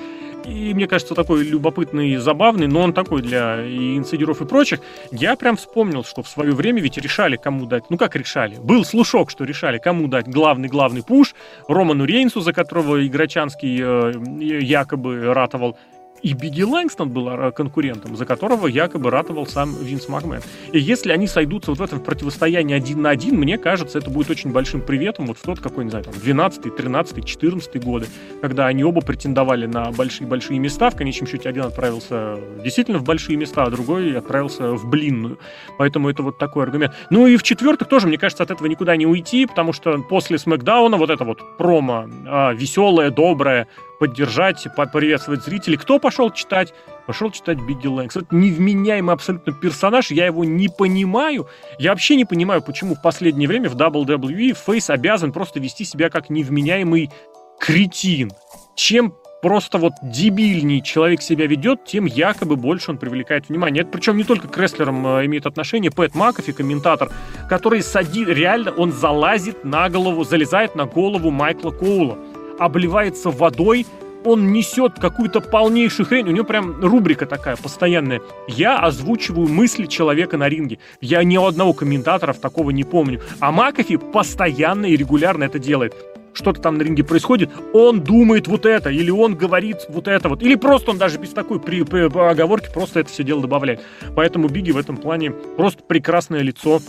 и 0.47 0.75
мне 0.75 0.87
кажется, 0.87 1.15
такой 1.15 1.45
любопытный 1.45 2.17
забавный, 2.17 2.67
но 2.67 2.83
он 2.83 2.93
такой 2.93 3.23
для 3.23 3.65
и 3.65 3.97
инсайдеров 3.97 4.43
и 4.43 4.45
прочих. 4.45 4.81
Я 5.11 5.37
прям 5.37 5.57
вспомнил, 5.57 6.05
что 6.05 6.23
в 6.23 6.29
свое 6.29 6.53
время 6.53 6.83
ведь 6.83 6.99
решали, 6.99 7.37
кому 7.37 7.65
дать. 7.65 7.85
Ну 7.89 7.97
как 7.97 8.15
решали? 8.15 8.57
Был 8.59 8.85
слушок, 8.85 9.31
что 9.31 9.45
решали, 9.45 9.79
кому 9.79 10.07
дать 10.07 10.29
главный-главный 10.29 11.03
пуш 11.03 11.35
Роману 11.67 12.05
Рейнсу, 12.05 12.41
за 12.41 12.53
которого 12.53 13.07
Играчанский 13.07 13.79
э, 13.81 14.61
якобы 14.61 15.33
ратовал, 15.33 15.79
и 16.25 16.33
Бигги 16.33 16.63
Лэнгстон 16.63 17.11
был 17.11 17.29
а, 17.29 17.53
конкурентом, 17.53 18.17
за 18.17 18.25
которого 18.25 18.67
якобы 18.67 19.11
ратовал 19.11 19.47
сам 19.47 19.77
Винс 19.77 20.09
Макмен. 20.09 20.41
И 20.73 20.79
если 20.79 21.13
они 21.13 21.27
сойдутся 21.27 21.71
вот 21.71 21.81
в 21.81 21.83
этом 21.83 22.01
противостоянии 22.01 22.75
один 22.75 23.03
на 23.03 23.11
один, 23.11 23.37
мне 23.39 23.59
кажется, 23.59 23.99
это 23.99 24.09
будет 24.09 24.31
очень 24.31 24.51
большим 24.51 24.81
приветом 24.81 25.27
вот 25.27 25.37
в 25.37 25.43
тот 25.43 25.61
какой, 25.61 25.85
не 25.85 25.91
знаю, 25.91 26.07
там, 26.07 26.15
12 26.15 26.75
13 26.75 27.25
14 27.25 27.85
годы, 27.85 28.07
когда 28.41 28.67
они 28.67 28.83
оба 28.85 29.03
претендовали 29.03 29.67
на 29.67 29.93
большие-большие 29.93 30.59
места. 30.59 30.89
В 30.89 30.97
конечном 30.97 31.29
счете 31.29 31.47
один 31.47 31.65
отправился 31.65 32.39
действительно 32.63 32.99
в 32.99 33.05
большие 33.05 33.37
места, 33.37 33.65
а 33.65 33.71
другой 33.71 34.17
отправился 34.17 34.73
в 34.73 34.89
блинную. 34.89 35.39
Поэтому 35.77 36.09
это 36.09 36.23
вот 36.23 36.39
такой 36.39 36.65
аргумент. 36.65 36.95
Ну 37.11 37.27
и 37.27 37.37
в 37.37 37.43
четвертых 37.43 37.89
тоже, 37.89 38.07
мне 38.07 38.17
кажется, 38.17 38.45
от 38.45 38.51
этого 38.51 38.67
никуда 38.67 38.97
не 38.97 39.07
уйти, 39.07 39.45
потому 39.45 39.75
что 39.75 39.99
после 39.99 40.39
Смакдауна 40.39 40.97
вот 40.97 41.11
это 41.11 41.25
вот 41.25 41.59
промо 41.59 42.09
а, 42.27 42.55
веселое, 42.55 43.11
доброе, 43.11 43.69
поддержать, 43.99 44.67
поприветствовать 44.77 45.45
зрителей. 45.45 45.77
Кто 45.77 45.99
пошел 45.99 46.31
читать? 46.31 46.73
Пошел 47.07 47.31
читать 47.31 47.59
Бигги 47.59 47.87
Лэнгс. 47.87 48.17
Это 48.17 48.35
невменяемый 48.35 49.15
абсолютно 49.15 49.53
персонаж, 49.53 50.11
я 50.11 50.27
его 50.27 50.45
не 50.45 50.69
понимаю. 50.69 51.49
Я 51.79 51.91
вообще 51.91 52.17
не 52.17 52.25
понимаю, 52.25 52.63
почему 52.63 52.95
в 52.95 53.03
последнее 53.03 53.49
время 53.49 53.69
в 53.69 53.77
WWE 53.77 54.55
Фейс 54.55 54.91
обязан 54.91 55.33
просто 55.33 55.61
вести 55.61 55.85
себя 55.85 56.11
как 56.11 56.31
невменяемый 56.31 57.11
кретин. 57.59 58.33
Чем 58.75 59.15
просто 59.45 59.77
вот 59.77 59.93
дебильней 60.03 60.81
человек 60.81 61.21
себя 61.21 61.47
ведет, 61.47 61.85
тем 61.85 62.07
якобы 62.07 62.57
больше 62.57 62.91
он 62.91 62.97
привлекает 62.97 63.51
внимание. 63.51 63.83
Это 63.83 63.91
причем 63.91 64.17
не 64.17 64.25
только 64.25 64.49
к 64.49 64.57
рестлерам 64.57 65.07
э, 65.07 65.27
имеет 65.27 65.45
отношение. 65.45 65.91
Пэт 65.91 66.15
Макафи, 66.15 66.53
комментатор, 66.53 67.11
который 67.47 67.83
садит, 67.83 68.27
реально 68.29 68.71
он 68.71 68.91
залазит 68.91 69.63
на 69.63 69.91
голову, 69.91 70.25
залезает 70.25 70.75
на 70.77 70.87
голову 70.87 71.31
Майкла 71.31 71.73
Коула 71.73 72.17
обливается 72.59 73.31
водой, 73.31 73.87
он 74.25 74.53
несет 74.53 74.99
какую-то 74.99 75.41
полнейшую 75.41 76.07
хрень. 76.07 76.29
У 76.29 76.33
него 76.33 76.47
прям 76.47 76.81
рубрика 76.81 77.27
такая 77.27 77.57
постоянная. 77.57 78.23
Я 78.49 78.79
озвучиваю 78.79 79.49
мысли 79.49 79.87
человека 79.87 80.37
на 80.37 80.49
ринге. 80.49 80.79
Я 81.01 81.23
ни 81.25 81.37
у 81.37 81.45
одного 81.45 81.75
комментатора 81.75 82.33
такого 82.33 82.71
не 82.71 82.85
помню. 82.85 83.21
А 83.41 83.53
Макафи 83.53 83.97
постоянно 83.97 84.87
и 84.87 84.97
регулярно 84.97 85.45
это 85.45 85.59
делает 85.59 85.95
что-то 86.35 86.61
там 86.61 86.79
на 86.79 86.83
ринге 86.83 87.05
происходит, 87.05 87.51
он 87.73 88.01
думает 88.01 88.49
вот 88.49 88.67
это, 88.67 88.91
или 88.91 89.11
он 89.11 89.37
говорит 89.37 89.87
вот 89.89 90.09
это 90.09 90.29
вот, 90.29 90.43
или 90.43 90.57
просто 90.57 90.91
он 90.91 90.99
даже 90.99 91.19
без 91.19 91.31
такой 91.31 91.61
при, 91.61 91.85
при, 91.85 92.07
оговорки 92.07 92.69
просто 92.73 93.01
это 93.01 93.11
все 93.11 93.23
дело 93.23 93.41
добавляет. 93.41 93.81
Поэтому 94.15 94.49
Биги 94.49 94.73
в 94.73 94.77
этом 94.77 94.97
плане 94.97 95.31
просто 95.31 95.83
прекрасное 95.85 96.41
лицо 96.41 96.81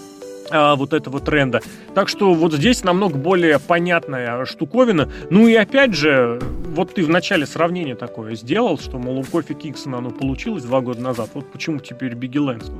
а, 0.49 0.75
вот 0.75 0.93
этого 0.93 1.19
тренда. 1.19 1.61
Так 1.93 2.09
что 2.09 2.33
вот 2.33 2.53
здесь 2.53 2.83
намного 2.83 3.17
более 3.17 3.59
понятная 3.59 4.45
штуковина. 4.45 5.09
Ну 5.29 5.47
и 5.47 5.55
опять 5.55 5.93
же, 5.93 6.39
вот 6.75 6.93
ты 6.93 7.03
в 7.03 7.09
начале 7.09 7.45
сравнения 7.45 7.95
такое 7.95 8.35
сделал, 8.35 8.77
что, 8.77 8.97
мол, 8.97 9.19
у 9.19 9.23
Кофи 9.23 9.53
Киксона 9.53 9.97
оно 9.97 10.09
получилось 10.11 10.63
два 10.63 10.81
года 10.81 11.01
назад. 11.01 11.29
Вот 11.33 11.51
почему 11.51 11.79
теперь 11.79 12.13
Бигги 12.15 12.37
Лэнс? 12.37 12.71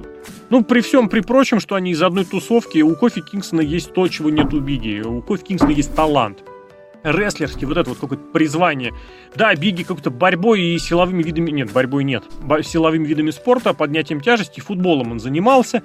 Ну, 0.49 0.63
при 0.63 0.82
всем, 0.82 1.10
при 1.10 1.21
прочем, 1.21 1.60
что 1.60 1.75
они 1.75 1.91
из 1.91 2.01
одной 2.01 2.25
тусовки, 2.25 2.80
у 2.80 2.95
Кофи 2.95 3.21
Кингсона 3.21 3.62
есть 3.62 3.93
то, 3.93 4.08
чего 4.08 4.30
нет 4.30 4.54
у 4.54 4.60
Бигги. 4.60 5.01
У 5.01 5.21
Кофи 5.21 5.43
Кингсона 5.43 5.71
есть 5.71 5.95
талант 5.95 6.43
рестлерский, 7.06 7.67
вот 7.67 7.78
это 7.78 7.89
вот 7.89 7.99
какое-то 7.99 8.23
призвание. 8.25 8.91
Да, 9.36 9.54
Бигги 9.56 9.84
как-то 9.84 10.10
борьбой 10.10 10.62
и 10.62 10.80
силовыми 10.80 11.23
видами... 11.23 11.51
Нет, 11.51 11.71
борьбой 11.71 12.04
нет. 12.04 12.23
Силовыми 12.63 13.06
видами 13.06 13.30
спорта, 13.30 13.73
поднятием 13.73 14.21
тяжести, 14.21 14.60
футболом 14.60 15.12
он 15.12 15.19
занимался. 15.19 15.84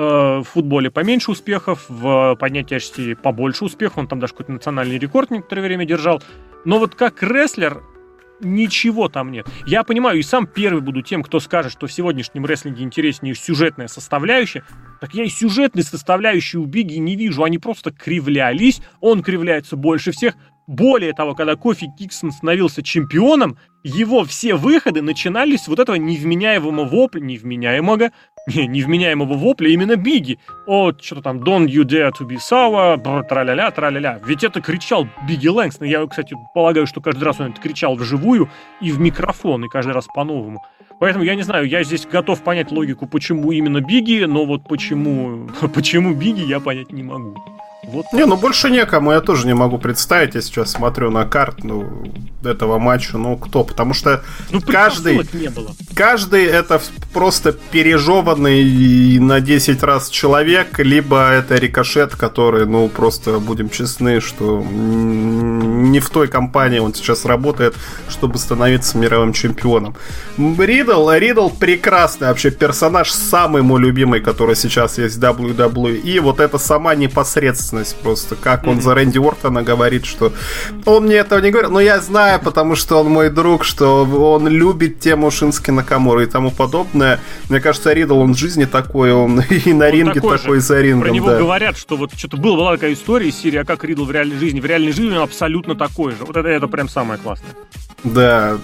Э, 0.00 0.38
в 0.38 0.44
футболе 0.44 0.92
поменьше 0.92 1.32
успехов, 1.32 1.84
в 1.88 2.36
поднятии 2.36 2.68
тяжести 2.68 3.14
побольше 3.14 3.64
успехов, 3.64 3.98
он 3.98 4.06
там 4.06 4.20
даже 4.20 4.32
какой-то 4.32 4.52
национальный 4.52 4.96
рекорд 4.96 5.32
некоторое 5.32 5.62
время 5.62 5.84
держал. 5.84 6.22
Но 6.64 6.78
вот 6.78 6.94
как 6.94 7.20
рестлер 7.20 7.82
ничего 8.40 9.08
там 9.08 9.32
нет. 9.32 9.48
Я 9.66 9.82
понимаю, 9.82 10.20
и 10.20 10.22
сам 10.22 10.46
первый 10.46 10.82
буду 10.82 11.02
тем, 11.02 11.24
кто 11.24 11.40
скажет, 11.40 11.72
что 11.72 11.88
в 11.88 11.92
сегодняшнем 11.92 12.46
рестлинге 12.46 12.84
интереснее 12.84 13.34
сюжетная 13.34 13.88
составляющая. 13.88 14.62
Так 15.00 15.14
я 15.14 15.24
и 15.24 15.28
сюжетной 15.28 15.82
составляющей 15.82 16.58
у 16.58 16.64
Биги 16.64 16.94
не 16.94 17.16
вижу. 17.16 17.42
Они 17.42 17.58
просто 17.58 17.90
кривлялись. 17.90 18.80
Он 19.00 19.24
кривляется 19.24 19.74
больше 19.74 20.12
всех. 20.12 20.34
Более 20.68 21.14
того, 21.14 21.34
когда 21.34 21.56
Кофи 21.56 21.90
Киксон 21.98 22.30
становился 22.30 22.82
чемпионом, 22.82 23.56
его 23.82 24.22
все 24.24 24.54
выходы 24.54 25.00
начинались 25.00 25.62
с 25.62 25.68
вот 25.68 25.78
этого 25.78 25.96
невменяемого 25.96 26.84
вопля, 26.84 27.20
невменяемого, 27.20 28.10
не, 28.54 28.66
невменяемого 28.66 29.34
вопля 29.34 29.70
именно 29.70 29.96
Биги. 29.96 30.38
О, 30.66 30.92
что-то 30.92 31.22
там, 31.22 31.38
don't 31.38 31.66
you 31.66 31.84
dare 31.84 32.10
to 32.18 32.26
be 32.26 32.36
sour, 32.36 33.22
траля-ля, 33.28 33.70
траля-ля. 33.70 34.20
Ведь 34.26 34.44
это 34.44 34.60
кричал 34.60 35.06
Биги 35.28 35.48
Лэнгстон. 35.48 35.86
Я, 35.86 36.06
кстати, 36.06 36.36
полагаю, 36.54 36.86
что 36.86 37.00
каждый 37.00 37.24
раз 37.24 37.40
он 37.40 37.52
это 37.52 37.60
кричал 37.60 37.94
вживую 37.94 38.48
и 38.80 38.90
в 38.90 39.00
микрофон, 39.00 39.64
и 39.64 39.68
каждый 39.68 39.92
раз 39.92 40.06
по-новому. 40.06 40.62
Поэтому 41.00 41.24
я 41.24 41.36
не 41.36 41.42
знаю, 41.42 41.68
я 41.68 41.84
здесь 41.84 42.06
готов 42.06 42.42
понять 42.42 42.72
логику, 42.72 43.06
почему 43.06 43.52
именно 43.52 43.80
Биги, 43.80 44.24
но 44.24 44.44
вот 44.44 44.64
почему, 44.68 45.48
почему 45.74 46.14
Биги, 46.14 46.40
я 46.40 46.60
понять 46.60 46.92
не 46.92 47.02
могу. 47.02 47.36
Вот. 47.88 48.06
Не, 48.12 48.26
ну 48.26 48.36
больше 48.36 48.70
некому, 48.70 49.12
я 49.12 49.20
тоже 49.20 49.46
не 49.46 49.54
могу 49.54 49.78
представить, 49.78 50.34
я 50.34 50.42
сейчас 50.42 50.72
смотрю 50.72 51.10
на 51.10 51.24
карту 51.24 51.66
ну, 52.42 52.48
этого 52.48 52.78
матча, 52.78 53.16
ну 53.16 53.36
кто, 53.36 53.64
потому 53.64 53.94
что 53.94 54.22
ну, 54.50 54.60
каждый, 54.60 55.26
не 55.32 55.48
было. 55.48 55.70
каждый 55.94 56.44
это 56.44 56.82
просто 57.14 57.52
пережеванный 57.52 59.18
на 59.18 59.40
10 59.40 59.82
раз 59.82 60.10
человек, 60.10 60.78
либо 60.78 61.30
это 61.30 61.56
рикошет, 61.56 62.14
который, 62.14 62.66
ну 62.66 62.88
просто 62.88 63.38
будем 63.38 63.70
честны, 63.70 64.20
что 64.20 64.62
не 65.82 66.00
в 66.00 66.10
той 66.10 66.28
компании 66.28 66.78
он 66.78 66.94
сейчас 66.94 67.24
работает, 67.24 67.74
чтобы 68.08 68.38
становиться 68.38 68.98
мировым 68.98 69.32
чемпионом. 69.32 69.94
Ридл, 70.36 71.10
Ридл 71.10 71.48
прекрасный 71.50 72.28
вообще 72.28 72.50
персонаж, 72.50 73.10
самый 73.10 73.62
мой 73.62 73.80
любимый, 73.80 74.20
который 74.20 74.56
сейчас 74.56 74.98
есть 74.98 75.16
в 75.16 75.20
WWE, 75.20 76.20
вот 76.20 76.40
это 76.40 76.58
сама 76.58 76.94
непосредственность 76.94 77.96
просто, 77.96 78.36
как 78.36 78.66
он 78.66 78.80
за 78.80 78.94
Рэнди 78.94 79.18
Уортона 79.18 79.62
говорит, 79.62 80.04
что 80.04 80.32
он 80.84 81.04
мне 81.04 81.16
этого 81.16 81.40
не 81.40 81.50
говорит, 81.50 81.70
но 81.70 81.80
я 81.80 82.00
знаю, 82.00 82.40
потому 82.40 82.76
что 82.76 83.00
он 83.00 83.08
мой 83.08 83.30
друг, 83.30 83.64
что 83.64 84.04
он 84.04 84.48
любит 84.48 85.00
тему 85.00 85.30
Шински 85.30 85.70
Накамура 85.70 86.22
и 86.22 86.26
тому 86.26 86.50
подобное. 86.50 87.20
Мне 87.48 87.60
кажется, 87.60 87.92
Ридл, 87.92 88.18
он 88.18 88.34
в 88.34 88.38
жизни 88.38 88.64
такой, 88.64 89.12
он 89.12 89.40
и 89.50 89.72
на 89.72 89.86
он 89.86 89.92
ринге 89.92 90.14
такой, 90.14 90.38
такой 90.38 90.60
за 90.60 90.80
рингом. 90.80 91.02
Про 91.02 91.10
него 91.10 91.30
да. 91.30 91.38
говорят, 91.38 91.76
что 91.76 91.96
вот 91.96 92.12
что-то 92.16 92.36
было, 92.36 92.56
была 92.56 92.72
такая 92.72 92.92
история 92.92 93.28
из 93.28 93.38
серии, 93.38 93.58
а 93.58 93.64
как 93.64 93.84
Ридл 93.84 94.04
в 94.04 94.10
реальной 94.10 94.36
жизни. 94.36 94.60
В 94.60 94.66
реальной 94.66 94.92
жизни 94.92 95.16
он 95.16 95.22
абсолютно 95.22 95.67
такой 95.74 96.12
же. 96.12 96.24
Вот 96.24 96.36
это, 96.36 96.48
это 96.48 96.66
прям 96.68 96.88
самое 96.88 97.18
классное. 97.18 97.54
Да, 98.04 98.58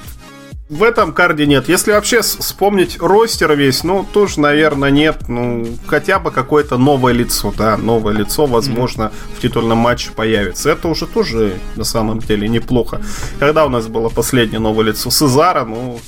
в 0.68 0.82
этом 0.82 1.12
карде 1.12 1.46
нет. 1.46 1.68
Если 1.68 1.92
вообще 1.92 2.22
вспомнить 2.22 2.98
ростер 2.98 3.54
весь, 3.54 3.84
ну, 3.84 4.04
тоже, 4.10 4.40
наверное, 4.40 4.90
нет. 4.90 5.28
Ну, 5.28 5.66
хотя 5.86 6.18
бы 6.18 6.30
какое-то 6.30 6.78
новое 6.78 7.12
лицо, 7.12 7.52
да, 7.56 7.76
новое 7.76 8.14
лицо, 8.14 8.46
возможно, 8.46 9.12
в 9.36 9.40
титульном 9.40 9.78
матче 9.78 10.10
появится. 10.10 10.70
Это 10.70 10.88
уже 10.88 11.06
тоже, 11.06 11.58
на 11.76 11.84
самом 11.84 12.20
деле, 12.20 12.48
неплохо. 12.48 13.02
Когда 13.38 13.66
у 13.66 13.68
нас 13.68 13.88
было 13.88 14.08
последнее 14.08 14.58
новое 14.58 14.86
лицо? 14.86 15.10
Сезара, 15.10 15.64
ну, 15.64 16.00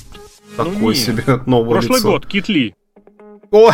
ну 0.57 0.63
такое 0.63 0.79
ну, 0.79 0.93
себе 0.93 1.23
новое 1.45 1.73
Прошлый 1.73 1.99
лицо. 1.99 2.11
год, 2.11 2.25
Китли. 2.25 2.75
О, 3.51 3.71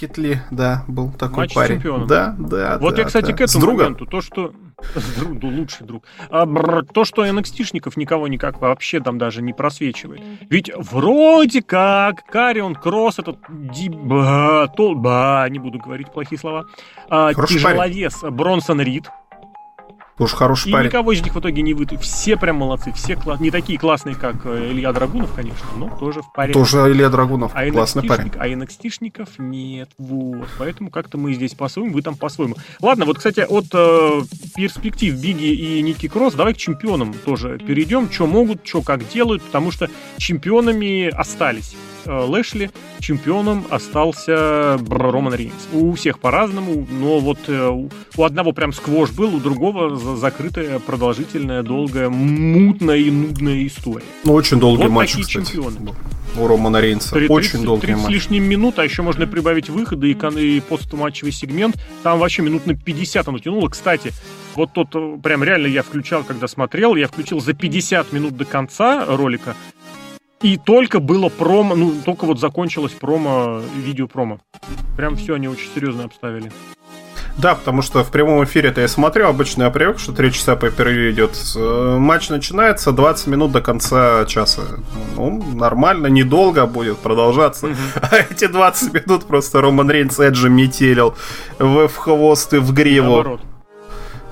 Китли, 0.00 0.40
да, 0.50 0.84
был 0.88 1.12
такой 1.12 1.44
Матч 1.44 1.54
парень. 1.54 1.76
Чемпионом. 1.76 2.06
Да, 2.06 2.34
да. 2.38 2.78
Вот 2.80 2.94
да, 2.94 3.02
я, 3.02 3.06
кстати, 3.06 3.32
да. 3.32 3.36
к 3.36 3.40
этому 3.42 3.66
моменту, 3.72 4.06
то, 4.06 4.22
что 4.22 4.54
друг, 5.18 5.42
лучший 5.42 5.86
друг. 5.86 6.04
А, 6.30 6.46
бр, 6.46 6.86
то, 6.86 7.04
что 7.04 7.26
NXT-шников 7.26 7.92
никого 7.96 8.26
никак 8.26 8.62
вообще 8.62 9.00
там 9.00 9.18
даже 9.18 9.42
не 9.42 9.52
просвечивает. 9.52 10.22
Ведь 10.48 10.70
вроде 10.74 11.60
как 11.60 12.24
Карион 12.24 12.76
Кросс, 12.76 13.18
этот 13.18 13.36
ди, 13.50 13.90
ба, 13.90 14.72
то, 14.74 14.94
ба, 14.94 15.46
не 15.50 15.58
буду 15.58 15.78
говорить 15.78 16.10
плохие 16.10 16.38
слова, 16.38 16.64
а, 17.10 17.34
тяжеловес 17.34 18.20
парень. 18.20 18.34
Бронсон 18.34 18.80
Рид, 18.80 19.10
Уж 20.20 20.32
хороший 20.32 20.68
и 20.68 20.72
парень. 20.72 20.88
никого 20.88 21.12
из 21.12 21.22
них 21.22 21.34
в 21.34 21.40
итоге 21.40 21.62
не 21.62 21.72
вы. 21.72 21.86
Все 22.00 22.36
прям 22.36 22.56
молодцы, 22.56 22.92
все 22.92 23.16
класс... 23.16 23.40
не 23.40 23.50
такие 23.50 23.78
классные, 23.78 24.14
как 24.14 24.44
э, 24.44 24.70
Илья 24.70 24.92
Драгунов, 24.92 25.32
конечно, 25.32 25.66
но 25.76 25.88
тоже 25.98 26.20
в 26.20 26.30
паре. 26.32 26.52
Тоже 26.52 26.76
Илья 26.92 27.08
Драгунов, 27.08 27.52
а 27.54 27.68
классный 27.70 28.02
парень. 28.02 28.30
А 28.38 28.46
NXT-шников 28.46 29.28
нет, 29.38 29.88
вот. 29.96 30.46
Поэтому 30.58 30.90
как-то 30.90 31.16
мы 31.16 31.32
здесь 31.32 31.54
по-своему, 31.54 31.94
вы 31.94 32.02
там 32.02 32.16
по-своему. 32.16 32.56
Ладно, 32.82 33.06
вот, 33.06 33.16
кстати, 33.16 33.40
от 33.40 33.66
э, 33.72 34.20
перспектив 34.54 35.18
Биги 35.18 35.54
и 35.54 35.80
Ники 35.80 36.06
Кросс 36.06 36.34
давай 36.34 36.52
к 36.52 36.58
чемпионам 36.58 37.14
тоже 37.24 37.58
перейдем. 37.58 38.10
Что 38.10 38.26
могут, 38.26 38.66
что 38.66 38.82
как 38.82 39.08
делают, 39.08 39.42
потому 39.42 39.70
что 39.70 39.88
чемпионами 40.18 41.08
остались 41.08 41.74
Лэшли, 42.06 42.70
чемпионом 43.00 43.64
остался 43.70 44.78
Роман 44.88 45.34
Рейнс. 45.34 45.68
У 45.72 45.92
всех 45.94 46.18
по-разному, 46.18 46.86
но 46.90 47.18
вот 47.18 47.38
э, 47.48 47.68
у 48.16 48.24
одного 48.24 48.52
прям 48.52 48.72
сквош 48.72 49.10
был, 49.10 49.34
у 49.34 49.40
другого 49.40 49.96
закрытая, 50.16 50.78
продолжительная, 50.78 51.62
долгая, 51.62 52.08
мутная 52.08 52.96
и 52.96 53.10
нудная 53.10 53.66
история. 53.66 54.04
Ну, 54.24 54.32
очень 54.34 54.58
долгий 54.58 54.84
вот 54.84 54.92
матч, 54.92 55.10
такие 55.10 55.26
кстати. 55.26 55.52
чемпионы 55.52 55.94
у 56.38 56.46
Романа 56.46 56.80
Рейнса. 56.80 57.12
30, 57.14 57.30
Очень 57.30 57.64
долгий 57.64 57.86
30 57.88 58.02
матч. 58.02 58.10
с 58.10 58.14
лишним 58.14 58.44
минут, 58.44 58.78
а 58.78 58.84
еще 58.84 59.02
можно 59.02 59.26
прибавить 59.26 59.68
выходы 59.68 60.10
и, 60.12 60.56
и 60.56 60.60
постматчевый 60.60 61.32
сегмент. 61.32 61.76
Там 62.02 62.18
вообще 62.18 62.42
минут 62.42 62.66
на 62.66 62.74
50 62.74 63.28
оно 63.28 63.38
тянуло. 63.38 63.68
Кстати, 63.68 64.12
вот 64.54 64.72
тот 64.72 64.88
э, 64.94 65.18
прям 65.22 65.42
реально 65.42 65.66
я 65.66 65.82
включал, 65.82 66.24
когда 66.24 66.46
смотрел, 66.48 66.96
я 66.96 67.08
включил 67.08 67.40
за 67.40 67.52
50 67.52 68.12
минут 68.12 68.36
до 68.36 68.44
конца 68.44 69.04
ролика. 69.06 69.56
И 70.42 70.56
только 70.56 71.00
было 71.00 71.28
промо, 71.28 71.74
ну, 71.74 71.92
только 72.04 72.24
вот 72.24 72.40
закончилось 72.40 72.92
промо, 72.92 73.60
видео 73.76 74.06
промо. 74.06 74.40
Прям 74.96 75.16
все 75.16 75.34
они 75.34 75.48
очень 75.48 75.68
серьезно 75.74 76.04
обставили. 76.04 76.50
Да, 77.36 77.54
потому 77.54 77.82
что 77.82 78.04
в 78.04 78.10
прямом 78.10 78.44
эфире-то 78.44 78.80
я 78.80 78.88
смотрю, 78.88 79.26
обычно 79.28 79.64
я 79.64 79.70
привык, 79.70 79.98
что 79.98 80.12
3 80.12 80.32
часа 80.32 80.56
по 80.56 80.70
первью 80.70 81.10
идет. 81.10 81.30
Э, 81.56 81.96
матч 81.98 82.28
начинается 82.28 82.92
20 82.92 83.26
минут 83.28 83.52
до 83.52 83.60
конца 83.60 84.24
часа. 84.26 84.62
Ну, 85.16 85.42
нормально, 85.54 86.08
недолго 86.08 86.66
будет 86.66 86.98
продолжаться. 86.98 87.68
А 88.02 88.16
эти 88.16 88.46
20 88.46 88.94
минут 88.94 89.24
просто 89.24 89.60
Роман 89.60 89.90
Рейнс 89.90 90.18
Эджи 90.18 90.50
метелил 90.50 91.14
в, 91.58 91.88
в 91.88 91.96
хвост 91.96 92.52
и 92.52 92.58
в 92.58 92.72
гриву. 92.72 93.06
Наоборот. 93.06 93.40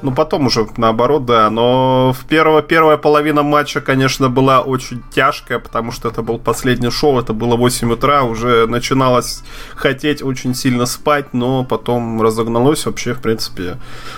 Ну, 0.01 0.13
потом 0.13 0.47
уже 0.47 0.67
наоборот, 0.77 1.27
да. 1.27 1.51
Но 1.51 2.13
в 2.13 2.25
первая, 2.27 2.63
первая 2.63 2.97
половина 2.97 3.43
матча, 3.43 3.81
конечно, 3.81 4.29
была 4.29 4.61
очень 4.61 5.03
тяжкая, 5.11 5.59
потому 5.59 5.91
что 5.91 6.09
это 6.09 6.23
был 6.23 6.39
последний 6.39 6.91
шоу, 6.91 7.19
это 7.19 7.33
было 7.33 7.57
8 7.57 7.93
утра, 7.93 8.23
уже 8.23 8.67
начиналось 8.67 9.43
хотеть 9.75 10.23
очень 10.23 10.55
сильно 10.55 10.87
спать, 10.87 11.35
но 11.35 11.65
потом 11.65 12.23
разогналось 12.23 12.87
вообще, 12.87 13.15
в 13.15 13.21
принципе, 13.21 13.77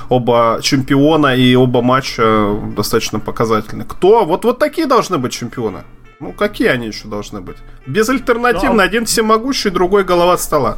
оба 0.09 0.59
чемпиона 0.63 1.35
и 1.35 1.55
оба 1.55 1.81
матча 1.81 2.55
достаточно 2.77 3.19
показательны. 3.19 3.85
Кто? 3.85 4.25
Вот, 4.25 4.45
вот 4.45 4.59
такие 4.59 4.87
должны 4.87 5.17
быть 5.17 5.33
чемпионы. 5.33 5.85
Ну, 6.21 6.33
какие 6.33 6.69
они 6.69 6.89
еще 6.89 7.09
должны 7.09 7.41
быть? 7.41 7.57
Безальтернативно, 7.87 8.75
ну, 8.75 8.83
а... 8.83 8.85
один 8.85 9.07
всемогущий, 9.07 9.71
другой 9.71 10.05
голова 10.05 10.37
стола. 10.37 10.77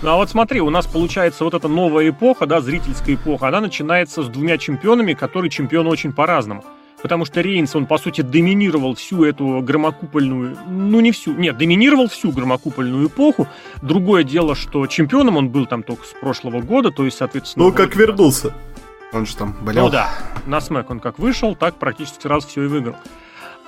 Ну 0.00 0.10
а 0.10 0.16
вот 0.16 0.30
смотри, 0.30 0.60
у 0.60 0.70
нас 0.70 0.86
получается 0.86 1.44
вот 1.44 1.54
эта 1.54 1.66
новая 1.66 2.10
эпоха, 2.10 2.46
да, 2.46 2.60
зрительская 2.60 3.16
эпоха, 3.16 3.48
она 3.48 3.60
начинается 3.60 4.22
с 4.22 4.28
двумя 4.28 4.56
чемпионами, 4.56 5.14
которые 5.14 5.50
чемпионы 5.50 5.90
очень 5.90 6.12
по-разному. 6.12 6.64
Потому 7.02 7.24
что 7.24 7.40
Рейнс, 7.40 7.76
он, 7.76 7.86
по 7.86 7.96
сути, 7.96 8.22
доминировал 8.22 8.94
всю 8.96 9.24
эту 9.24 9.60
громокупольную... 9.62 10.58
Ну, 10.68 10.98
не 10.98 11.12
всю. 11.12 11.32
Нет, 11.32 11.56
доминировал 11.56 12.08
всю 12.08 12.32
громокупольную 12.32 13.06
эпоху. 13.06 13.46
Другое 13.82 14.24
дело, 14.24 14.56
что 14.56 14.84
чемпионом 14.88 15.36
он 15.36 15.48
был 15.48 15.66
там 15.66 15.84
только 15.84 16.04
с 16.04 16.12
прошлого 16.20 16.60
года, 16.60 16.90
то 16.90 17.04
есть, 17.04 17.18
соответственно... 17.18 17.66
Ну, 17.66 17.72
как 17.72 17.94
вернулся. 17.94 18.52
Он 19.12 19.26
же 19.26 19.36
там 19.36 19.56
болел. 19.62 19.84
Ну 19.84 19.90
да, 19.90 20.10
на 20.46 20.60
смэк 20.60 20.90
он 20.90 21.00
как 21.00 21.18
вышел, 21.18 21.54
так 21.54 21.76
практически 21.76 22.22
сразу 22.22 22.48
все 22.48 22.64
и 22.64 22.66
выиграл. 22.66 22.96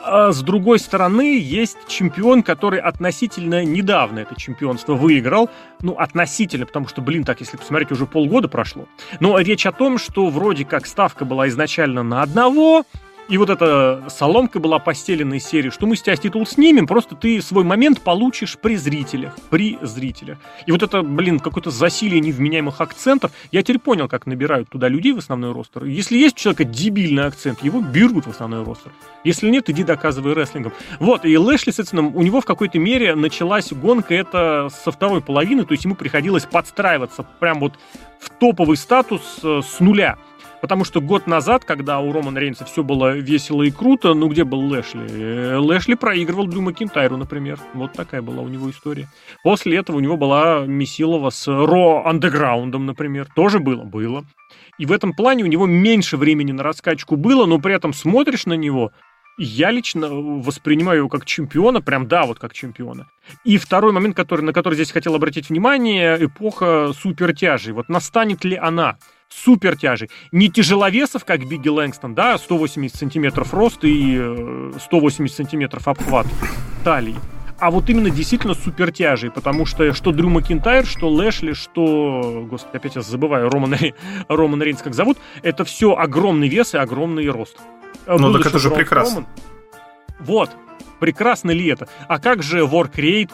А 0.03 0.33
с 0.33 0.43
другой 0.43 0.79
стороны, 0.79 1.39
есть 1.39 1.77
чемпион, 1.87 2.43
который 2.43 2.81
относительно 2.81 3.65
недавно 3.65 4.21
это 4.21 4.35
чемпионство 4.35 4.95
выиграл. 4.95 5.51
Ну, 5.83 5.93
относительно, 5.93 6.67
потому 6.67 6.89
что, 6.89 7.03
блин, 7.03 7.25
так, 7.25 7.41
если 7.41 7.57
посмотреть, 7.57 7.93
уже 7.93 8.07
полгода 8.07 8.49
прошло. 8.49 8.87
Но 9.21 9.39
речь 9.39 9.67
о 9.67 9.73
том, 9.73 9.99
что 9.99 10.29
вроде 10.31 10.65
как 10.65 10.87
ставка 10.87 11.25
была 11.25 11.49
изначально 11.49 12.03
на 12.03 12.23
одного, 12.23 12.85
и 13.31 13.39
вот 13.39 13.49
эта 13.49 14.05
соломка 14.09 14.59
была 14.59 14.81
постелена 14.81 15.35
из 15.35 15.47
серии, 15.47 15.71
что 15.71 15.87
мы 15.87 15.95
с 15.95 16.03
тебя 16.03 16.17
титул 16.17 16.45
снимем, 16.45 16.89
просто 16.89 17.15
ты 17.15 17.41
свой 17.41 17.63
момент 17.63 18.01
получишь 18.01 18.59
при 18.59 18.75
зрителях. 18.75 19.37
При 19.51 19.79
зрителях. 19.83 20.39
И 20.67 20.73
вот 20.73 20.83
это, 20.83 21.03
блин, 21.03 21.39
какое-то 21.39 21.71
засилие 21.71 22.21
невменяемых 22.21 22.81
акцентов. 22.81 23.31
Я 23.53 23.63
теперь 23.63 23.79
понял, 23.79 24.09
как 24.09 24.27
набирают 24.27 24.69
туда 24.69 24.89
людей 24.89 25.13
в 25.13 25.19
основной 25.19 25.53
ростер. 25.53 25.85
Если 25.85 26.19
есть 26.19 26.37
у 26.37 26.41
человека 26.41 26.65
дебильный 26.65 27.25
акцент, 27.25 27.63
его 27.63 27.81
берут 27.81 28.27
в 28.27 28.31
основной 28.31 28.65
ростер. 28.65 28.93
Если 29.23 29.49
нет, 29.49 29.71
иди 29.71 29.85
доказывай 29.85 30.35
рестлингом. 30.35 30.73
Вот, 30.99 31.25
и 31.25 31.39
Лэшли, 31.39 31.71
соответственно, 31.71 32.09
у 32.09 32.23
него 32.23 32.41
в 32.41 32.45
какой-то 32.45 32.81
мере 32.81 33.15
началась 33.15 33.73
гонка 33.73 34.13
это 34.13 34.69
со 34.85 34.91
второй 34.91 35.21
половины, 35.21 35.65
то 35.65 35.73
есть 35.73 35.85
ему 35.85 35.95
приходилось 35.95 36.47
подстраиваться 36.47 37.25
прям 37.39 37.61
вот 37.61 37.75
в 38.19 38.29
топовый 38.31 38.77
статус 38.77 39.39
э, 39.43 39.61
с 39.65 39.79
нуля. 39.81 40.19
Потому 40.61 40.85
что 40.85 41.01
год 41.01 41.27
назад, 41.27 41.65
когда 41.65 42.01
у 42.01 42.13
Романа 42.13 42.39
Рейнса 42.39 42.65
все 42.65 42.83
было 42.83 43.17
весело 43.17 43.63
и 43.63 43.71
круто, 43.71 44.13
ну 44.15 44.29
где 44.29 44.45
был 44.45 44.61
Лэшли? 44.61 45.07
Э, 45.09 45.57
Лэшли 45.57 45.95
проигрывал 45.95 46.47
Дрю 46.47 46.61
Макинтайру, 46.61 47.17
например. 47.17 47.59
Вот 47.73 47.93
такая 47.95 48.21
была 48.21 48.43
у 48.43 48.49
него 48.49 48.71
история. 48.71 49.09
После 49.43 49.79
этого 49.79 49.97
у 49.97 50.01
него 50.01 50.17
была 50.17 50.67
Месилова 50.67 51.31
с 51.31 51.47
Ро 51.49 52.05
Андеграундом, 52.05 52.85
например. 52.85 53.27
Тоже 53.35 53.59
было? 53.59 53.85
Было. 53.85 54.25
И 54.79 54.87
в 54.87 54.93
этом 54.93 55.15
плане 55.15 55.45
у 55.45 55.47
него 55.47 55.67
меньше 55.67 56.17
времени 56.17 56.53
на 56.53 56.63
раскачку 56.63 57.17
было, 57.17 57.47
но 57.47 57.59
при 57.59 57.75
этом 57.75 57.93
смотришь 57.93 58.47
на 58.47 58.55
него, 58.55 58.93
я 59.39 59.71
лично 59.71 60.09
воспринимаю 60.11 60.99
его 60.99 61.09
как 61.09 61.25
чемпиона, 61.25 61.81
прям 61.81 62.07
да, 62.07 62.27
вот 62.27 62.39
как 62.39 62.53
чемпиона. 62.53 63.09
И 63.45 63.57
второй 63.57 63.93
момент, 63.93 64.15
который, 64.15 64.43
на 64.43 64.53
который 64.53 64.75
здесь 64.75 64.93
хотел 64.93 65.15
обратить 65.15 65.49
внимание, 65.49 66.23
эпоха 66.23 66.93
супертяжей. 66.93 67.73
Вот 67.73 67.89
настанет 67.89 68.45
ли 68.45 68.57
она? 68.57 68.99
Супер 69.33 69.77
тяжей. 69.77 70.11
Не 70.33 70.51
тяжеловесов, 70.51 71.25
как 71.25 71.47
Бигги 71.47 71.69
Лэнгстон, 71.69 72.15
да, 72.15 72.37
180 72.39 72.97
сантиметров 72.97 73.55
рост 73.55 73.85
и 73.85 74.17
180 74.79 75.33
э, 75.33 75.37
сантиметров 75.37 75.89
обхват 75.89 76.27
талии. 76.85 77.17
А 77.59 77.71
вот 77.71 77.91
именно 77.91 78.09
действительно 78.09 78.55
супер 78.55 78.91
тяжей, 78.91 79.31
потому 79.31 79.67
что 79.67 79.93
что 79.93 80.13
Дрю 80.13 80.31
Макинтайр, 80.31 80.87
что 80.87 81.11
Лэшли, 81.11 81.53
что, 81.53 82.47
господи, 82.49 82.77
опять 82.77 82.97
я 82.97 83.03
забываю, 83.03 83.51
Роман, 83.51 83.77
Роман 84.29 84.63
Рейнс 84.63 84.81
как 84.81 84.95
зовут, 84.95 85.19
это 85.43 85.65
все 85.65 85.95
огромный 85.95 86.49
вес 86.49 86.75
и 86.75 86.79
огромный 86.79 87.29
рост. 87.29 87.59
Ну 88.07 88.33
так 88.33 88.47
это 88.47 88.59
же 88.59 88.71
прекрасно. 88.71 89.17
Роман. 89.17 89.31
Вот, 90.21 90.51
прекрасно 91.01 91.51
ли 91.51 91.67
это? 91.67 91.87
А 92.09 92.19
как 92.19 92.43
же 92.43 92.65
Воркрейт, 92.65 93.31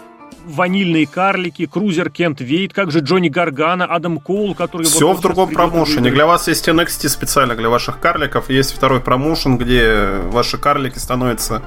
ванильные 0.47 1.07
карлики, 1.07 1.67
крузер 1.67 2.11
Кент 2.11 2.41
Вейт, 2.41 2.73
как 2.73 2.91
же 2.91 3.01
Джонни 3.01 3.29
Гаргана, 3.29 3.85
Адам 3.85 4.19
Коул, 4.19 4.55
который... 4.55 4.85
Все 4.85 5.09
вот 5.09 5.19
в 5.19 5.21
другом 5.21 5.51
промоушене. 5.51 6.11
Для 6.11 6.27
вас 6.27 6.49
есть 6.49 6.69
NXT 6.69 7.09
специально 7.09 7.55
для 7.55 7.69
ваших 7.69 8.01
карликов. 8.01 8.49
Есть 8.49 8.75
второй 8.75 9.01
промоушен, 9.01 9.59
где 9.59 10.21
ваши 10.31 10.59
карлики 10.59 10.99
становятся 10.99 11.63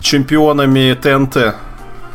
чемпионами 0.00 0.94
ТНТ. 0.94 1.56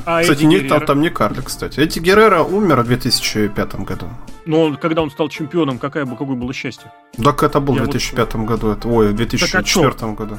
А 0.08 0.22
кстати, 0.22 0.44
не, 0.44 0.60
там, 0.60 0.86
там 0.86 1.02
не 1.02 1.10
карлик, 1.10 1.46
кстати. 1.46 1.80
Эти 1.80 2.00
Геррера 2.00 2.42
умер 2.42 2.82
в 2.82 2.88
2005 2.88 3.76
году. 3.76 4.08
Но 4.46 4.76
когда 4.76 5.02
он 5.02 5.10
стал 5.10 5.30
чемпионом, 5.30 5.80
какое, 5.80 6.06
какое 6.06 6.36
было 6.36 6.54
счастье? 6.54 6.92
Так 7.22 7.42
это 7.42 7.60
был 7.60 7.74
в 7.76 7.84
2005 7.84 8.36
вот... 8.36 8.46
году. 8.46 8.72
Это, 8.72 8.88
ой, 8.88 9.10
в 9.10 9.16
2004 9.16 9.94
а 10.02 10.08
году. 10.14 10.38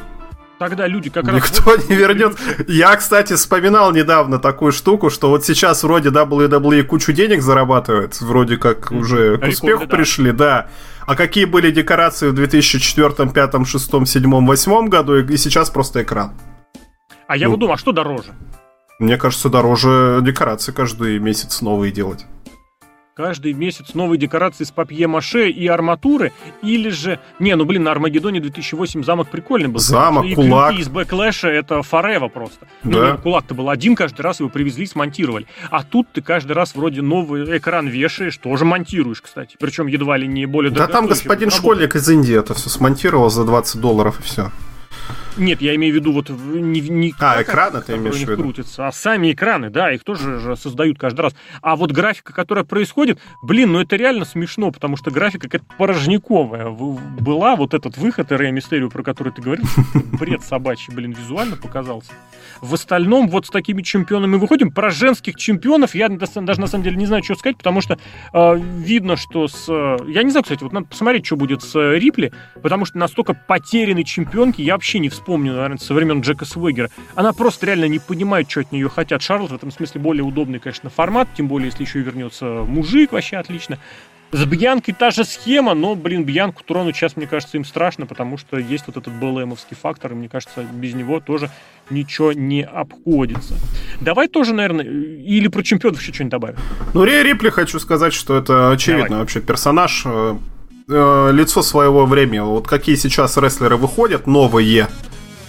Тогда 0.58 0.86
люди 0.86 1.10
как 1.10 1.28
раз... 1.28 1.34
Никто 1.34 1.76
не 1.76 1.94
вернет. 1.94 2.36
Я, 2.66 2.96
кстати, 2.96 3.34
вспоминал 3.34 3.92
недавно 3.92 4.38
такую 4.38 4.72
штуку, 4.72 5.10
что 5.10 5.28
вот 5.28 5.44
сейчас 5.44 5.82
вроде 5.82 6.08
WWE 6.08 6.82
кучу 6.84 7.12
денег 7.12 7.42
зарабатывает, 7.42 8.18
вроде 8.20 8.56
как 8.56 8.90
уже 8.90 9.36
к 9.36 9.46
успеху 9.46 9.86
пришли, 9.86 10.32
да. 10.32 10.68
А 11.06 11.14
какие 11.14 11.44
были 11.44 11.70
декорации 11.70 12.28
в 12.28 12.34
2004, 12.34 13.08
2005, 13.08 13.50
2006, 13.50 13.90
2007, 13.90 14.30
2008 14.46 14.88
году, 14.88 15.16
и 15.16 15.36
сейчас 15.36 15.68
просто 15.68 16.02
экран. 16.02 16.32
А 17.28 17.36
я 17.36 17.46
ну, 17.46 17.52
вот 17.52 17.60
думаю, 17.60 17.74
а 17.74 17.78
что 17.78 17.92
дороже? 17.92 18.32
Мне 18.98 19.18
кажется, 19.18 19.50
дороже 19.50 20.20
декорации 20.22 20.72
каждый 20.72 21.18
месяц 21.18 21.60
новые 21.60 21.92
делать 21.92 22.24
каждый 23.16 23.54
месяц 23.54 23.94
новые 23.94 24.18
декорации 24.18 24.64
с 24.64 24.70
папье-маше 24.70 25.48
и 25.48 25.66
арматуры, 25.66 26.32
или 26.62 26.90
же... 26.90 27.18
Не, 27.38 27.56
ну 27.56 27.64
блин, 27.64 27.84
на 27.84 27.90
Армагеддоне 27.90 28.40
2008 28.40 29.02
замок 29.04 29.28
прикольный 29.30 29.68
был. 29.68 29.80
Замок, 29.80 30.26
и 30.26 30.34
кулак. 30.34 30.74
из 30.74 30.88
Бэклэша 30.90 31.48
это 31.48 31.82
форева 31.82 32.28
просто. 32.28 32.66
Ну, 32.84 32.92
да. 32.92 33.12
Ну, 33.14 33.18
кулак-то 33.18 33.54
был 33.54 33.70
один, 33.70 33.96
каждый 33.96 34.20
раз 34.20 34.40
его 34.40 34.50
привезли, 34.50 34.84
смонтировали. 34.84 35.46
А 35.70 35.82
тут 35.82 36.08
ты 36.12 36.20
каждый 36.20 36.52
раз 36.52 36.74
вроде 36.74 37.00
новый 37.00 37.56
экран 37.56 37.88
вешаешь, 37.88 38.36
тоже 38.36 38.66
монтируешь, 38.66 39.22
кстати. 39.22 39.56
Причем 39.58 39.86
едва 39.86 40.18
ли 40.18 40.28
не 40.28 40.44
более... 40.44 40.70
Да 40.70 40.86
там 40.86 41.06
господин 41.06 41.50
школьник 41.50 41.96
из 41.96 42.06
Индии 42.10 42.38
это 42.38 42.52
все 42.52 42.68
смонтировал 42.68 43.30
за 43.30 43.44
20 43.44 43.80
долларов 43.80 44.20
и 44.20 44.24
все. 44.24 44.50
Нет, 45.36 45.60
я 45.60 45.74
имею 45.74 45.92
в 45.92 45.96
виду 45.96 46.12
вот 46.12 46.30
не, 46.30 46.80
не 46.80 47.14
а 47.18 47.42
экраны 47.42 47.82
ты 47.82 47.96
имеешь 47.96 48.16
в 48.16 48.20
виду? 48.28 48.42
крутятся, 48.42 48.86
а 48.86 48.92
сами 48.92 49.32
экраны, 49.32 49.68
да, 49.68 49.92
их 49.92 50.02
тоже 50.02 50.40
же 50.40 50.56
создают 50.56 50.98
каждый 50.98 51.20
раз. 51.20 51.34
А 51.60 51.76
вот 51.76 51.92
графика, 51.92 52.32
которая 52.32 52.64
происходит, 52.64 53.18
блин, 53.42 53.72
ну 53.72 53.80
это 53.80 53.96
реально 53.96 54.24
смешно, 54.24 54.70
потому 54.70 54.96
что 54.96 55.10
графика 55.10 55.48
какая-то 55.48 55.66
порожниковая 55.76 56.70
была, 56.70 57.56
вот 57.56 57.74
этот 57.74 57.98
выход 57.98 58.32
Эрея 58.32 58.50
Мистерию, 58.50 58.90
про 58.90 59.02
который 59.02 59.32
ты 59.32 59.42
говорил, 59.42 59.66
бред 60.18 60.42
собачий, 60.42 60.92
блин, 60.94 61.12
визуально 61.12 61.56
показался. 61.56 62.12
В 62.60 62.72
остальном 62.72 63.28
вот 63.28 63.46
с 63.46 63.50
такими 63.50 63.82
чемпионами 63.82 64.36
выходим. 64.36 64.70
Про 64.70 64.90
женских 64.90 65.36
чемпионов 65.36 65.94
я 65.94 66.08
даже 66.08 66.60
на 66.60 66.66
самом 66.66 66.84
деле 66.84 66.96
не 66.96 67.06
знаю, 67.06 67.22
что 67.22 67.34
сказать, 67.34 67.58
потому 67.58 67.80
что 67.80 67.98
э, 68.32 68.56
видно, 68.56 69.16
что 69.16 69.48
с... 69.48 69.68
Я 70.06 70.22
не 70.22 70.30
знаю, 70.30 70.44
кстати, 70.44 70.62
вот 70.62 70.72
надо 70.72 70.86
посмотреть, 70.86 71.26
что 71.26 71.36
будет 71.36 71.62
с 71.62 71.74
Рипли, 71.96 72.32
потому 72.62 72.86
что 72.86 72.98
настолько 72.98 73.34
потерянной 73.34 74.04
чемпионки 74.04 74.62
я 74.62 74.74
вообще 74.74 74.95
вообще 74.96 74.98
не 74.98 75.08
вспомню, 75.08 75.52
наверное, 75.52 75.78
со 75.78 75.94
времен 75.94 76.20
Джека 76.20 76.44
Свегера. 76.44 76.90
Она 77.14 77.32
просто 77.32 77.66
реально 77.66 77.86
не 77.86 77.98
понимает, 77.98 78.50
что 78.50 78.60
от 78.60 78.72
нее 78.72 78.88
хотят. 78.88 79.22
Шарлот 79.22 79.50
в 79.50 79.54
этом 79.54 79.70
смысле 79.70 80.00
более 80.00 80.24
удобный, 80.24 80.58
конечно, 80.58 80.90
формат, 80.90 81.28
тем 81.36 81.48
более, 81.48 81.66
если 81.66 81.84
еще 81.84 82.00
и 82.00 82.02
вернется 82.02 82.44
мужик, 82.66 83.12
вообще 83.12 83.36
отлично. 83.36 83.78
С 84.32 84.44
Бьянкой 84.44 84.94
та 84.98 85.10
же 85.10 85.24
схема, 85.24 85.74
но, 85.74 85.94
блин, 85.94 86.24
Бьянку 86.24 86.62
тронуть 86.64 86.96
сейчас, 86.96 87.16
мне 87.16 87.26
кажется, 87.26 87.56
им 87.56 87.64
страшно, 87.64 88.06
потому 88.06 88.38
что 88.38 88.58
есть 88.58 88.84
вот 88.86 88.96
этот 88.96 89.12
БЛМовский 89.12 89.76
фактор, 89.76 90.12
и 90.12 90.14
мне 90.14 90.28
кажется, 90.28 90.64
без 90.72 90.94
него 90.94 91.20
тоже 91.20 91.50
ничего 91.90 92.32
не 92.32 92.64
обходится. 92.64 93.54
Давай 94.00 94.26
тоже, 94.28 94.52
наверное, 94.52 94.84
или 94.84 95.48
про 95.48 95.62
чемпионов 95.62 96.00
еще 96.00 96.12
что-нибудь 96.12 96.32
добавим. 96.32 96.56
Ну, 96.92 97.04
Рипли 97.04 97.50
хочу 97.50 97.78
сказать, 97.78 98.12
что 98.12 98.36
это 98.36 98.72
очевидно 98.72 99.08
Давай. 99.08 99.20
вообще 99.20 99.40
персонаж, 99.40 100.04
э, 100.88 101.30
лицо 101.32 101.62
своего 101.62 102.06
времени. 102.06 102.40
Вот 102.40 102.66
какие 102.66 102.96
сейчас 102.96 103.36
рестлеры 103.36 103.76
выходят, 103.76 104.26
новые, 104.26 104.88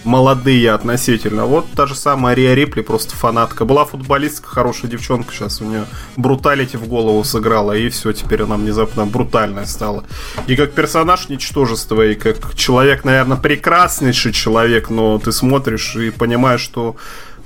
молодые 0.04 0.72
относительно. 0.72 1.46
Вот 1.46 1.66
та 1.74 1.86
же 1.86 1.94
самая 1.94 2.34
Риа 2.34 2.54
Рипли, 2.54 2.82
просто 2.82 3.14
фанатка. 3.16 3.64
Была 3.64 3.84
футболистка, 3.84 4.48
хорошая 4.48 4.90
девчонка, 4.90 5.32
сейчас 5.32 5.60
у 5.60 5.64
нее 5.64 5.84
бруталити 6.16 6.76
в 6.76 6.88
голову 6.88 7.22
сыграла, 7.24 7.72
и 7.72 7.88
все, 7.88 8.12
теперь 8.12 8.42
она 8.42 8.56
внезапно 8.56 9.06
брутальная 9.06 9.66
стала. 9.66 10.04
И 10.46 10.56
как 10.56 10.72
персонаж 10.72 11.28
ничтожество, 11.28 12.02
и 12.02 12.14
как 12.14 12.54
человек, 12.54 13.04
наверное, 13.04 13.36
прекраснейший 13.36 14.32
человек, 14.32 14.90
но 14.90 15.18
ты 15.18 15.32
смотришь 15.32 15.96
и 15.96 16.10
понимаешь, 16.10 16.60
что 16.60 16.96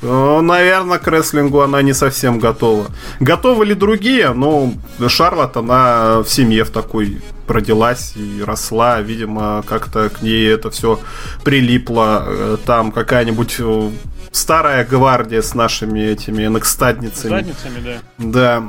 э, 0.02 0.40
Наверное, 0.42 0.98
к 0.98 1.08
рестлингу 1.08 1.60
она 1.60 1.82
не 1.82 1.94
совсем 1.94 2.38
готова. 2.38 2.86
Готовы 3.20 3.66
ли 3.66 3.74
другие? 3.74 4.32
Ну, 4.32 4.74
Шарлот, 5.08 5.56
она 5.56 6.22
в 6.22 6.28
семье 6.28 6.64
в 6.64 6.70
такой 6.70 7.20
родилась 7.52 8.12
и 8.16 8.42
росла, 8.42 9.00
видимо, 9.00 9.64
как-то 9.68 10.10
к 10.10 10.22
ней 10.22 10.48
это 10.48 10.70
все 10.70 11.00
прилипло. 11.44 12.24
Э, 12.26 12.56
там 12.64 12.92
какая-нибудь 12.92 13.56
э, 13.58 13.90
старая 14.32 14.84
гвардия 14.84 15.42
с 15.42 15.54
нашими 15.54 16.00
этими 16.00 16.46
накстадницами. 16.46 17.30
Задницами, 17.30 17.80
да. 17.84 17.98
Да. 18.18 18.68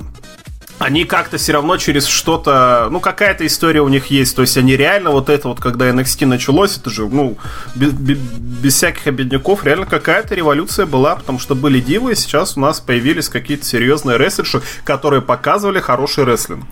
Они 0.80 1.06
как-то 1.06 1.38
все 1.38 1.54
равно 1.54 1.78
через 1.78 2.06
что-то, 2.08 2.90
ну 2.92 3.00
какая-то 3.00 3.46
история 3.46 3.82
у 3.82 3.88
них 3.88 4.08
есть, 4.08 4.36
то 4.36 4.42
есть 4.42 4.58
они 4.58 4.76
реально 4.76 5.12
вот 5.12 5.30
это 5.30 5.48
вот, 5.48 5.60
когда 5.60 5.88
NXT 5.90 6.26
началось, 6.26 6.78
это 6.78 6.90
же, 6.90 7.08
ну, 7.08 7.38
без, 7.76 7.94
без, 7.94 8.18
без 8.18 8.74
всяких 8.74 9.08
обедняков, 9.08 9.64
реально 9.64 9.86
какая-то 9.86 10.36
революция 10.36 10.86
была, 10.86 11.16
потому 11.16 11.40
что 11.40 11.56
были 11.56 11.80
дивы, 11.80 12.14
и 12.14 12.16
сейчас 12.16 12.58
у 12.58 12.60
нас 12.60 12.82
появились 12.82 13.30
какие-то 13.30 13.64
серьезные 13.64 14.18
рестлерши, 14.18 14.62
которые 14.84 15.22
показывали 15.22 15.80
хороший 15.80 16.26
рестлинг. 16.26 16.66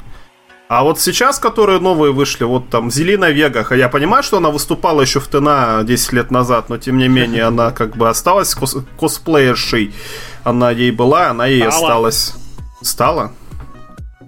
А 0.73 0.83
вот 0.83 1.01
сейчас, 1.01 1.37
которые 1.37 1.81
новые 1.81 2.13
вышли, 2.13 2.45
вот 2.45 2.69
там 2.69 2.89
Зелина 2.89 3.29
Вега, 3.29 3.67
я 3.75 3.89
понимаю, 3.89 4.23
что 4.23 4.37
она 4.37 4.51
выступала 4.51 5.01
еще 5.01 5.19
в 5.19 5.27
ТНА 5.27 5.81
10 5.83 6.13
лет 6.13 6.31
назад, 6.31 6.69
но 6.69 6.77
тем 6.77 6.97
не 6.97 7.09
менее 7.09 7.43
она 7.43 7.71
как 7.71 7.97
бы 7.97 8.07
осталась 8.07 8.55
кос 8.55 8.77
косплеершей. 8.97 9.93
Она 10.45 10.71
ей 10.71 10.91
была, 10.91 11.27
она 11.31 11.45
ей 11.45 11.59
Стала. 11.63 11.75
осталась. 11.75 12.33
Стала? 12.81 13.33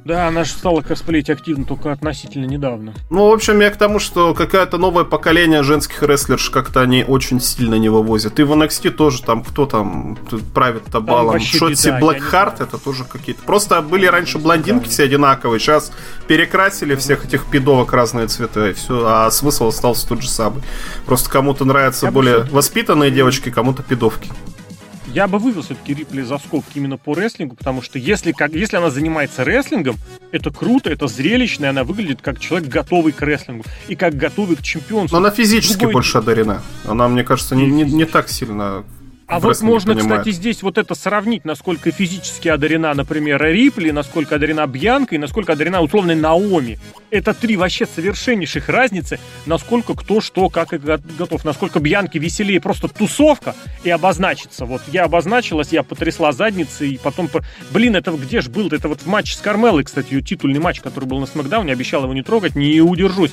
Да, 0.05 0.27
она 0.27 0.43
же 0.43 0.51
стала 0.51 0.81
косплеить 0.81 1.29
активно 1.29 1.65
только 1.65 1.91
относительно 1.91 2.45
недавно. 2.45 2.93
Ну, 3.09 3.29
в 3.29 3.33
общем, 3.33 3.59
я 3.61 3.69
к 3.69 3.77
тому, 3.77 3.99
что 3.99 4.33
какое-то 4.33 4.77
новое 4.77 5.03
поколение 5.05 5.63
женских 5.63 6.03
рестлерш 6.03 6.49
как-то 6.49 6.81
они 6.81 7.03
очень 7.03 7.39
сильно 7.39 7.75
не 7.75 7.89
вывозят. 7.89 8.39
И 8.39 8.43
в 8.43 8.51
NXT 8.51 8.91
тоже 8.91 9.23
там, 9.23 9.43
кто 9.43 9.65
там 9.65 10.17
правит 10.53 10.83
табалом? 10.85 11.39
Шотси 11.39 11.97
Блэкхарт, 11.99 12.61
это 12.61 12.77
тоже 12.77 13.05
какие-то... 13.05 13.41
Просто 13.43 13.81
были 13.81 14.05
раньше 14.05 14.39
блондинки 14.39 14.89
все 14.89 15.03
одинаковые, 15.03 15.59
сейчас 15.59 15.91
перекрасили 16.27 16.95
всех 16.95 17.25
этих 17.25 17.45
пидовок 17.45 17.93
разные 17.93 18.27
цвета, 18.27 18.69
и 18.69 18.73
все, 18.73 19.05
а 19.05 19.31
смысл 19.31 19.67
остался 19.67 20.07
тот 20.07 20.21
же 20.21 20.29
самый. 20.29 20.63
Просто 21.05 21.29
кому-то 21.29 21.65
нравятся 21.65 22.11
более 22.11 22.39
воспитанные 22.51 23.11
девочки, 23.11 23.49
кому-то 23.49 23.83
пидовки. 23.83 24.31
Я 25.13 25.27
бы 25.27 25.37
вывел 25.37 25.61
все-таки 25.61 25.93
Рипли 25.93 26.23
за 26.23 26.39
скобки 26.39 26.79
именно 26.79 26.97
по 26.97 27.13
рестлингу, 27.13 27.55
потому 27.55 27.83
что 27.83 27.99
если, 27.99 28.31
как, 28.31 28.53
если 28.53 28.77
она 28.77 28.89
занимается 28.89 29.43
рестлингом, 29.43 29.95
это 30.31 30.49
круто, 30.49 30.89
это 30.89 31.07
зрелищно, 31.07 31.65
и 31.65 31.67
она 31.67 31.83
выглядит 31.83 32.23
как 32.23 32.39
человек, 32.39 32.67
готовый 32.67 33.13
к 33.13 33.21
рестлингу 33.21 33.63
и 33.87 33.95
как 33.95 34.15
готовый 34.15 34.55
к 34.55 34.63
чемпионству. 34.63 35.19
Но 35.19 35.23
она 35.23 35.35
физически 35.35 35.81
Другой... 35.81 35.93
больше 35.93 36.17
одарена. 36.17 36.63
Она, 36.87 37.07
мне 37.07 37.23
кажется, 37.23 37.55
не, 37.55 37.67
не, 37.67 37.83
не 37.83 38.05
так 38.05 38.27
сильно 38.27 38.83
а 39.33 39.39
вот 39.39 39.61
можно, 39.61 39.95
кстати, 39.95 40.31
здесь 40.31 40.61
вот 40.61 40.77
это 40.77 40.93
сравнить, 40.93 41.43
насколько 41.43 41.89
физически 41.89 42.49
одарена, 42.49 42.93
например, 42.93 43.43
Рипли, 43.43 43.89
насколько 43.89 44.35
одарена 44.35 44.67
Бьянка 44.67 45.15
и 45.15 45.17
насколько 45.17 45.53
одарена 45.53 45.81
условно 45.81 46.13
Наоми. 46.13 46.77
Это 47.09 47.33
три 47.33 47.57
вообще 47.57 47.87
совершеннейших 47.87 48.69
разницы, 48.69 49.19
насколько 49.47 49.95
кто 49.95 50.21
что, 50.21 50.49
как 50.49 50.73
и 50.73 50.77
готов. 50.77 51.45
Насколько 51.45 51.79
Бьянки 51.79 52.17
веселее 52.17 52.61
просто 52.61 52.87
тусовка 52.87 53.55
и 53.83 53.89
обозначиться. 53.89 54.65
Вот 54.65 54.81
я 54.91 55.05
обозначилась, 55.05 55.69
я 55.71 55.81
потрясла 55.81 56.31
задницей, 56.31 56.91
и 56.91 56.97
потом... 56.97 57.29
Блин, 57.71 57.95
это 57.95 58.11
где 58.11 58.41
же 58.41 58.49
был? 58.49 58.67
Это 58.67 58.87
вот 58.87 59.01
в 59.01 59.07
матче 59.07 59.35
с 59.35 59.41
Кармелой, 59.41 59.83
кстати, 59.83 60.13
ее 60.13 60.21
титульный 60.21 60.59
матч, 60.59 60.81
который 60.81 61.05
был 61.05 61.19
на 61.19 61.25
Смакдауне, 61.25 61.73
обещал 61.73 62.03
его 62.03 62.13
не 62.13 62.21
трогать, 62.21 62.55
не 62.55 62.81
удержусь 62.81 63.31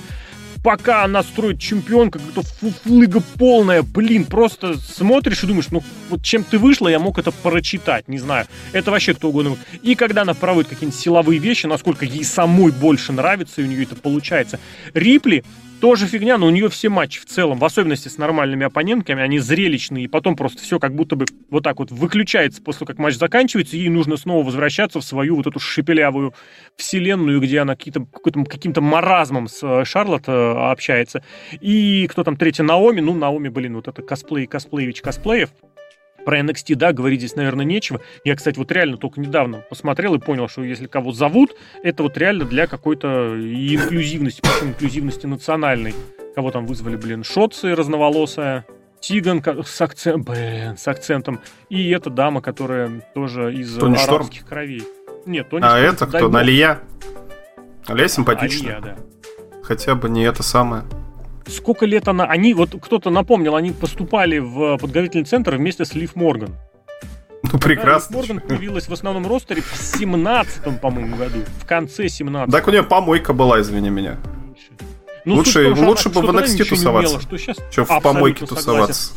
пока 0.62 1.04
она 1.04 1.22
строит 1.22 1.60
чемпионка, 1.60 2.18
как-то 2.18 2.42
фуфлыга 2.42 3.22
полная, 3.38 3.82
блин, 3.82 4.24
просто 4.24 4.76
смотришь 4.78 5.42
и 5.42 5.46
думаешь, 5.46 5.68
ну 5.70 5.82
вот 6.08 6.22
чем 6.22 6.44
ты 6.44 6.58
вышла, 6.58 6.88
я 6.88 6.98
мог 6.98 7.18
это 7.18 7.30
прочитать, 7.30 8.08
не 8.08 8.18
знаю. 8.18 8.46
Это 8.72 8.90
вообще 8.90 9.14
кто 9.14 9.28
угодно. 9.28 9.56
И 9.82 9.94
когда 9.94 10.22
она 10.22 10.34
проводит 10.34 10.70
какие-нибудь 10.70 11.00
силовые 11.00 11.38
вещи, 11.38 11.66
насколько 11.66 12.04
ей 12.04 12.24
самой 12.24 12.72
больше 12.72 13.12
нравится, 13.12 13.60
и 13.60 13.64
у 13.64 13.66
нее 13.66 13.84
это 13.84 13.96
получается. 13.96 14.58
Рипли 14.94 15.44
тоже 15.80 16.06
фигня, 16.06 16.38
но 16.38 16.46
у 16.46 16.50
нее 16.50 16.68
все 16.68 16.88
матчи 16.88 17.20
в 17.20 17.24
целом, 17.24 17.58
в 17.58 17.64
особенности 17.64 18.08
с 18.08 18.18
нормальными 18.18 18.66
оппонентками, 18.66 19.22
они 19.22 19.38
зрелищные, 19.38 20.04
и 20.04 20.08
потом 20.08 20.36
просто 20.36 20.62
все 20.62 20.78
как 20.78 20.94
будто 20.94 21.16
бы 21.16 21.24
вот 21.48 21.64
так 21.64 21.78
вот 21.78 21.90
выключается 21.90 22.62
после 22.62 22.80
того, 22.80 22.88
как 22.88 22.98
матч 22.98 23.16
заканчивается, 23.16 23.76
и 23.76 23.80
ей 23.80 23.88
нужно 23.88 24.16
снова 24.16 24.44
возвращаться 24.44 25.00
в 25.00 25.04
свою 25.04 25.36
вот 25.36 25.46
эту 25.46 25.58
шепелявую 25.58 26.34
вселенную, 26.76 27.40
где 27.40 27.60
она 27.60 27.74
каким-то 27.74 28.06
каким-то 28.44 28.80
маразмом 28.80 29.48
с 29.48 29.62
э, 29.62 29.84
Шарлотт 29.84 30.28
э, 30.28 30.32
общается. 30.32 31.24
И 31.60 32.06
кто 32.10 32.24
там 32.24 32.36
третий, 32.36 32.62
Наоми, 32.62 33.00
ну, 33.00 33.14
Наоми, 33.14 33.48
блин, 33.48 33.76
вот 33.76 33.88
это 33.88 34.02
косплей, 34.02 34.46
косплеевич 34.46 35.00
косплеев, 35.00 35.50
про 36.24 36.40
NXT, 36.40 36.74
да, 36.76 36.92
говорить 36.92 37.20
здесь, 37.20 37.36
наверное, 37.36 37.64
нечего. 37.64 38.00
Я, 38.24 38.36
кстати, 38.36 38.58
вот 38.58 38.70
реально 38.72 38.96
только 38.96 39.20
недавно 39.20 39.64
посмотрел 39.68 40.14
и 40.14 40.18
понял, 40.18 40.48
что 40.48 40.62
если 40.62 40.86
кого 40.86 41.12
зовут, 41.12 41.56
это 41.82 42.02
вот 42.02 42.16
реально 42.16 42.44
для 42.44 42.66
какой-то 42.66 43.36
инклюзивности, 43.38 44.40
причем 44.40 44.68
инклюзивности 44.68 45.26
национальной. 45.26 45.94
Кого 46.34 46.50
там 46.50 46.66
вызвали, 46.66 46.96
блин, 46.96 47.24
Шотцы 47.24 47.74
разноволосая, 47.74 48.64
Тиган 49.00 49.42
с, 49.64 49.80
акцент, 49.80 50.28
блин, 50.28 50.76
с 50.76 50.86
акцентом, 50.86 51.40
и 51.68 51.90
эта 51.90 52.10
дама, 52.10 52.40
которая 52.40 53.02
тоже 53.14 53.52
из 53.54 53.74
Тони 53.76 53.96
арабских 53.96 54.42
Шторм? 54.42 54.48
кровей. 54.48 54.82
Нет, 55.26 55.48
Тони 55.48 55.64
А 55.64 55.78
Шторм, 55.78 55.94
это 55.94 56.06
кто? 56.06 56.28
Налия? 56.28 56.80
Налия 57.88 58.08
симпатичная. 58.08 58.76
Алия, 58.76 58.96
да. 58.96 59.62
Хотя 59.62 59.94
бы 59.94 60.08
не 60.08 60.24
это 60.24 60.42
самое 60.42 60.84
сколько 61.48 61.86
лет 61.86 62.08
она... 62.08 62.24
Они, 62.24 62.54
вот 62.54 62.74
кто-то 62.80 63.10
напомнил, 63.10 63.56
они 63.56 63.72
поступали 63.72 64.38
в 64.38 64.78
подготовительный 64.78 65.24
центр 65.24 65.56
вместе 65.56 65.84
с 65.84 65.94
Лив 65.94 66.16
Морган. 66.16 66.56
Ну, 67.52 67.58
прекрасно. 67.58 68.16
Лив 68.16 68.28
Морган 68.28 68.48
появилась 68.48 68.88
в 68.88 68.92
основном 68.92 69.26
ростере 69.26 69.62
в 69.62 69.72
17-м, 69.72 70.78
по-моему, 70.78 71.16
году. 71.16 71.40
В 71.58 71.66
конце 71.66 72.08
17 72.08 72.52
Так 72.52 72.68
у 72.68 72.70
нее 72.70 72.82
помойка 72.82 73.32
была, 73.32 73.60
извини 73.60 73.90
меня. 73.90 74.18
Ну, 75.24 75.34
лучше 75.36 75.74
том, 75.74 75.86
лучше 75.86 76.08
бы 76.08 76.22
в 76.22 76.30
NXT 76.30 76.64
тусоваться, 76.64 77.20
что 77.20 77.36
сейчас... 77.36 77.58
чем 77.70 77.84
в 77.84 78.00
помойке 78.00 78.46
тусоваться. 78.46 79.12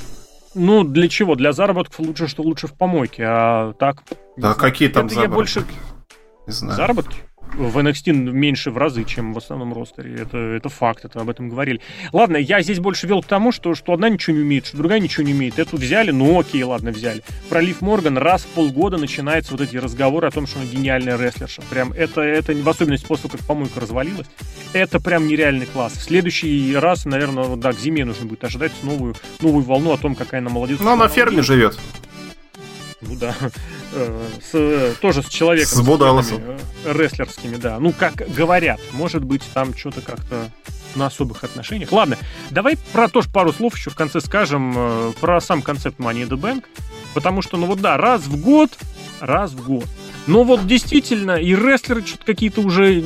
Ну, 0.56 0.84
для 0.84 1.08
чего? 1.08 1.36
Для 1.36 1.52
заработков 1.52 2.00
лучше, 2.00 2.28
что 2.28 2.44
лучше 2.44 2.68
в 2.68 2.74
помойке, 2.74 3.24
а 3.26 3.74
так... 3.74 4.04
Да 4.38 4.54
какие 4.54 4.90
там 4.90 5.06
Это 5.08 5.16
заработки? 5.16 5.32
Я 5.32 5.36
больше... 5.36 5.66
Не 6.46 6.54
знаю. 6.54 6.76
Заработки? 6.76 7.16
В 7.56 7.78
NXT 7.78 8.12
меньше 8.12 8.72
в 8.72 8.78
разы, 8.78 9.04
чем 9.04 9.34
в 9.34 9.38
основном 9.38 9.74
ростере. 9.74 10.16
Это, 10.16 10.38
это 10.38 10.70
факт, 10.70 11.06
это 11.06 11.22
об 11.22 11.30
этом 11.30 11.50
говорили. 11.50 11.82
Ладно, 12.12 12.38
я 12.38 12.62
здесь 12.62 12.80
больше 12.80 13.08
вел 13.08 13.22
к 13.22 13.26
тому, 13.26 13.52
что, 13.52 13.76
что 13.76 13.94
одна 13.94 14.10
ничего 14.10 14.36
не 14.36 14.44
умеет, 14.44 14.66
что 14.66 14.78
другая 14.78 15.00
ничего 15.00 15.26
не 15.26 15.34
умеет. 15.34 15.60
Эту 15.60 15.78
взяли, 15.78 16.12
ну 16.12 16.40
окей, 16.40 16.64
ладно, 16.64 16.92
взяли. 16.92 17.24
Про 17.50 17.62
Лив 17.62 17.82
Морган 17.82 18.18
раз 18.18 18.44
в 18.44 18.48
полгода 18.48 18.98
начинаются 18.98 19.52
вот 19.52 19.62
эти 19.62 19.78
разговоры 19.78 20.28
о 20.28 20.32
том, 20.32 20.48
что 20.48 20.60
она 20.60 20.68
гениальная 20.68 21.18
рестлерша. 21.18 21.62
Прям 21.70 21.92
это, 21.94 22.22
это 22.22 22.54
в 22.54 22.70
особенности 22.70 23.06
после 23.06 23.30
того, 23.30 23.38
как 23.38 23.48
помойка 23.48 23.80
развалилась, 23.80 24.28
это 24.74 25.00
прям 25.00 25.28
нереальный 25.28 25.66
класс. 25.66 25.94
В 25.94 26.02
следующий 26.02 26.76
раз, 26.76 27.06
наверное, 27.06 27.44
вот, 27.44 27.60
да, 27.60 27.74
к 27.74 27.80
зиме 27.80 28.06
нужно 28.06 28.26
будет 28.26 28.44
ожидать 28.44 28.72
новую, 28.84 29.16
новую 29.42 29.64
волну 29.64 29.92
о 29.92 29.98
том, 29.98 30.16
какая 30.16 30.42
она 30.42 30.50
молодец. 30.50 30.80
Ну, 30.80 30.88
она 30.88 31.04
на 31.04 31.10
ферме 31.10 31.42
живет. 31.42 31.78
Ну 33.08 33.16
да. 33.16 33.36
Э, 33.94 34.28
с, 34.42 34.50
э, 34.54 34.94
тоже 35.02 35.22
с 35.22 35.28
человеком. 35.28 35.70
С, 35.70 35.76
с 35.76 35.82
э, 36.86 36.94
рестлерскими, 36.94 37.58
да. 37.58 37.80
Ну, 37.80 37.92
как 37.92 38.16
говорят. 38.16 38.80
Может 38.92 39.24
быть, 39.24 39.44
там 39.54 39.76
что-то 39.78 40.02
как-то 40.02 40.50
на 40.96 41.08
особых 41.08 41.44
отношениях. 41.44 41.92
Ладно, 41.92 42.18
давай 42.52 42.78
про 42.92 43.08
тоже 43.08 43.30
пару 43.30 43.52
слов 43.52 43.76
еще 43.76 43.90
в 43.90 43.96
конце 43.96 44.22
скажем 44.22 45.14
про 45.20 45.42
сам 45.42 45.62
концепт 45.62 46.00
Money 46.00 46.28
in 46.28 46.30
the 46.30 46.40
Bank. 46.40 46.66
Потому 47.14 47.42
что, 47.42 47.58
ну 47.58 47.68
вот 47.68 47.82
да, 47.82 47.98
раз 47.98 48.22
в 48.22 48.42
год, 48.42 48.72
раз 49.20 49.52
в 49.52 49.64
год. 49.64 49.86
Но 50.26 50.44
вот 50.44 50.66
действительно, 50.66 51.36
и 51.36 51.54
рестлеры 51.54 52.06
что-то 52.06 52.26
какие-то 52.26 52.62
уже 52.62 53.02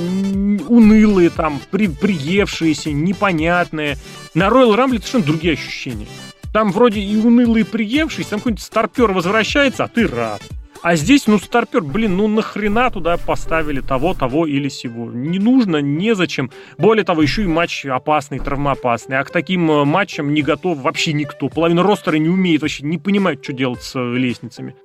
унылые, 0.68 1.30
там, 1.30 1.60
при, 1.72 1.88
приевшиеся, 1.88 2.92
непонятные. 2.92 3.98
На 4.34 4.48
Royal 4.48 4.76
Rumble 4.76 4.98
совершенно 4.98 5.24
другие 5.24 5.54
ощущения. 5.54 6.08
Там 6.54 6.72
вроде 6.72 7.02
и 7.02 7.16
унылый 7.18 7.66
приевший, 7.66 8.24
там 8.24 8.40
какой-нибудь 8.40 8.64
старпер 8.64 9.12
возвращается, 9.12 9.84
а 9.84 9.88
ты 9.88 10.08
рад. 10.08 10.42
А 10.84 10.96
здесь, 10.96 11.28
ну, 11.28 11.40
старпер, 11.40 11.82
блин, 11.82 12.18
ну 12.18 12.28
нахрена 12.28 12.92
туда 12.92 13.18
поставили 13.18 13.82
того, 13.82 14.14
того 14.14 14.46
или 14.46 14.70
сего? 14.70 15.12
Не 15.12 15.40
нужно, 15.40 15.78
незачем. 15.78 16.52
Более 16.78 17.04
того, 17.04 17.22
еще 17.22 17.44
и 17.44 17.48
матч 17.48 17.86
опасный, 17.86 18.40
травмоопасный. 18.40 19.18
А 19.18 19.24
к 19.24 19.32
таким 19.32 19.70
э, 19.72 19.86
матчам 19.86 20.34
не 20.34 20.42
готов 20.42 20.80
вообще 20.80 21.14
никто. 21.14 21.50
Половина 21.50 21.84
ростера 21.84 22.18
не 22.18 22.30
умеет, 22.30 22.62
вообще 22.62 22.86
не 22.86 22.98
понимает, 22.98 23.44
что 23.44 23.54
делать 23.54 23.82
с 23.82 23.96
э, 23.96 24.18
лестницами. 24.18 24.76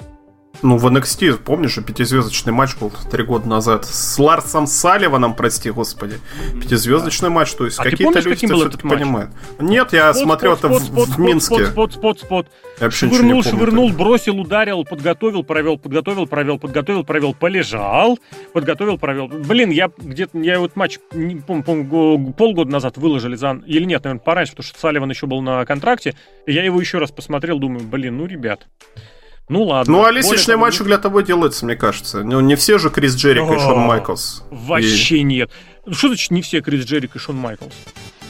Ну, 0.60 0.76
в 0.76 0.86
NXT, 0.86 1.38
помнишь, 1.38 1.78
пятизвездочный 1.84 2.52
матч 2.52 2.76
был 2.76 2.92
три 3.10 3.24
года 3.24 3.48
назад 3.48 3.84
с 3.84 4.18
Ларсом 4.18 4.66
Салливаном, 4.66 5.34
прости 5.34 5.70
господи. 5.70 6.18
Пятизвездочный 6.60 7.30
да. 7.30 7.34
матч, 7.34 7.52
то 7.52 7.64
есть 7.64 7.80
а 7.80 7.84
какие-то 7.84 8.20
люди 8.20 8.34
каким 8.34 8.50
был 8.50 8.62
этот 8.66 8.82
понимают. 8.82 9.30
Нет, 9.58 9.92
я 9.92 10.12
спот, 10.12 10.24
смотрел 10.24 10.56
спот, 10.56 10.70
это 10.70 10.84
спот, 10.84 10.88
в, 10.90 10.92
спот, 10.92 11.08
в 11.08 11.18
Минске. 11.18 11.66
Спот, 11.66 11.92
спот, 11.92 11.92
спот, 11.92 12.20
спот. 12.20 12.46
Я 12.80 12.90
швырнул, 12.90 13.42
швырнул, 13.42 13.88
тогда. 13.88 14.04
бросил, 14.04 14.40
ударил, 14.40 14.84
подготовил, 14.84 15.42
провел, 15.42 15.78
подготовил, 15.78 16.26
провел, 16.26 16.58
подготовил, 16.58 17.04
провел, 17.04 17.34
полежал, 17.34 18.18
подготовил, 18.52 18.98
провел. 18.98 19.28
Блин, 19.28 19.70
я 19.70 19.90
где-то, 19.96 20.38
я 20.38 20.60
вот 20.60 20.76
матч, 20.76 20.98
не 21.12 21.36
помню, 21.36 21.64
помню, 21.64 22.32
полгода 22.34 22.70
назад 22.70 22.98
выложили 22.98 23.34
за, 23.36 23.60
или 23.66 23.84
нет, 23.84 24.04
наверное, 24.04 24.22
пораньше, 24.22 24.52
потому 24.52 24.66
что 24.66 24.78
Салливан 24.78 25.10
еще 25.10 25.26
был 25.26 25.42
на 25.42 25.64
контракте. 25.64 26.14
Я 26.46 26.62
его 26.62 26.80
еще 26.80 26.98
раз 26.98 27.10
посмотрел, 27.10 27.58
думаю, 27.58 27.84
блин, 27.84 28.18
ну, 28.18 28.26
ребят, 28.26 28.68
ну 29.52 29.64
ладно. 29.64 29.92
Ну, 29.92 30.04
а 30.04 30.10
лестничные 30.10 30.56
матчи 30.56 30.78
того... 30.78 30.88
для 30.88 30.98
того 30.98 31.20
делаются, 31.20 31.66
мне 31.66 31.76
кажется. 31.76 32.22
Ну, 32.24 32.40
не 32.40 32.56
все 32.56 32.78
же 32.78 32.90
Крис 32.90 33.14
Джерик 33.14 33.50
и 33.50 33.58
Шон 33.58 33.80
Майклс. 33.80 34.42
Вообще 34.50 35.18
и... 35.18 35.22
нет. 35.22 35.50
Что 35.90 36.08
значит 36.08 36.30
не 36.30 36.42
все 36.42 36.60
Крис 36.60 36.84
Джерик 36.84 37.16
и 37.16 37.18
Шон 37.18 37.36
Майклс? 37.36 37.74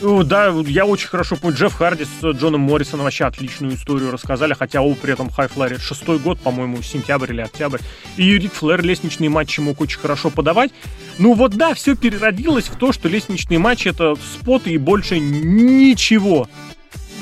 Ну, 0.00 0.24
да, 0.24 0.52
я 0.66 0.84
очень 0.84 1.06
хорошо 1.06 1.36
помню, 1.36 1.56
Джефф 1.56 1.74
Харди 1.74 2.04
с 2.04 2.32
Джоном 2.32 2.62
Моррисоном 2.62 3.04
вообще 3.04 3.24
отличную 3.24 3.76
историю 3.76 4.10
рассказали, 4.10 4.52
хотя 4.52 4.82
оба 4.82 4.96
при 4.96 5.12
этом 5.12 5.30
Хай 5.30 5.46
Флэре 5.46 5.78
шестой 5.78 6.18
год, 6.18 6.40
по-моему, 6.40 6.82
сентябрь 6.82 7.32
или 7.32 7.40
октябрь. 7.40 7.78
И 8.16 8.36
Рик 8.36 8.52
Флэр 8.54 8.82
лестничные 8.82 9.30
матчи 9.30 9.60
мог 9.60 9.80
очень 9.80 10.00
хорошо 10.00 10.30
подавать. 10.30 10.72
Ну 11.18 11.34
вот 11.34 11.52
да, 11.52 11.72
все 11.74 11.94
переродилось 11.94 12.66
в 12.66 12.76
то, 12.76 12.92
что 12.92 13.08
лестничные 13.08 13.60
матчи 13.60 13.86
это 13.86 14.16
споты 14.16 14.72
и 14.72 14.78
больше 14.78 15.20
ничего 15.20 16.48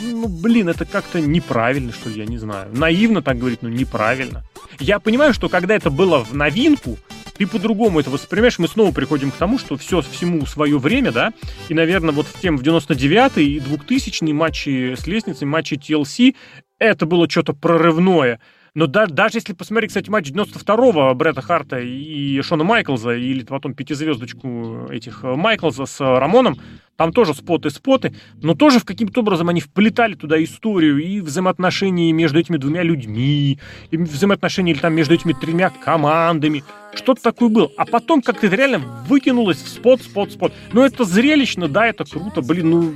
ну, 0.00 0.28
блин, 0.28 0.68
это 0.68 0.84
как-то 0.84 1.20
неправильно, 1.20 1.92
что 1.92 2.08
ли, 2.10 2.18
я 2.18 2.26
не 2.26 2.38
знаю. 2.38 2.70
Наивно 2.74 3.22
так 3.22 3.38
говорить, 3.38 3.62
но 3.62 3.68
неправильно. 3.68 4.44
Я 4.78 4.98
понимаю, 4.98 5.34
что 5.34 5.48
когда 5.48 5.74
это 5.74 5.90
было 5.90 6.24
в 6.24 6.34
новинку, 6.34 6.98
ты 7.36 7.46
по-другому 7.46 8.00
это 8.00 8.10
воспринимаешь, 8.10 8.58
мы 8.58 8.68
снова 8.68 8.92
приходим 8.92 9.30
к 9.30 9.36
тому, 9.36 9.58
что 9.58 9.76
все 9.76 10.02
всему 10.02 10.44
свое 10.46 10.78
время, 10.78 11.12
да, 11.12 11.32
и, 11.68 11.74
наверное, 11.74 12.12
вот 12.12 12.26
в 12.26 12.40
тем 12.40 12.56
в 12.58 12.62
99-й 12.62 13.44
и 13.44 13.58
2000-й 13.58 14.32
матчи 14.32 14.94
с 14.94 15.06
лестницей, 15.06 15.46
матчи 15.46 15.74
TLC, 15.74 16.34
это 16.78 17.06
было 17.06 17.28
что-то 17.28 17.52
прорывное. 17.52 18.40
Но 18.74 18.86
да, 18.86 19.06
даже 19.06 19.38
если 19.38 19.52
посмотреть, 19.52 19.90
кстати, 19.90 20.10
матч 20.10 20.30
92-го 20.30 21.14
Бретта 21.14 21.42
Харта 21.42 21.78
и 21.80 22.40
Шона 22.42 22.64
Майклза, 22.64 23.16
или 23.16 23.44
потом 23.44 23.74
пятизвездочку 23.74 24.86
этих 24.90 25.24
э, 25.24 25.34
Майклза 25.34 25.86
с 25.86 26.00
Рамоном, 26.00 26.58
там 26.96 27.12
тоже 27.14 27.32
споты-споты, 27.32 28.14
но 28.42 28.54
тоже 28.54 28.78
в 28.78 28.84
каким-то 28.84 29.20
образом 29.20 29.48
они 29.48 29.62
вплетали 29.62 30.14
туда 30.14 30.42
историю 30.44 30.98
и 30.98 31.20
взаимоотношения 31.20 32.12
между 32.12 32.38
этими 32.38 32.58
двумя 32.58 32.82
людьми, 32.82 33.58
и 33.90 33.96
взаимоотношения 33.96 34.72
или 34.72 34.80
там 34.80 34.92
между 34.94 35.14
этими 35.14 35.32
тремя 35.32 35.70
командами. 35.70 36.62
Что-то 36.94 37.22
такое 37.22 37.48
было. 37.48 37.70
А 37.78 37.86
потом 37.86 38.20
как-то 38.20 38.46
это 38.46 38.56
реально 38.56 38.80
выкинулось 39.08 39.62
в 39.62 39.68
спот, 39.68 40.02
спот, 40.02 40.32
спот. 40.32 40.52
Ну, 40.74 40.84
это 40.84 41.04
зрелищно, 41.04 41.68
да, 41.68 41.86
это 41.86 42.04
круто, 42.04 42.42
блин, 42.42 42.70
ну, 42.70 42.94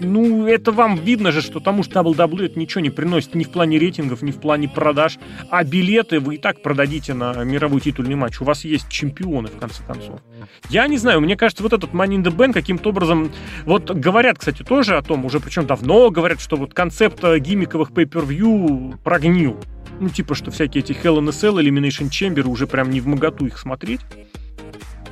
ну, 0.00 0.46
это 0.46 0.72
вам 0.72 0.96
видно 0.96 1.32
же, 1.32 1.42
что 1.42 1.60
тому 1.60 1.82
что 1.82 2.00
WWE 2.00 2.46
это 2.46 2.58
ничего 2.58 2.80
не 2.80 2.90
приносит 2.90 3.34
ни 3.34 3.44
в 3.44 3.50
плане 3.50 3.78
рейтингов, 3.78 4.22
ни 4.22 4.30
в 4.30 4.40
плане 4.40 4.68
продаж. 4.68 5.18
А 5.50 5.64
билеты 5.64 6.20
вы 6.20 6.36
и 6.36 6.38
так 6.38 6.62
продадите 6.62 7.14
на 7.14 7.44
мировой 7.44 7.80
титульный 7.80 8.14
матч. 8.14 8.40
У 8.40 8.44
вас 8.44 8.64
есть 8.64 8.88
чемпионы, 8.88 9.48
в 9.48 9.58
конце 9.58 9.82
концов. 9.82 10.20
Я 10.70 10.86
не 10.86 10.98
знаю, 10.98 11.20
мне 11.20 11.36
кажется, 11.36 11.62
вот 11.62 11.72
этот 11.72 11.90
Money 11.90 12.16
in 12.16 12.22
the 12.22 12.34
Bank 12.34 12.52
каким-то 12.52 12.90
образом... 12.90 13.30
Вот 13.64 13.90
говорят, 13.90 14.38
кстати, 14.38 14.62
тоже 14.62 14.96
о 14.96 15.02
том, 15.02 15.24
уже 15.24 15.40
причем 15.40 15.66
давно 15.66 16.10
говорят, 16.10 16.40
что 16.40 16.56
вот 16.56 16.74
концепт 16.74 17.22
э, 17.24 17.38
гиммиковых 17.38 17.90
pay-per-view 17.90 18.98
прогнил. 19.02 19.58
Ну, 20.00 20.08
типа, 20.08 20.34
что 20.34 20.50
всякие 20.50 20.82
эти 20.82 20.92
Hell 20.92 21.18
in 21.18 21.28
a 21.28 21.32
Cell, 21.32 21.60
Elimination 21.60 22.08
Chamber 22.08 22.46
уже 22.46 22.66
прям 22.66 22.90
не 22.90 23.00
в 23.00 23.06
моготу 23.06 23.46
их 23.46 23.58
смотреть. 23.58 24.00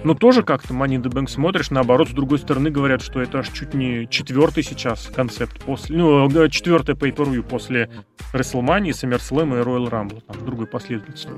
Но 0.05 0.14
тоже 0.14 0.42
как-то 0.42 0.74
Money 0.74 0.97
in 0.97 1.03
the 1.03 1.11
Bank 1.11 1.28
смотришь, 1.28 1.70
наоборот, 1.70 2.09
с 2.09 2.12
другой 2.12 2.38
стороны 2.38 2.70
говорят, 2.70 3.03
что 3.03 3.20
это 3.20 3.40
аж 3.40 3.49
чуть 3.51 3.74
не 3.74 4.07
четвертый 4.09 4.62
сейчас 4.62 5.11
концепт 5.14 5.61
после, 5.64 5.97
ну, 5.97 6.28
э, 6.28 6.49
четвертый 6.49 6.94
pay 6.94 7.14
per 7.14 7.42
после 7.42 7.90
WrestleMania, 8.32 8.90
SummerSlam 8.90 9.59
и 9.59 9.64
Royal 9.64 9.90
Rumble, 9.90 10.22
там, 10.26 10.44
другой 10.44 10.66
последовательности. 10.66 11.28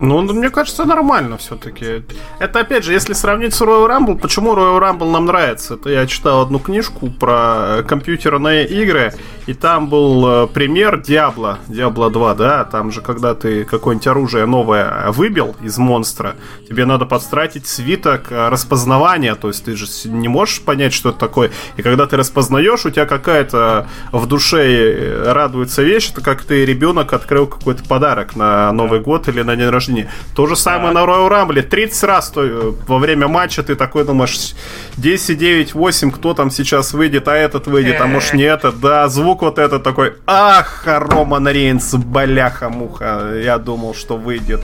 Ну, 0.00 0.22
мне 0.22 0.48
кажется, 0.48 0.86
нормально 0.86 1.36
все-таки. 1.36 2.02
Это, 2.38 2.60
опять 2.60 2.84
же, 2.84 2.92
если 2.94 3.12
сравнить 3.12 3.52
с 3.52 3.60
Royal 3.60 3.86
Rumble, 3.86 4.18
почему 4.18 4.54
Royal 4.54 4.80
Rumble 4.80 5.10
нам 5.10 5.26
нравится? 5.26 5.74
Это 5.74 5.90
я 5.90 6.06
читал 6.06 6.40
одну 6.40 6.58
книжку 6.58 7.10
про 7.10 7.82
компьютерные 7.86 8.66
игры, 8.66 9.12
и 9.46 9.52
там 9.52 9.88
был 9.88 10.26
э, 10.26 10.46
пример 10.46 11.02
Diablo, 11.06 11.58
Diablo 11.68 12.10
2, 12.10 12.34
да, 12.34 12.64
там 12.64 12.90
же, 12.90 13.02
когда 13.02 13.34
ты 13.34 13.64
какое-нибудь 13.64 14.06
оружие 14.06 14.46
новое 14.46 15.10
выбил 15.10 15.54
из 15.60 15.76
монстра, 15.76 16.34
тебе 16.66 16.86
надо 16.86 17.04
подстратить 17.04 17.66
свиток 17.66 18.32
э, 18.32 18.48
распознавания, 18.48 19.34
то 19.34 19.48
есть 19.48 19.66
ты 19.66 19.76
же 19.76 19.86
не 20.06 20.28
можешь 20.28 20.62
понять, 20.62 20.94
что 20.94 21.10
это 21.10 21.18
такое, 21.18 21.50
и 21.76 21.82
когда 21.82 22.06
ты 22.06 22.16
распознаешь, 22.16 22.86
у 22.86 22.90
тебя 22.90 23.04
какая-то 23.04 23.86
в 24.12 24.26
душе 24.26 24.62
э, 24.62 25.32
радуется 25.32 25.82
вещь, 25.82 26.10
это 26.10 26.22
как 26.22 26.42
ты 26.42 26.64
ребенок 26.64 27.12
открыл 27.12 27.46
какой-то 27.46 27.84
подарок 27.84 28.34
на 28.34 28.72
Новый 28.72 29.00
год 29.00 29.28
или 29.28 29.42
на 29.42 29.56
день 29.56 29.68
рождения 29.68 29.89
жизни. 29.90 30.08
То 30.34 30.46
же 30.46 30.56
самое 30.56 30.92
на 30.92 31.04
Royal 31.04 31.28
Rumble. 31.28 31.62
30 31.62 32.04
раз 32.04 32.30
то, 32.30 32.44
э, 32.44 32.72
во 32.86 32.98
время 32.98 33.28
матча 33.28 33.62
ты 33.62 33.74
такой 33.74 34.04
думаешь, 34.04 34.54
10, 34.96 35.38
9, 35.38 35.74
8, 35.74 36.10
кто 36.10 36.34
там 36.34 36.50
сейчас 36.50 36.92
выйдет, 36.92 37.28
а 37.28 37.34
этот 37.34 37.66
выйдет, 37.66 38.00
а 38.00 38.06
может 38.06 38.34
не 38.34 38.44
этот. 38.44 38.80
Да, 38.80 39.08
звук 39.08 39.42
вот 39.42 39.58
этот 39.58 39.82
такой, 39.82 40.12
ах, 40.26 40.82
Роман 40.86 41.48
Рейнс, 41.48 41.94
баляха-муха. 41.94 43.34
Я 43.44 43.58
думал, 43.58 43.94
что 43.94 44.16
выйдет. 44.16 44.60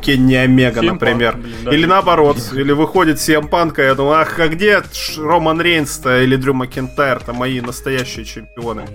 Кенни 0.00 0.34
Омега, 0.34 0.80
например. 0.82 1.36
Блин, 1.36 1.54
да. 1.64 1.74
Или 1.74 1.86
наоборот, 1.86 2.38
или 2.54 2.72
выходит 2.72 3.20
Сиэм 3.20 3.48
Панка, 3.48 3.82
я 3.82 3.94
думаю, 3.94 4.20
ах, 4.20 4.38
а 4.38 4.48
где 4.48 4.82
Роман 5.18 5.60
Рейнс-то 5.60 6.22
или 6.22 6.36
Дрю 6.36 6.54
Макентайр-то 6.54 7.34
мои 7.34 7.60
настоящие 7.60 8.24
чемпионы? 8.24 8.86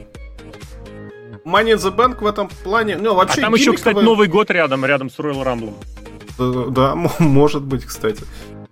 Money 1.45 1.73
in 1.73 1.77
the 1.77 1.95
Bank 1.95 2.23
в 2.23 2.25
этом 2.25 2.49
плане, 2.63 2.97
ну, 2.97 3.13
вообще... 3.13 3.41
А 3.41 3.45
там 3.45 3.53
еще, 3.53 3.73
кстати, 3.73 3.97
Новый 3.99 4.27
год 4.27 4.49
рядом, 4.49 4.83
рядом 4.83 5.09
с 5.09 5.19
Royal 5.19 5.43
Rumble. 5.43 6.71
Да, 6.71 6.95
может 7.19 7.63
быть, 7.63 7.85
кстати. 7.85 8.23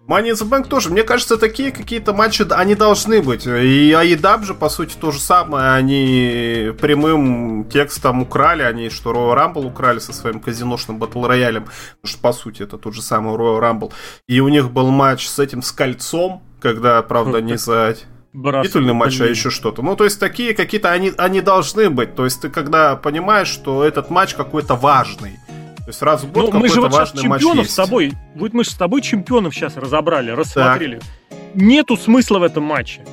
Money 0.07 0.32
in 0.32 0.34
the 0.34 0.49
Bank 0.49 0.67
тоже. 0.67 0.89
Мне 0.89 1.03
кажется, 1.03 1.38
такие 1.38 1.71
какие-то 1.71 2.13
матчи, 2.13 2.45
они 2.51 2.76
должны 2.76 3.21
быть. 3.21 3.45
И 3.45 3.91
AEW 3.91 4.43
же, 4.43 4.53
по 4.53 4.69
сути, 4.69 4.95
то 4.99 5.11
же 5.11 5.19
самое. 5.19 5.71
Они 5.76 6.74
прямым 6.82 7.65
текстом 7.69 8.21
украли. 8.24 8.63
Они 8.63 8.89
что, 8.89 9.11
Royal 9.11 9.38
Rumble 9.38 9.67
украли 9.67 9.99
со 9.99 10.11
своим 10.11 10.41
казиношным 10.41 10.97
батл 10.97 11.26
роялем. 11.26 11.63
Потому 12.01 12.11
что, 12.11 12.19
по 12.19 12.34
сути, 12.34 12.63
это 12.63 12.78
тот 12.78 12.93
же 12.93 13.01
самый 13.01 13.36
Royal 13.36 13.61
Rumble. 13.61 13.93
И 14.28 14.41
у 14.41 14.49
них 14.49 14.71
был 14.71 14.89
матч 14.89 15.28
с 15.28 15.39
этим, 15.39 15.61
с 15.61 15.71
кольцом, 15.71 16.43
когда, 16.59 17.01
правда, 17.03 17.39
не 17.41 17.57
за 17.57 17.95
Бросок, 18.34 18.67
титульный 18.67 18.93
матч, 18.93 19.21
а 19.21 19.25
еще 19.25 19.51
что-то. 19.51 19.84
Ну, 19.84 19.95
то 19.95 20.05
есть 20.05 20.19
такие 20.19 20.55
какие-то 20.55 20.91
они, 20.91 21.11
они 21.17 21.41
должны 21.41 21.91
быть. 21.91 22.15
То 22.15 22.25
есть 22.25 22.41
ты 22.41 22.49
когда 22.49 22.95
понимаешь, 22.95 23.47
что 23.47 23.84
этот 23.84 24.09
матч 24.09 24.34
какой-то 24.34 24.75
важный. 24.75 25.38
То 25.77 25.89
есть 25.89 26.01
раз 26.01 26.23
в 26.23 26.31
год 26.31 26.51
ну, 26.51 26.59
мы 26.59 26.69
же 26.69 26.81
вот 26.81 26.93
сейчас 26.93 27.11
чемпионов 27.11 27.69
с 27.69 27.75
тобой, 27.75 28.13
вот 28.36 28.53
мы 28.53 28.63
же 28.63 28.71
с 28.71 28.75
тобой 28.75 29.01
чемпионов 29.01 29.53
сейчас 29.53 29.77
разобрали, 29.77 30.31
рассмотрели. 30.31 30.99
Так. 30.99 31.39
Нету 31.53 31.95
смысла 31.95 32.39
в 32.39 32.43
этом 32.43 32.63
матче. 32.63 33.05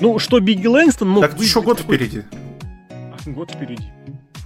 Ну, 0.00 0.18
что 0.18 0.38
Бигги 0.40 0.66
Лэнгстон 0.66 1.08
мог 1.08 1.22
Так 1.22 1.40
еще 1.40 1.62
год 1.62 1.80
впереди. 1.80 2.24
А, 2.90 3.30
год 3.30 3.52
впереди. 3.52 3.90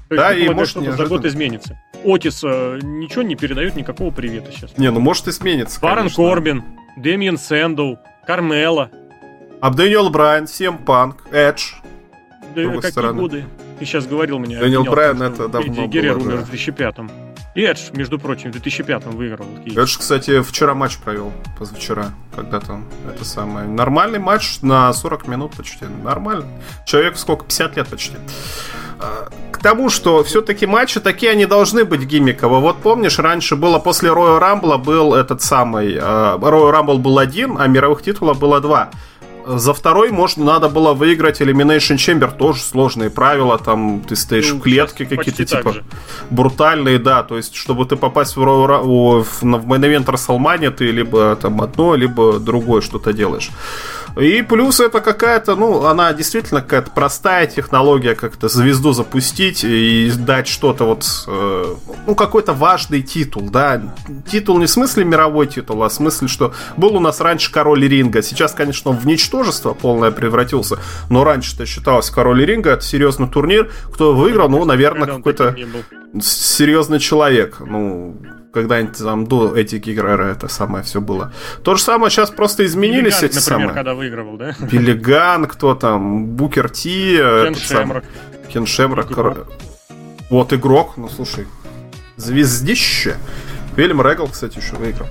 Да, 0.08 0.34
и 0.34 0.48
может 0.48 0.70
что 0.70 0.92
за 0.92 1.06
год 1.06 1.24
изменится. 1.24 1.80
Отис 2.04 2.42
э, 2.44 2.78
ничего 2.82 3.22
не 3.22 3.36
передает, 3.36 3.74
никакого 3.74 4.10
привета 4.10 4.50
сейчас. 4.52 4.76
Не, 4.76 4.90
ну 4.90 5.00
может 5.00 5.26
и 5.28 5.32
сменится, 5.32 5.80
Барон 5.80 6.10
Корбин, 6.10 6.64
Дэмиен 6.96 7.38
Сэндоу, 7.38 7.98
Кармела, 8.26 8.90
а 9.62 9.70
Дэниел 9.70 10.10
Брайан, 10.10 10.48
Сем 10.48 10.76
Панк, 10.76 11.18
Эдж. 11.30 11.74
Да, 12.56 12.64
какие 12.64 12.90
стороны. 12.90 13.20
годы? 13.20 13.44
Ты 13.78 13.84
сейчас 13.84 14.08
говорил 14.08 14.40
мне. 14.40 14.58
Дэниел 14.58 14.82
Брайан 14.82 15.22
это 15.22 15.46
давно 15.46 15.86
Геррер 15.86 16.18
умер 16.18 16.38
да. 16.38 16.44
в 16.44 16.52
2005-м. 16.52 17.10
И 17.54 17.62
Эдж, 17.62 17.90
между 17.92 18.18
прочим, 18.18 18.52
в 18.52 18.56
2005-м 18.56 19.12
выиграл. 19.12 19.46
Эдж, 19.64 19.98
кстати, 19.98 20.42
вчера 20.42 20.74
матч 20.74 20.98
провел, 20.98 21.32
позавчера, 21.56 22.06
когда 22.34 22.58
там 22.58 22.88
это 23.08 23.24
самое. 23.24 23.68
Нормальный 23.68 24.18
матч 24.18 24.60
на 24.62 24.92
40 24.92 25.28
минут 25.28 25.52
почти. 25.56 25.84
Нормально. 26.02 26.46
Человек 26.84 27.16
сколько? 27.16 27.44
50 27.44 27.76
лет 27.76 27.86
почти. 27.86 28.16
А, 28.98 29.28
к 29.52 29.58
тому, 29.58 29.90
что 29.90 30.24
все-таки 30.24 30.66
матчи 30.66 30.98
такие, 30.98 31.30
они 31.30 31.46
должны 31.46 31.84
быть 31.84 32.00
гиммиково. 32.00 32.58
Вот 32.58 32.78
помнишь, 32.78 33.20
раньше 33.20 33.54
было 33.54 33.78
после 33.78 34.10
Роя 34.10 34.40
Рамбла 34.40 34.76
был 34.76 35.14
этот 35.14 35.40
самый... 35.40 35.96
Роя 36.00 36.72
Рамбл 36.72 36.98
был 36.98 37.18
один, 37.20 37.58
а 37.60 37.68
мировых 37.68 38.02
титулов 38.02 38.40
было 38.40 38.60
два 38.60 38.90
За 39.46 39.72
второй 39.72 40.10
можно 40.10 40.44
надо 40.44 40.68
было 40.68 40.92
выиграть 40.92 41.40
Elimination 41.40 41.96
Chamber, 41.96 42.36
тоже 42.36 42.60
сложные 42.60 43.10
правила, 43.10 43.58
там 43.58 44.00
ты 44.00 44.16
стоишь 44.16 44.50
ну, 44.52 44.58
в 44.58 44.62
клетке 44.62 45.06
какие-то 45.06 45.44
типа 45.44 45.74
брутальные, 46.30 46.98
да, 46.98 47.22
то 47.22 47.36
есть 47.36 47.54
чтобы 47.54 47.86
ты 47.86 47.96
попасть 47.96 48.36
в, 48.36 48.40
в, 48.40 49.22
в, 49.22 49.24
в 49.24 49.44
Main 49.44 49.80
Event 49.80 50.06
WrestleMania, 50.06 50.70
ты 50.70 50.90
либо 50.90 51.36
там 51.36 51.60
одно, 51.60 51.94
либо 51.94 52.38
другое 52.38 52.80
что-то 52.80 53.12
делаешь. 53.12 53.50
И 54.16 54.42
плюс 54.42 54.80
это 54.80 55.00
какая-то, 55.00 55.56
ну, 55.56 55.86
она 55.86 56.12
действительно 56.12 56.60
какая-то 56.60 56.90
простая 56.90 57.46
технология, 57.46 58.14
как-то 58.14 58.48
звезду 58.48 58.92
запустить 58.92 59.64
и 59.64 60.12
дать 60.16 60.48
что-то 60.48 60.84
вот, 60.84 61.04
э, 61.26 61.74
ну, 62.06 62.14
какой-то 62.14 62.52
важный 62.52 63.02
титул, 63.02 63.48
да. 63.48 63.80
Титул 64.30 64.58
не 64.58 64.66
в 64.66 64.70
смысле 64.70 65.04
мировой 65.04 65.46
титул, 65.46 65.82
а 65.82 65.88
в 65.88 65.92
смысле, 65.92 66.28
что 66.28 66.52
был 66.76 66.96
у 66.96 67.00
нас 67.00 67.20
раньше 67.20 67.50
король 67.50 67.86
ринга. 67.88 68.22
Сейчас, 68.22 68.52
конечно, 68.52 68.92
в 68.92 69.06
ничтожество 69.06 69.72
полное 69.72 70.10
превратился, 70.10 70.78
но 71.08 71.24
раньше-то 71.24 71.64
считалось 71.66 72.10
король 72.10 72.44
ринга, 72.44 72.70
это 72.70 72.84
серьезный 72.84 73.28
турнир. 73.28 73.70
Кто 73.92 74.14
выиграл, 74.14 74.48
ну, 74.48 74.64
наверное, 74.64 75.06
какой-то 75.06 75.56
серьезный 76.20 76.98
человек. 76.98 77.56
Ну, 77.60 78.16
когда-нибудь 78.52 78.98
там 78.98 79.26
до 79.26 79.56
этики 79.56 79.90
Геррера 79.90 80.24
это 80.24 80.48
самое 80.48 80.84
все 80.84 81.00
было. 81.00 81.32
То 81.62 81.74
же 81.74 81.82
самое 81.82 82.10
сейчас 82.10 82.30
просто 82.30 82.64
изменились 82.64 83.20
Билли 83.20 83.30
эти 83.30 83.36
например, 83.36 83.42
самые. 83.42 83.74
когда 83.74 83.94
выигрывал, 83.94 84.36
да? 84.36 84.54
Биллиган, 84.60 85.46
кто 85.46 85.74
там, 85.74 86.26
Букер 86.26 86.68
Ти, 86.70 87.16
Кен 87.16 87.54
Шемрак. 87.54 88.04
Кен 88.52 88.66
Шемрак. 88.66 89.08
Вот 90.30 90.52
игрок, 90.52 90.94
ну 90.96 91.08
слушай, 91.08 91.46
звездище. 92.16 93.16
Вильям 93.76 94.02
Регал, 94.02 94.28
кстати, 94.28 94.58
еще 94.58 94.76
выиграл. 94.76 95.08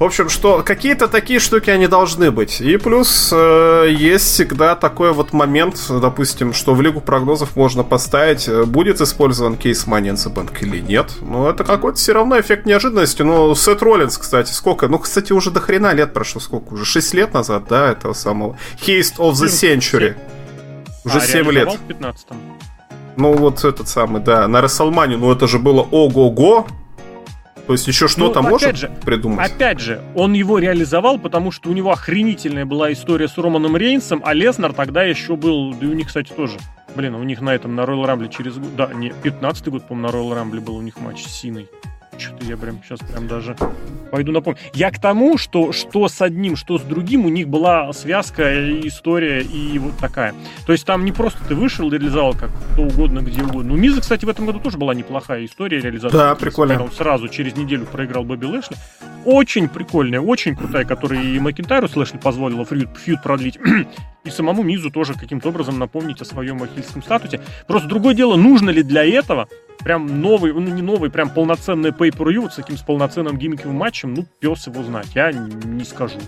В 0.00 0.04
общем, 0.04 0.30
что 0.30 0.62
какие-то 0.62 1.08
такие 1.08 1.38
штуки 1.40 1.68
они 1.68 1.86
должны 1.86 2.30
быть. 2.30 2.62
И 2.62 2.78
плюс 2.78 3.28
э, 3.34 3.88
есть 3.90 4.24
всегда 4.24 4.74
такой 4.74 5.12
вот 5.12 5.34
момент, 5.34 5.76
допустим, 5.90 6.54
что 6.54 6.74
в 6.74 6.80
Лигу 6.80 7.02
прогнозов 7.02 7.54
можно 7.54 7.84
поставить, 7.84 8.48
э, 8.48 8.64
будет 8.64 9.02
использован 9.02 9.58
кейс 9.58 9.86
the 9.86 10.34
Bank 10.34 10.56
или 10.62 10.80
нет. 10.80 11.12
Но 11.20 11.50
это 11.50 11.64
какой-то 11.64 11.98
все 11.98 12.14
равно 12.14 12.40
эффект 12.40 12.64
неожиданности. 12.64 13.20
Ну, 13.20 13.54
Сет 13.54 13.82
Роллинс, 13.82 14.16
кстати, 14.16 14.52
сколько? 14.52 14.88
Ну, 14.88 14.98
кстати, 14.98 15.34
уже 15.34 15.50
до 15.50 15.60
хрена 15.60 15.92
лет 15.92 16.14
прошло, 16.14 16.40
сколько? 16.40 16.72
Уже 16.72 16.86
6 16.86 17.12
лет 17.12 17.34
назад, 17.34 17.64
да, 17.68 17.92
этого 17.92 18.14
самого. 18.14 18.56
Haste 18.80 19.18
of 19.18 19.32
the 19.32 19.48
Century. 19.48 20.16
Уже 21.04 21.18
а, 21.18 21.20
7 21.20 21.50
лет. 21.50 21.74
в 21.74 21.78
15 21.78 22.26
Ну, 23.18 23.34
вот 23.34 23.66
этот 23.66 23.86
самый, 23.86 24.22
да, 24.22 24.48
на 24.48 24.62
Расселмане, 24.62 25.18
ну 25.18 25.30
это 25.30 25.46
же 25.46 25.58
было 25.58 25.82
ого-го, 25.82 26.66
то 27.70 27.74
есть 27.74 27.86
еще 27.86 28.08
что-то 28.08 28.42
ну, 28.42 28.48
может 28.48 28.76
же, 28.76 28.90
придумать? 29.04 29.48
Опять 29.48 29.78
же, 29.78 30.02
он 30.16 30.32
его 30.32 30.58
реализовал, 30.58 31.20
потому 31.20 31.52
что 31.52 31.70
у 31.70 31.72
него 31.72 31.92
охренительная 31.92 32.64
была 32.64 32.92
история 32.92 33.28
с 33.28 33.38
Романом 33.38 33.76
Рейнсом, 33.76 34.22
а 34.24 34.34
Леснар 34.34 34.72
тогда 34.72 35.04
еще 35.04 35.36
был, 35.36 35.72
да 35.74 35.86
и 35.86 35.88
у 35.88 35.92
них, 35.92 36.08
кстати, 36.08 36.32
тоже. 36.32 36.58
Блин, 36.96 37.14
у 37.14 37.22
них 37.22 37.40
на 37.40 37.54
этом, 37.54 37.76
на 37.76 37.82
Royal 37.82 38.06
Rumble 38.06 38.28
через 38.28 38.56
год, 38.56 38.74
да, 38.74 38.90
не, 38.92 39.10
15-й 39.10 39.70
год, 39.70 39.86
по-моему, 39.86 40.08
на 40.08 40.12
Royal 40.12 40.42
Rumble 40.42 40.60
был 40.60 40.74
у 40.78 40.82
них 40.82 40.98
матч 40.98 41.22
с 41.22 41.30
Синой. 41.30 41.68
Что-то 42.20 42.44
я 42.44 42.56
прям 42.56 42.80
сейчас 42.84 43.00
прям 43.00 43.26
даже 43.26 43.56
пойду 44.10 44.32
напомню. 44.32 44.58
Я 44.74 44.90
к 44.90 45.00
тому, 45.00 45.38
что 45.38 45.72
что 45.72 46.08
с 46.08 46.20
одним, 46.20 46.56
что 46.56 46.78
с 46.78 46.82
другим, 46.82 47.24
у 47.24 47.28
них 47.28 47.48
была 47.48 47.92
связка, 47.92 48.52
история 48.86 49.40
и 49.40 49.78
вот 49.78 49.96
такая. 49.98 50.34
То 50.66 50.72
есть 50.72 50.84
там 50.84 51.04
не 51.04 51.12
просто 51.12 51.38
ты 51.48 51.54
вышел 51.54 51.88
и 51.88 51.90
реализовал 51.92 52.34
как 52.34 52.50
кто 52.72 52.82
угодно, 52.82 53.20
где 53.20 53.42
угодно. 53.42 53.72
У 53.72 53.76
Миза, 53.76 54.00
кстати, 54.00 54.24
в 54.24 54.28
этом 54.28 54.46
году 54.46 54.60
тоже 54.60 54.76
была 54.76 54.94
неплохая 54.94 55.44
история 55.44 55.80
реализации. 55.80 56.16
Да, 56.16 56.34
прикольно. 56.34 56.82
Он 56.82 56.92
сразу 56.92 57.28
через 57.28 57.56
неделю 57.56 57.86
проиграл 57.86 58.24
Бобби 58.24 58.44
Лэшли. 58.44 58.76
Очень 59.24 59.68
прикольная, 59.68 60.20
очень 60.20 60.56
крутая, 60.56 60.84
которая 60.84 61.22
и 61.22 61.38
Макинтайру 61.38 61.88
с 61.88 61.96
Лэшли 61.96 62.18
позволила 62.18 62.64
фьюд, 62.64 62.88
фьюд 62.98 63.22
продлить. 63.22 63.58
и 64.24 64.30
самому 64.30 64.62
Мизу 64.62 64.90
тоже 64.90 65.14
каким-то 65.14 65.48
образом 65.48 65.78
напомнить 65.78 66.20
о 66.20 66.24
своем 66.24 66.62
ахильском 66.62 67.02
статусе. 67.02 67.40
Просто 67.66 67.88
другое 67.88 68.14
дело, 68.14 68.36
нужно 68.36 68.70
ли 68.70 68.82
для 68.82 69.04
этого 69.04 69.48
прям 69.84 70.20
новый, 70.20 70.52
ну 70.52 70.60
не 70.60 70.82
новый, 70.82 71.10
прям 71.10 71.30
полноценный 71.30 71.90
pay 71.90 72.10
per 72.10 72.38
вот 72.40 72.52
с 72.52 72.56
таким 72.56 72.76
с 72.76 72.82
полноценным 72.82 73.36
гиммиковым 73.36 73.76
матчем, 73.76 74.14
ну, 74.14 74.26
пес 74.40 74.66
его 74.66 74.82
знать, 74.82 75.08
я 75.14 75.32
не 75.32 75.84
скажу. 75.84 76.18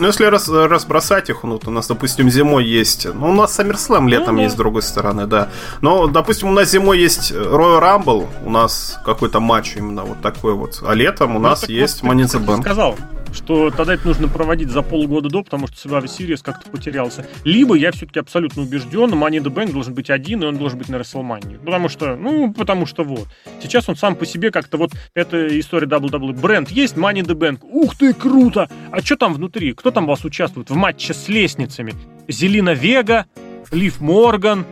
Ну, 0.00 0.06
если 0.06 0.24
раз, 0.24 0.48
разбросать 0.48 1.28
их, 1.28 1.42
ну, 1.42 1.58
то 1.58 1.68
у 1.68 1.72
нас, 1.72 1.86
допустим, 1.86 2.30
зимой 2.30 2.64
есть... 2.64 3.06
Ну, 3.06 3.28
у 3.28 3.34
нас 3.34 3.58
SummerSlam 3.60 4.08
летом 4.08 4.36
ну, 4.36 4.42
есть, 4.42 4.54
с 4.54 4.56
другой 4.56 4.80
стороны, 4.80 5.26
да. 5.26 5.50
Но, 5.82 6.06
допустим, 6.06 6.48
у 6.48 6.52
нас 6.52 6.70
зимой 6.70 6.98
есть 6.98 7.32
Royal 7.32 7.82
Rumble, 7.82 8.26
у 8.46 8.50
нас 8.50 8.98
какой-то 9.04 9.40
матч 9.40 9.76
именно 9.76 10.04
вот 10.04 10.22
такой 10.22 10.54
вот. 10.54 10.82
А 10.86 10.94
летом 10.94 11.36
у 11.36 11.38
ну, 11.38 11.48
нас 11.50 11.68
есть 11.68 12.02
вот, 12.02 12.12
Money 12.12 12.22
in 12.22 12.28
the 12.28 12.46
Bank. 12.46 12.62
сказал, 12.62 12.96
что 13.32 13.70
тогда 13.70 13.94
это 13.94 14.06
нужно 14.06 14.28
проводить 14.28 14.70
за 14.70 14.82
полгода 14.82 15.28
до, 15.28 15.42
потому 15.42 15.66
что 15.66 15.88
Survivor 15.88 16.04
Series 16.04 16.40
как-то 16.42 16.70
потерялся. 16.70 17.26
Либо 17.44 17.74
я 17.74 17.92
все-таки 17.92 18.20
абсолютно 18.20 18.62
убежден, 18.62 19.10
Money 19.12 19.42
the 19.42 19.52
Bank 19.52 19.72
должен 19.72 19.94
быть 19.94 20.10
один, 20.10 20.42
и 20.42 20.46
он 20.46 20.56
должен 20.56 20.78
быть 20.78 20.88
на 20.88 20.96
WrestleMania. 20.96 21.58
Потому 21.58 21.88
что, 21.88 22.16
ну, 22.16 22.52
потому 22.52 22.86
что 22.86 23.04
вот. 23.04 23.28
Сейчас 23.62 23.88
он 23.88 23.96
сам 23.96 24.14
по 24.16 24.26
себе 24.26 24.50
как-то 24.50 24.76
вот, 24.76 24.92
эта 25.14 25.58
история 25.58 25.86
WWE. 25.86 26.40
Бренд 26.40 26.70
есть, 26.70 26.96
Money 26.96 27.22
the 27.22 27.34
Bank. 27.34 27.58
Ух 27.62 27.96
ты, 27.96 28.12
круто! 28.12 28.68
А 28.90 29.00
что 29.00 29.16
там 29.16 29.34
внутри? 29.34 29.72
Кто 29.72 29.90
там 29.90 30.06
вас 30.06 30.24
участвует 30.24 30.70
в 30.70 30.74
матче 30.74 31.14
с 31.14 31.28
лестницами? 31.28 31.94
Зелина 32.28 32.74
Вега, 32.74 33.26
Лив 33.72 34.00
Морган, 34.00 34.66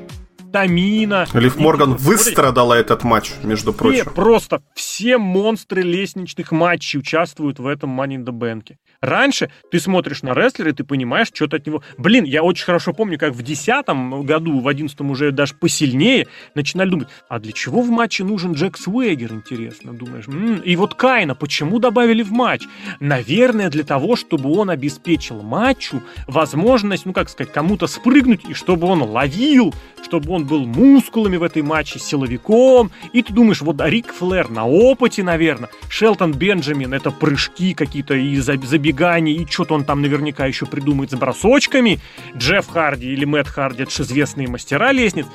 Тамина. 0.52 1.26
Лив 1.34 1.56
Морган 1.56 1.94
выстрадала 1.94 2.74
этот 2.74 3.04
матч, 3.04 3.32
между 3.42 3.72
прочим. 3.72 4.06
Просто 4.14 4.62
все 4.74 5.18
монстры 5.18 5.82
лестничных 5.82 6.52
матчей 6.52 6.98
участвуют 6.98 7.58
в 7.58 7.66
этом 7.66 8.00
Money 8.00 8.16
in 8.16 8.24
the 8.24 8.32
Bank. 8.32 8.76
Раньше 9.00 9.50
ты 9.70 9.78
смотришь 9.78 10.22
на 10.22 10.34
рестлера, 10.34 10.70
и 10.70 10.72
ты 10.72 10.82
понимаешь, 10.82 11.28
что-то 11.32 11.58
от 11.58 11.66
него... 11.66 11.82
Блин, 11.98 12.24
я 12.24 12.42
очень 12.42 12.64
хорошо 12.64 12.92
помню, 12.92 13.16
как 13.16 13.32
в 13.32 13.42
2010 13.42 14.24
году, 14.24 14.58
в 14.58 14.66
11 14.66 15.00
уже 15.02 15.30
даже 15.30 15.54
посильнее, 15.54 16.26
начинали 16.56 16.90
думать, 16.90 17.08
а 17.28 17.38
для 17.38 17.52
чего 17.52 17.80
в 17.80 17.90
матче 17.90 18.24
нужен 18.24 18.54
Джек 18.54 18.76
Свегер, 18.76 19.32
интересно, 19.32 19.92
думаешь? 19.92 20.26
М-м, 20.26 20.56
и 20.58 20.74
вот 20.74 20.94
Кайна 20.94 21.36
почему 21.36 21.78
добавили 21.78 22.22
в 22.22 22.32
матч? 22.32 22.64
Наверное, 22.98 23.70
для 23.70 23.84
того, 23.84 24.16
чтобы 24.16 24.52
он 24.52 24.68
обеспечил 24.68 25.42
матчу 25.42 26.02
возможность, 26.26 27.06
ну 27.06 27.12
как 27.12 27.28
сказать, 27.28 27.52
кому-то 27.52 27.86
спрыгнуть, 27.86 28.44
и 28.48 28.54
чтобы 28.54 28.88
он 28.88 29.02
ловил, 29.02 29.72
чтобы 30.02 30.32
он 30.32 30.44
был 30.44 30.66
мускулами 30.66 31.36
в 31.36 31.44
этой 31.44 31.62
матче, 31.62 32.00
силовиком. 32.00 32.90
И 33.12 33.22
ты 33.22 33.32
думаешь, 33.32 33.60
вот 33.60 33.80
Рик 33.80 34.12
Флэр 34.12 34.50
на 34.50 34.66
опыте, 34.66 35.22
наверное. 35.22 35.70
Шелтон 35.88 36.32
Бенджамин 36.32 36.92
это 36.94 37.12
прыжки 37.12 37.74
какие-то 37.74 38.14
и 38.14 38.36
забегания, 38.36 38.87
и 39.32 39.46
что-то 39.46 39.74
он 39.74 39.84
там 39.84 40.02
наверняка 40.02 40.46
еще 40.46 40.66
придумает 40.66 41.10
с 41.10 41.14
бросочками. 41.14 42.00
Джефф 42.36 42.68
Харди 42.68 43.08
или 43.12 43.24
Мэтт 43.24 43.48
Харди, 43.48 43.82
это 43.82 43.92
же 43.92 44.02
известные 44.02 44.48
мастера 44.48 44.92
лестниц. 44.92 45.26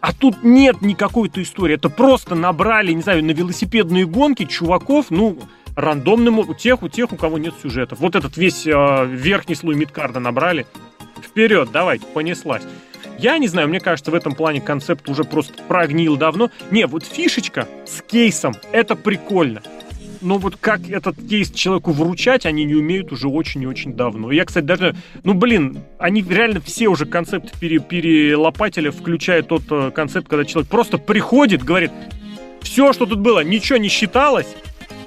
А 0.00 0.12
тут 0.12 0.42
нет 0.42 0.82
никакой-то 0.82 1.42
истории. 1.42 1.74
Это 1.74 1.88
просто 1.88 2.34
набрали, 2.34 2.92
не 2.92 3.02
знаю, 3.02 3.24
на 3.24 3.32
велосипедные 3.32 4.06
гонки 4.06 4.44
чуваков, 4.44 5.06
ну, 5.10 5.38
рандомным, 5.74 6.38
у 6.38 6.54
тех, 6.54 6.82
у 6.82 6.88
тех, 6.88 7.12
у 7.12 7.16
кого 7.16 7.38
нет 7.38 7.54
сюжетов. 7.62 8.00
Вот 8.00 8.14
этот 8.14 8.36
весь 8.36 8.66
э, 8.66 9.06
верхний 9.06 9.54
слой 9.54 9.74
мидкарда 9.74 10.20
набрали. 10.20 10.66
Вперед, 11.22 11.70
давайте, 11.72 12.06
понеслась. 12.06 12.62
Я 13.18 13.38
не 13.38 13.48
знаю, 13.48 13.68
мне 13.68 13.80
кажется, 13.80 14.10
в 14.10 14.14
этом 14.14 14.34
плане 14.34 14.60
концепт 14.60 15.08
уже 15.08 15.24
просто 15.24 15.62
прогнил 15.68 16.16
давно. 16.16 16.50
Не, 16.70 16.86
вот 16.86 17.04
фишечка 17.04 17.66
с 17.86 18.02
кейсом, 18.02 18.54
это 18.72 18.94
прикольно. 18.94 19.62
Но 20.26 20.38
вот 20.38 20.56
как 20.60 20.90
этот 20.90 21.16
кейс 21.28 21.52
человеку 21.52 21.92
вручать, 21.92 22.46
они 22.46 22.64
не 22.64 22.74
умеют 22.74 23.12
уже 23.12 23.28
очень 23.28 23.62
и 23.62 23.66
очень 23.66 23.92
давно. 23.94 24.32
Я, 24.32 24.44
кстати, 24.44 24.64
даже, 24.64 24.96
ну, 25.22 25.34
блин, 25.34 25.78
они 26.00 26.20
реально 26.28 26.60
все 26.60 26.88
уже 26.88 27.06
концепты 27.06 27.52
пере, 27.60 27.78
перелопатили, 27.78 28.88
включая 28.88 29.44
тот 29.44 29.62
э, 29.70 29.92
концепт, 29.92 30.26
когда 30.26 30.44
человек 30.44 30.68
просто 30.68 30.98
приходит, 30.98 31.62
говорит, 31.62 31.92
все, 32.60 32.92
что 32.92 33.06
тут 33.06 33.20
было, 33.20 33.44
ничего 33.44 33.78
не 33.78 33.86
считалось, 33.86 34.48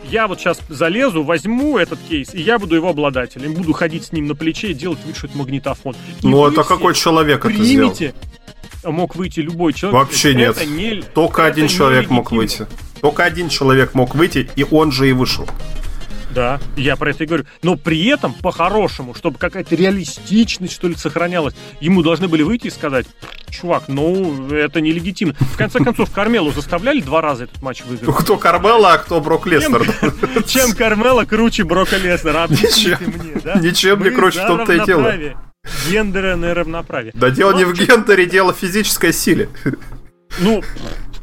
я 0.05 0.29
вот 0.29 0.39
сейчас 0.39 0.61
залезу, 0.69 1.21
возьму 1.21 1.77
этот 1.77 1.99
кейс, 2.07 2.33
и 2.33 2.41
я 2.41 2.57
буду 2.57 2.75
его 2.75 2.87
обладателем. 2.87 3.55
Буду 3.55 3.73
ходить 3.73 4.05
с 4.05 4.13
ним 4.13 4.27
на 4.27 4.35
плече 4.35 4.71
и 4.71 4.73
делать 4.73 4.99
вид, 5.05 5.17
что 5.17 5.27
это 5.27 5.37
магнитофон. 5.37 5.95
И 6.21 6.27
ну, 6.27 6.47
это 6.47 6.63
какой 6.63 6.95
человек 6.95 7.41
примите, 7.41 7.65
это 7.65 7.93
сделал? 7.93 8.93
Мог 8.95 9.17
выйти 9.17 9.41
любой 9.41 9.73
человек. 9.73 9.99
Вообще 9.99 10.33
нет. 10.33 10.65
Не, 10.65 11.01
Только 11.01 11.45
один 11.45 11.67
человек 11.67 12.09
мог 12.09 12.31
выйти. 12.31 12.67
Только 13.01 13.23
один 13.23 13.49
человек 13.49 13.93
мог 13.93 14.15
выйти, 14.15 14.49
и 14.55 14.65
он 14.69 14.91
же 14.91 15.09
и 15.09 15.13
вышел. 15.13 15.47
Да, 16.31 16.59
я 16.77 16.95
про 16.95 17.09
это 17.09 17.23
и 17.23 17.27
говорю. 17.27 17.45
Но 17.63 17.75
при 17.75 18.05
этом, 18.05 18.33
по-хорошему, 18.33 19.15
чтобы 19.15 19.39
какая-то 19.39 19.75
реалистичность, 19.75 20.73
что 20.73 20.87
ли, 20.87 20.95
сохранялась, 20.95 21.55
ему 21.79 22.03
должны 22.03 22.27
были 22.27 22.43
выйти 22.43 22.67
и 22.67 22.69
сказать, 22.69 23.07
чувак, 23.49 23.85
ну, 23.87 24.47
это 24.51 24.79
нелегитимно. 24.79 25.33
В 25.39 25.57
конце 25.57 25.79
концов, 25.79 26.11
Кармелу 26.11 26.51
заставляли 26.51 27.01
два 27.01 27.21
раза 27.21 27.45
этот 27.45 27.61
матч 27.63 27.83
выиграть. 27.83 28.15
Кто 28.15 28.37
Кармела, 28.37 28.93
а 28.93 28.97
кто 28.99 29.19
Брок 29.21 29.47
Леснер. 29.47 29.83
Чем, 29.83 30.43
чем 30.43 30.75
Кармела 30.75 31.25
круче 31.25 31.63
Брока 31.63 31.97
Леснера? 31.97 32.45
Ничем, 32.47 32.97
мне, 33.01 33.41
да? 33.43 33.55
Ничем 33.55 34.03
не 34.03 34.11
круче, 34.11 34.41
в 34.41 34.47
том-то 34.47 34.73
и 34.73 34.85
дело. 34.85 35.11
Гендерное 35.89 36.53
равноправие. 36.53 37.11
Да 37.15 37.31
дело 37.31 37.57
не 37.57 37.65
в 37.65 37.73
гендере, 37.73 38.27
дело 38.27 38.53
в 38.53 38.57
физической 38.57 39.13
силе. 39.13 39.49
Ну, 40.39 40.63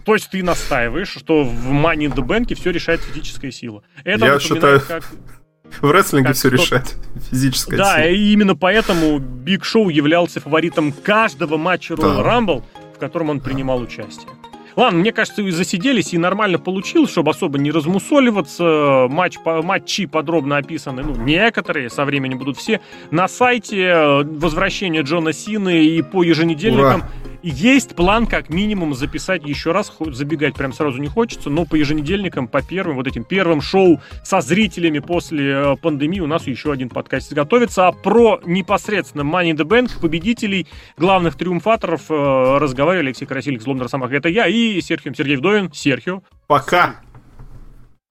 то 0.06 0.14
есть 0.14 0.30
ты 0.30 0.42
настаиваешь, 0.42 1.08
что 1.08 1.42
в 1.42 1.66
Money 1.72 2.06
in 2.06 2.14
the 2.14 2.24
Bank 2.24 2.54
все 2.54 2.70
решает 2.70 3.00
физическая 3.00 3.50
сила. 3.50 3.82
Это 4.04 4.24
Я 4.24 4.38
считаю... 4.38 4.80
как 4.80 5.04
В 5.80 5.90
рестлинге 5.90 6.32
все 6.32 6.48
решает. 6.48 6.96
Физическая 7.30 7.76
Да, 7.76 7.96
сила. 7.96 8.06
и 8.06 8.32
именно 8.32 8.54
поэтому 8.54 9.18
Биг 9.18 9.64
Шоу 9.64 9.88
являлся 9.88 10.40
фаворитом 10.40 10.92
каждого 10.92 11.56
матча 11.56 11.94
Royal 11.94 12.22
да. 12.22 12.22
Rumble, 12.22 12.62
в 12.94 12.98
котором 12.98 13.30
он 13.30 13.40
принимал 13.40 13.80
участие. 13.80 14.30
Ладно, 14.76 15.00
мне 15.00 15.10
кажется, 15.10 15.42
и 15.42 15.50
засиделись, 15.50 16.12
и 16.12 16.18
нормально 16.18 16.58
получилось, 16.58 17.10
чтобы 17.10 17.30
особо 17.30 17.58
не 17.58 17.70
размусоливаться. 17.70 19.06
Матч, 19.08 19.38
матчи 19.44 20.04
подробно 20.06 20.58
описаны, 20.58 21.02
ну, 21.02 21.16
некоторые, 21.16 21.88
со 21.88 22.04
временем 22.04 22.38
будут 22.38 22.58
все. 22.58 22.80
На 23.10 23.26
сайте 23.26 23.80
э, 23.82 24.22
возвращение 24.22 25.02
Джона 25.02 25.32
Сины 25.32 25.86
и 25.86 26.02
по 26.02 26.22
еженедельникам 26.22 27.00
Ура. 27.00 27.08
Есть 27.42 27.94
план, 27.94 28.26
как 28.26 28.50
минимум, 28.50 28.94
записать 28.94 29.44
еще 29.44 29.72
раз, 29.72 29.92
забегать 29.98 30.54
прям 30.54 30.72
сразу 30.72 30.98
не 30.98 31.08
хочется, 31.08 31.50
но 31.50 31.64
по 31.64 31.74
еженедельникам, 31.74 32.48
по 32.48 32.62
первым, 32.62 32.96
вот 32.96 33.06
этим 33.06 33.24
первым 33.24 33.60
шоу 33.60 34.00
со 34.24 34.40
зрителями 34.40 34.98
после 34.98 35.52
э, 35.52 35.76
пандемии 35.76 36.20
у 36.20 36.26
нас 36.26 36.46
еще 36.46 36.72
один 36.72 36.88
подкаст 36.88 37.32
готовится. 37.32 37.86
А 37.88 37.92
про 37.92 38.40
непосредственно 38.44 39.22
Money 39.22 39.52
in 39.52 39.56
the 39.56 39.64
Bank, 39.64 40.00
победителей, 40.00 40.66
главных 40.96 41.36
триумфаторов 41.36 42.10
э, 42.10 42.58
разговаривали 42.58 43.08
Алексей 43.08 43.26
Красильник, 43.26 43.62
Злом 43.62 43.80
Росомах, 43.80 44.12
это 44.12 44.28
я, 44.28 44.46
и 44.46 44.80
Серхио 44.80 45.12
Сергей 45.14 45.36
Вдовин. 45.36 45.72
Серхио. 45.72 46.22
Пока. 46.46 47.00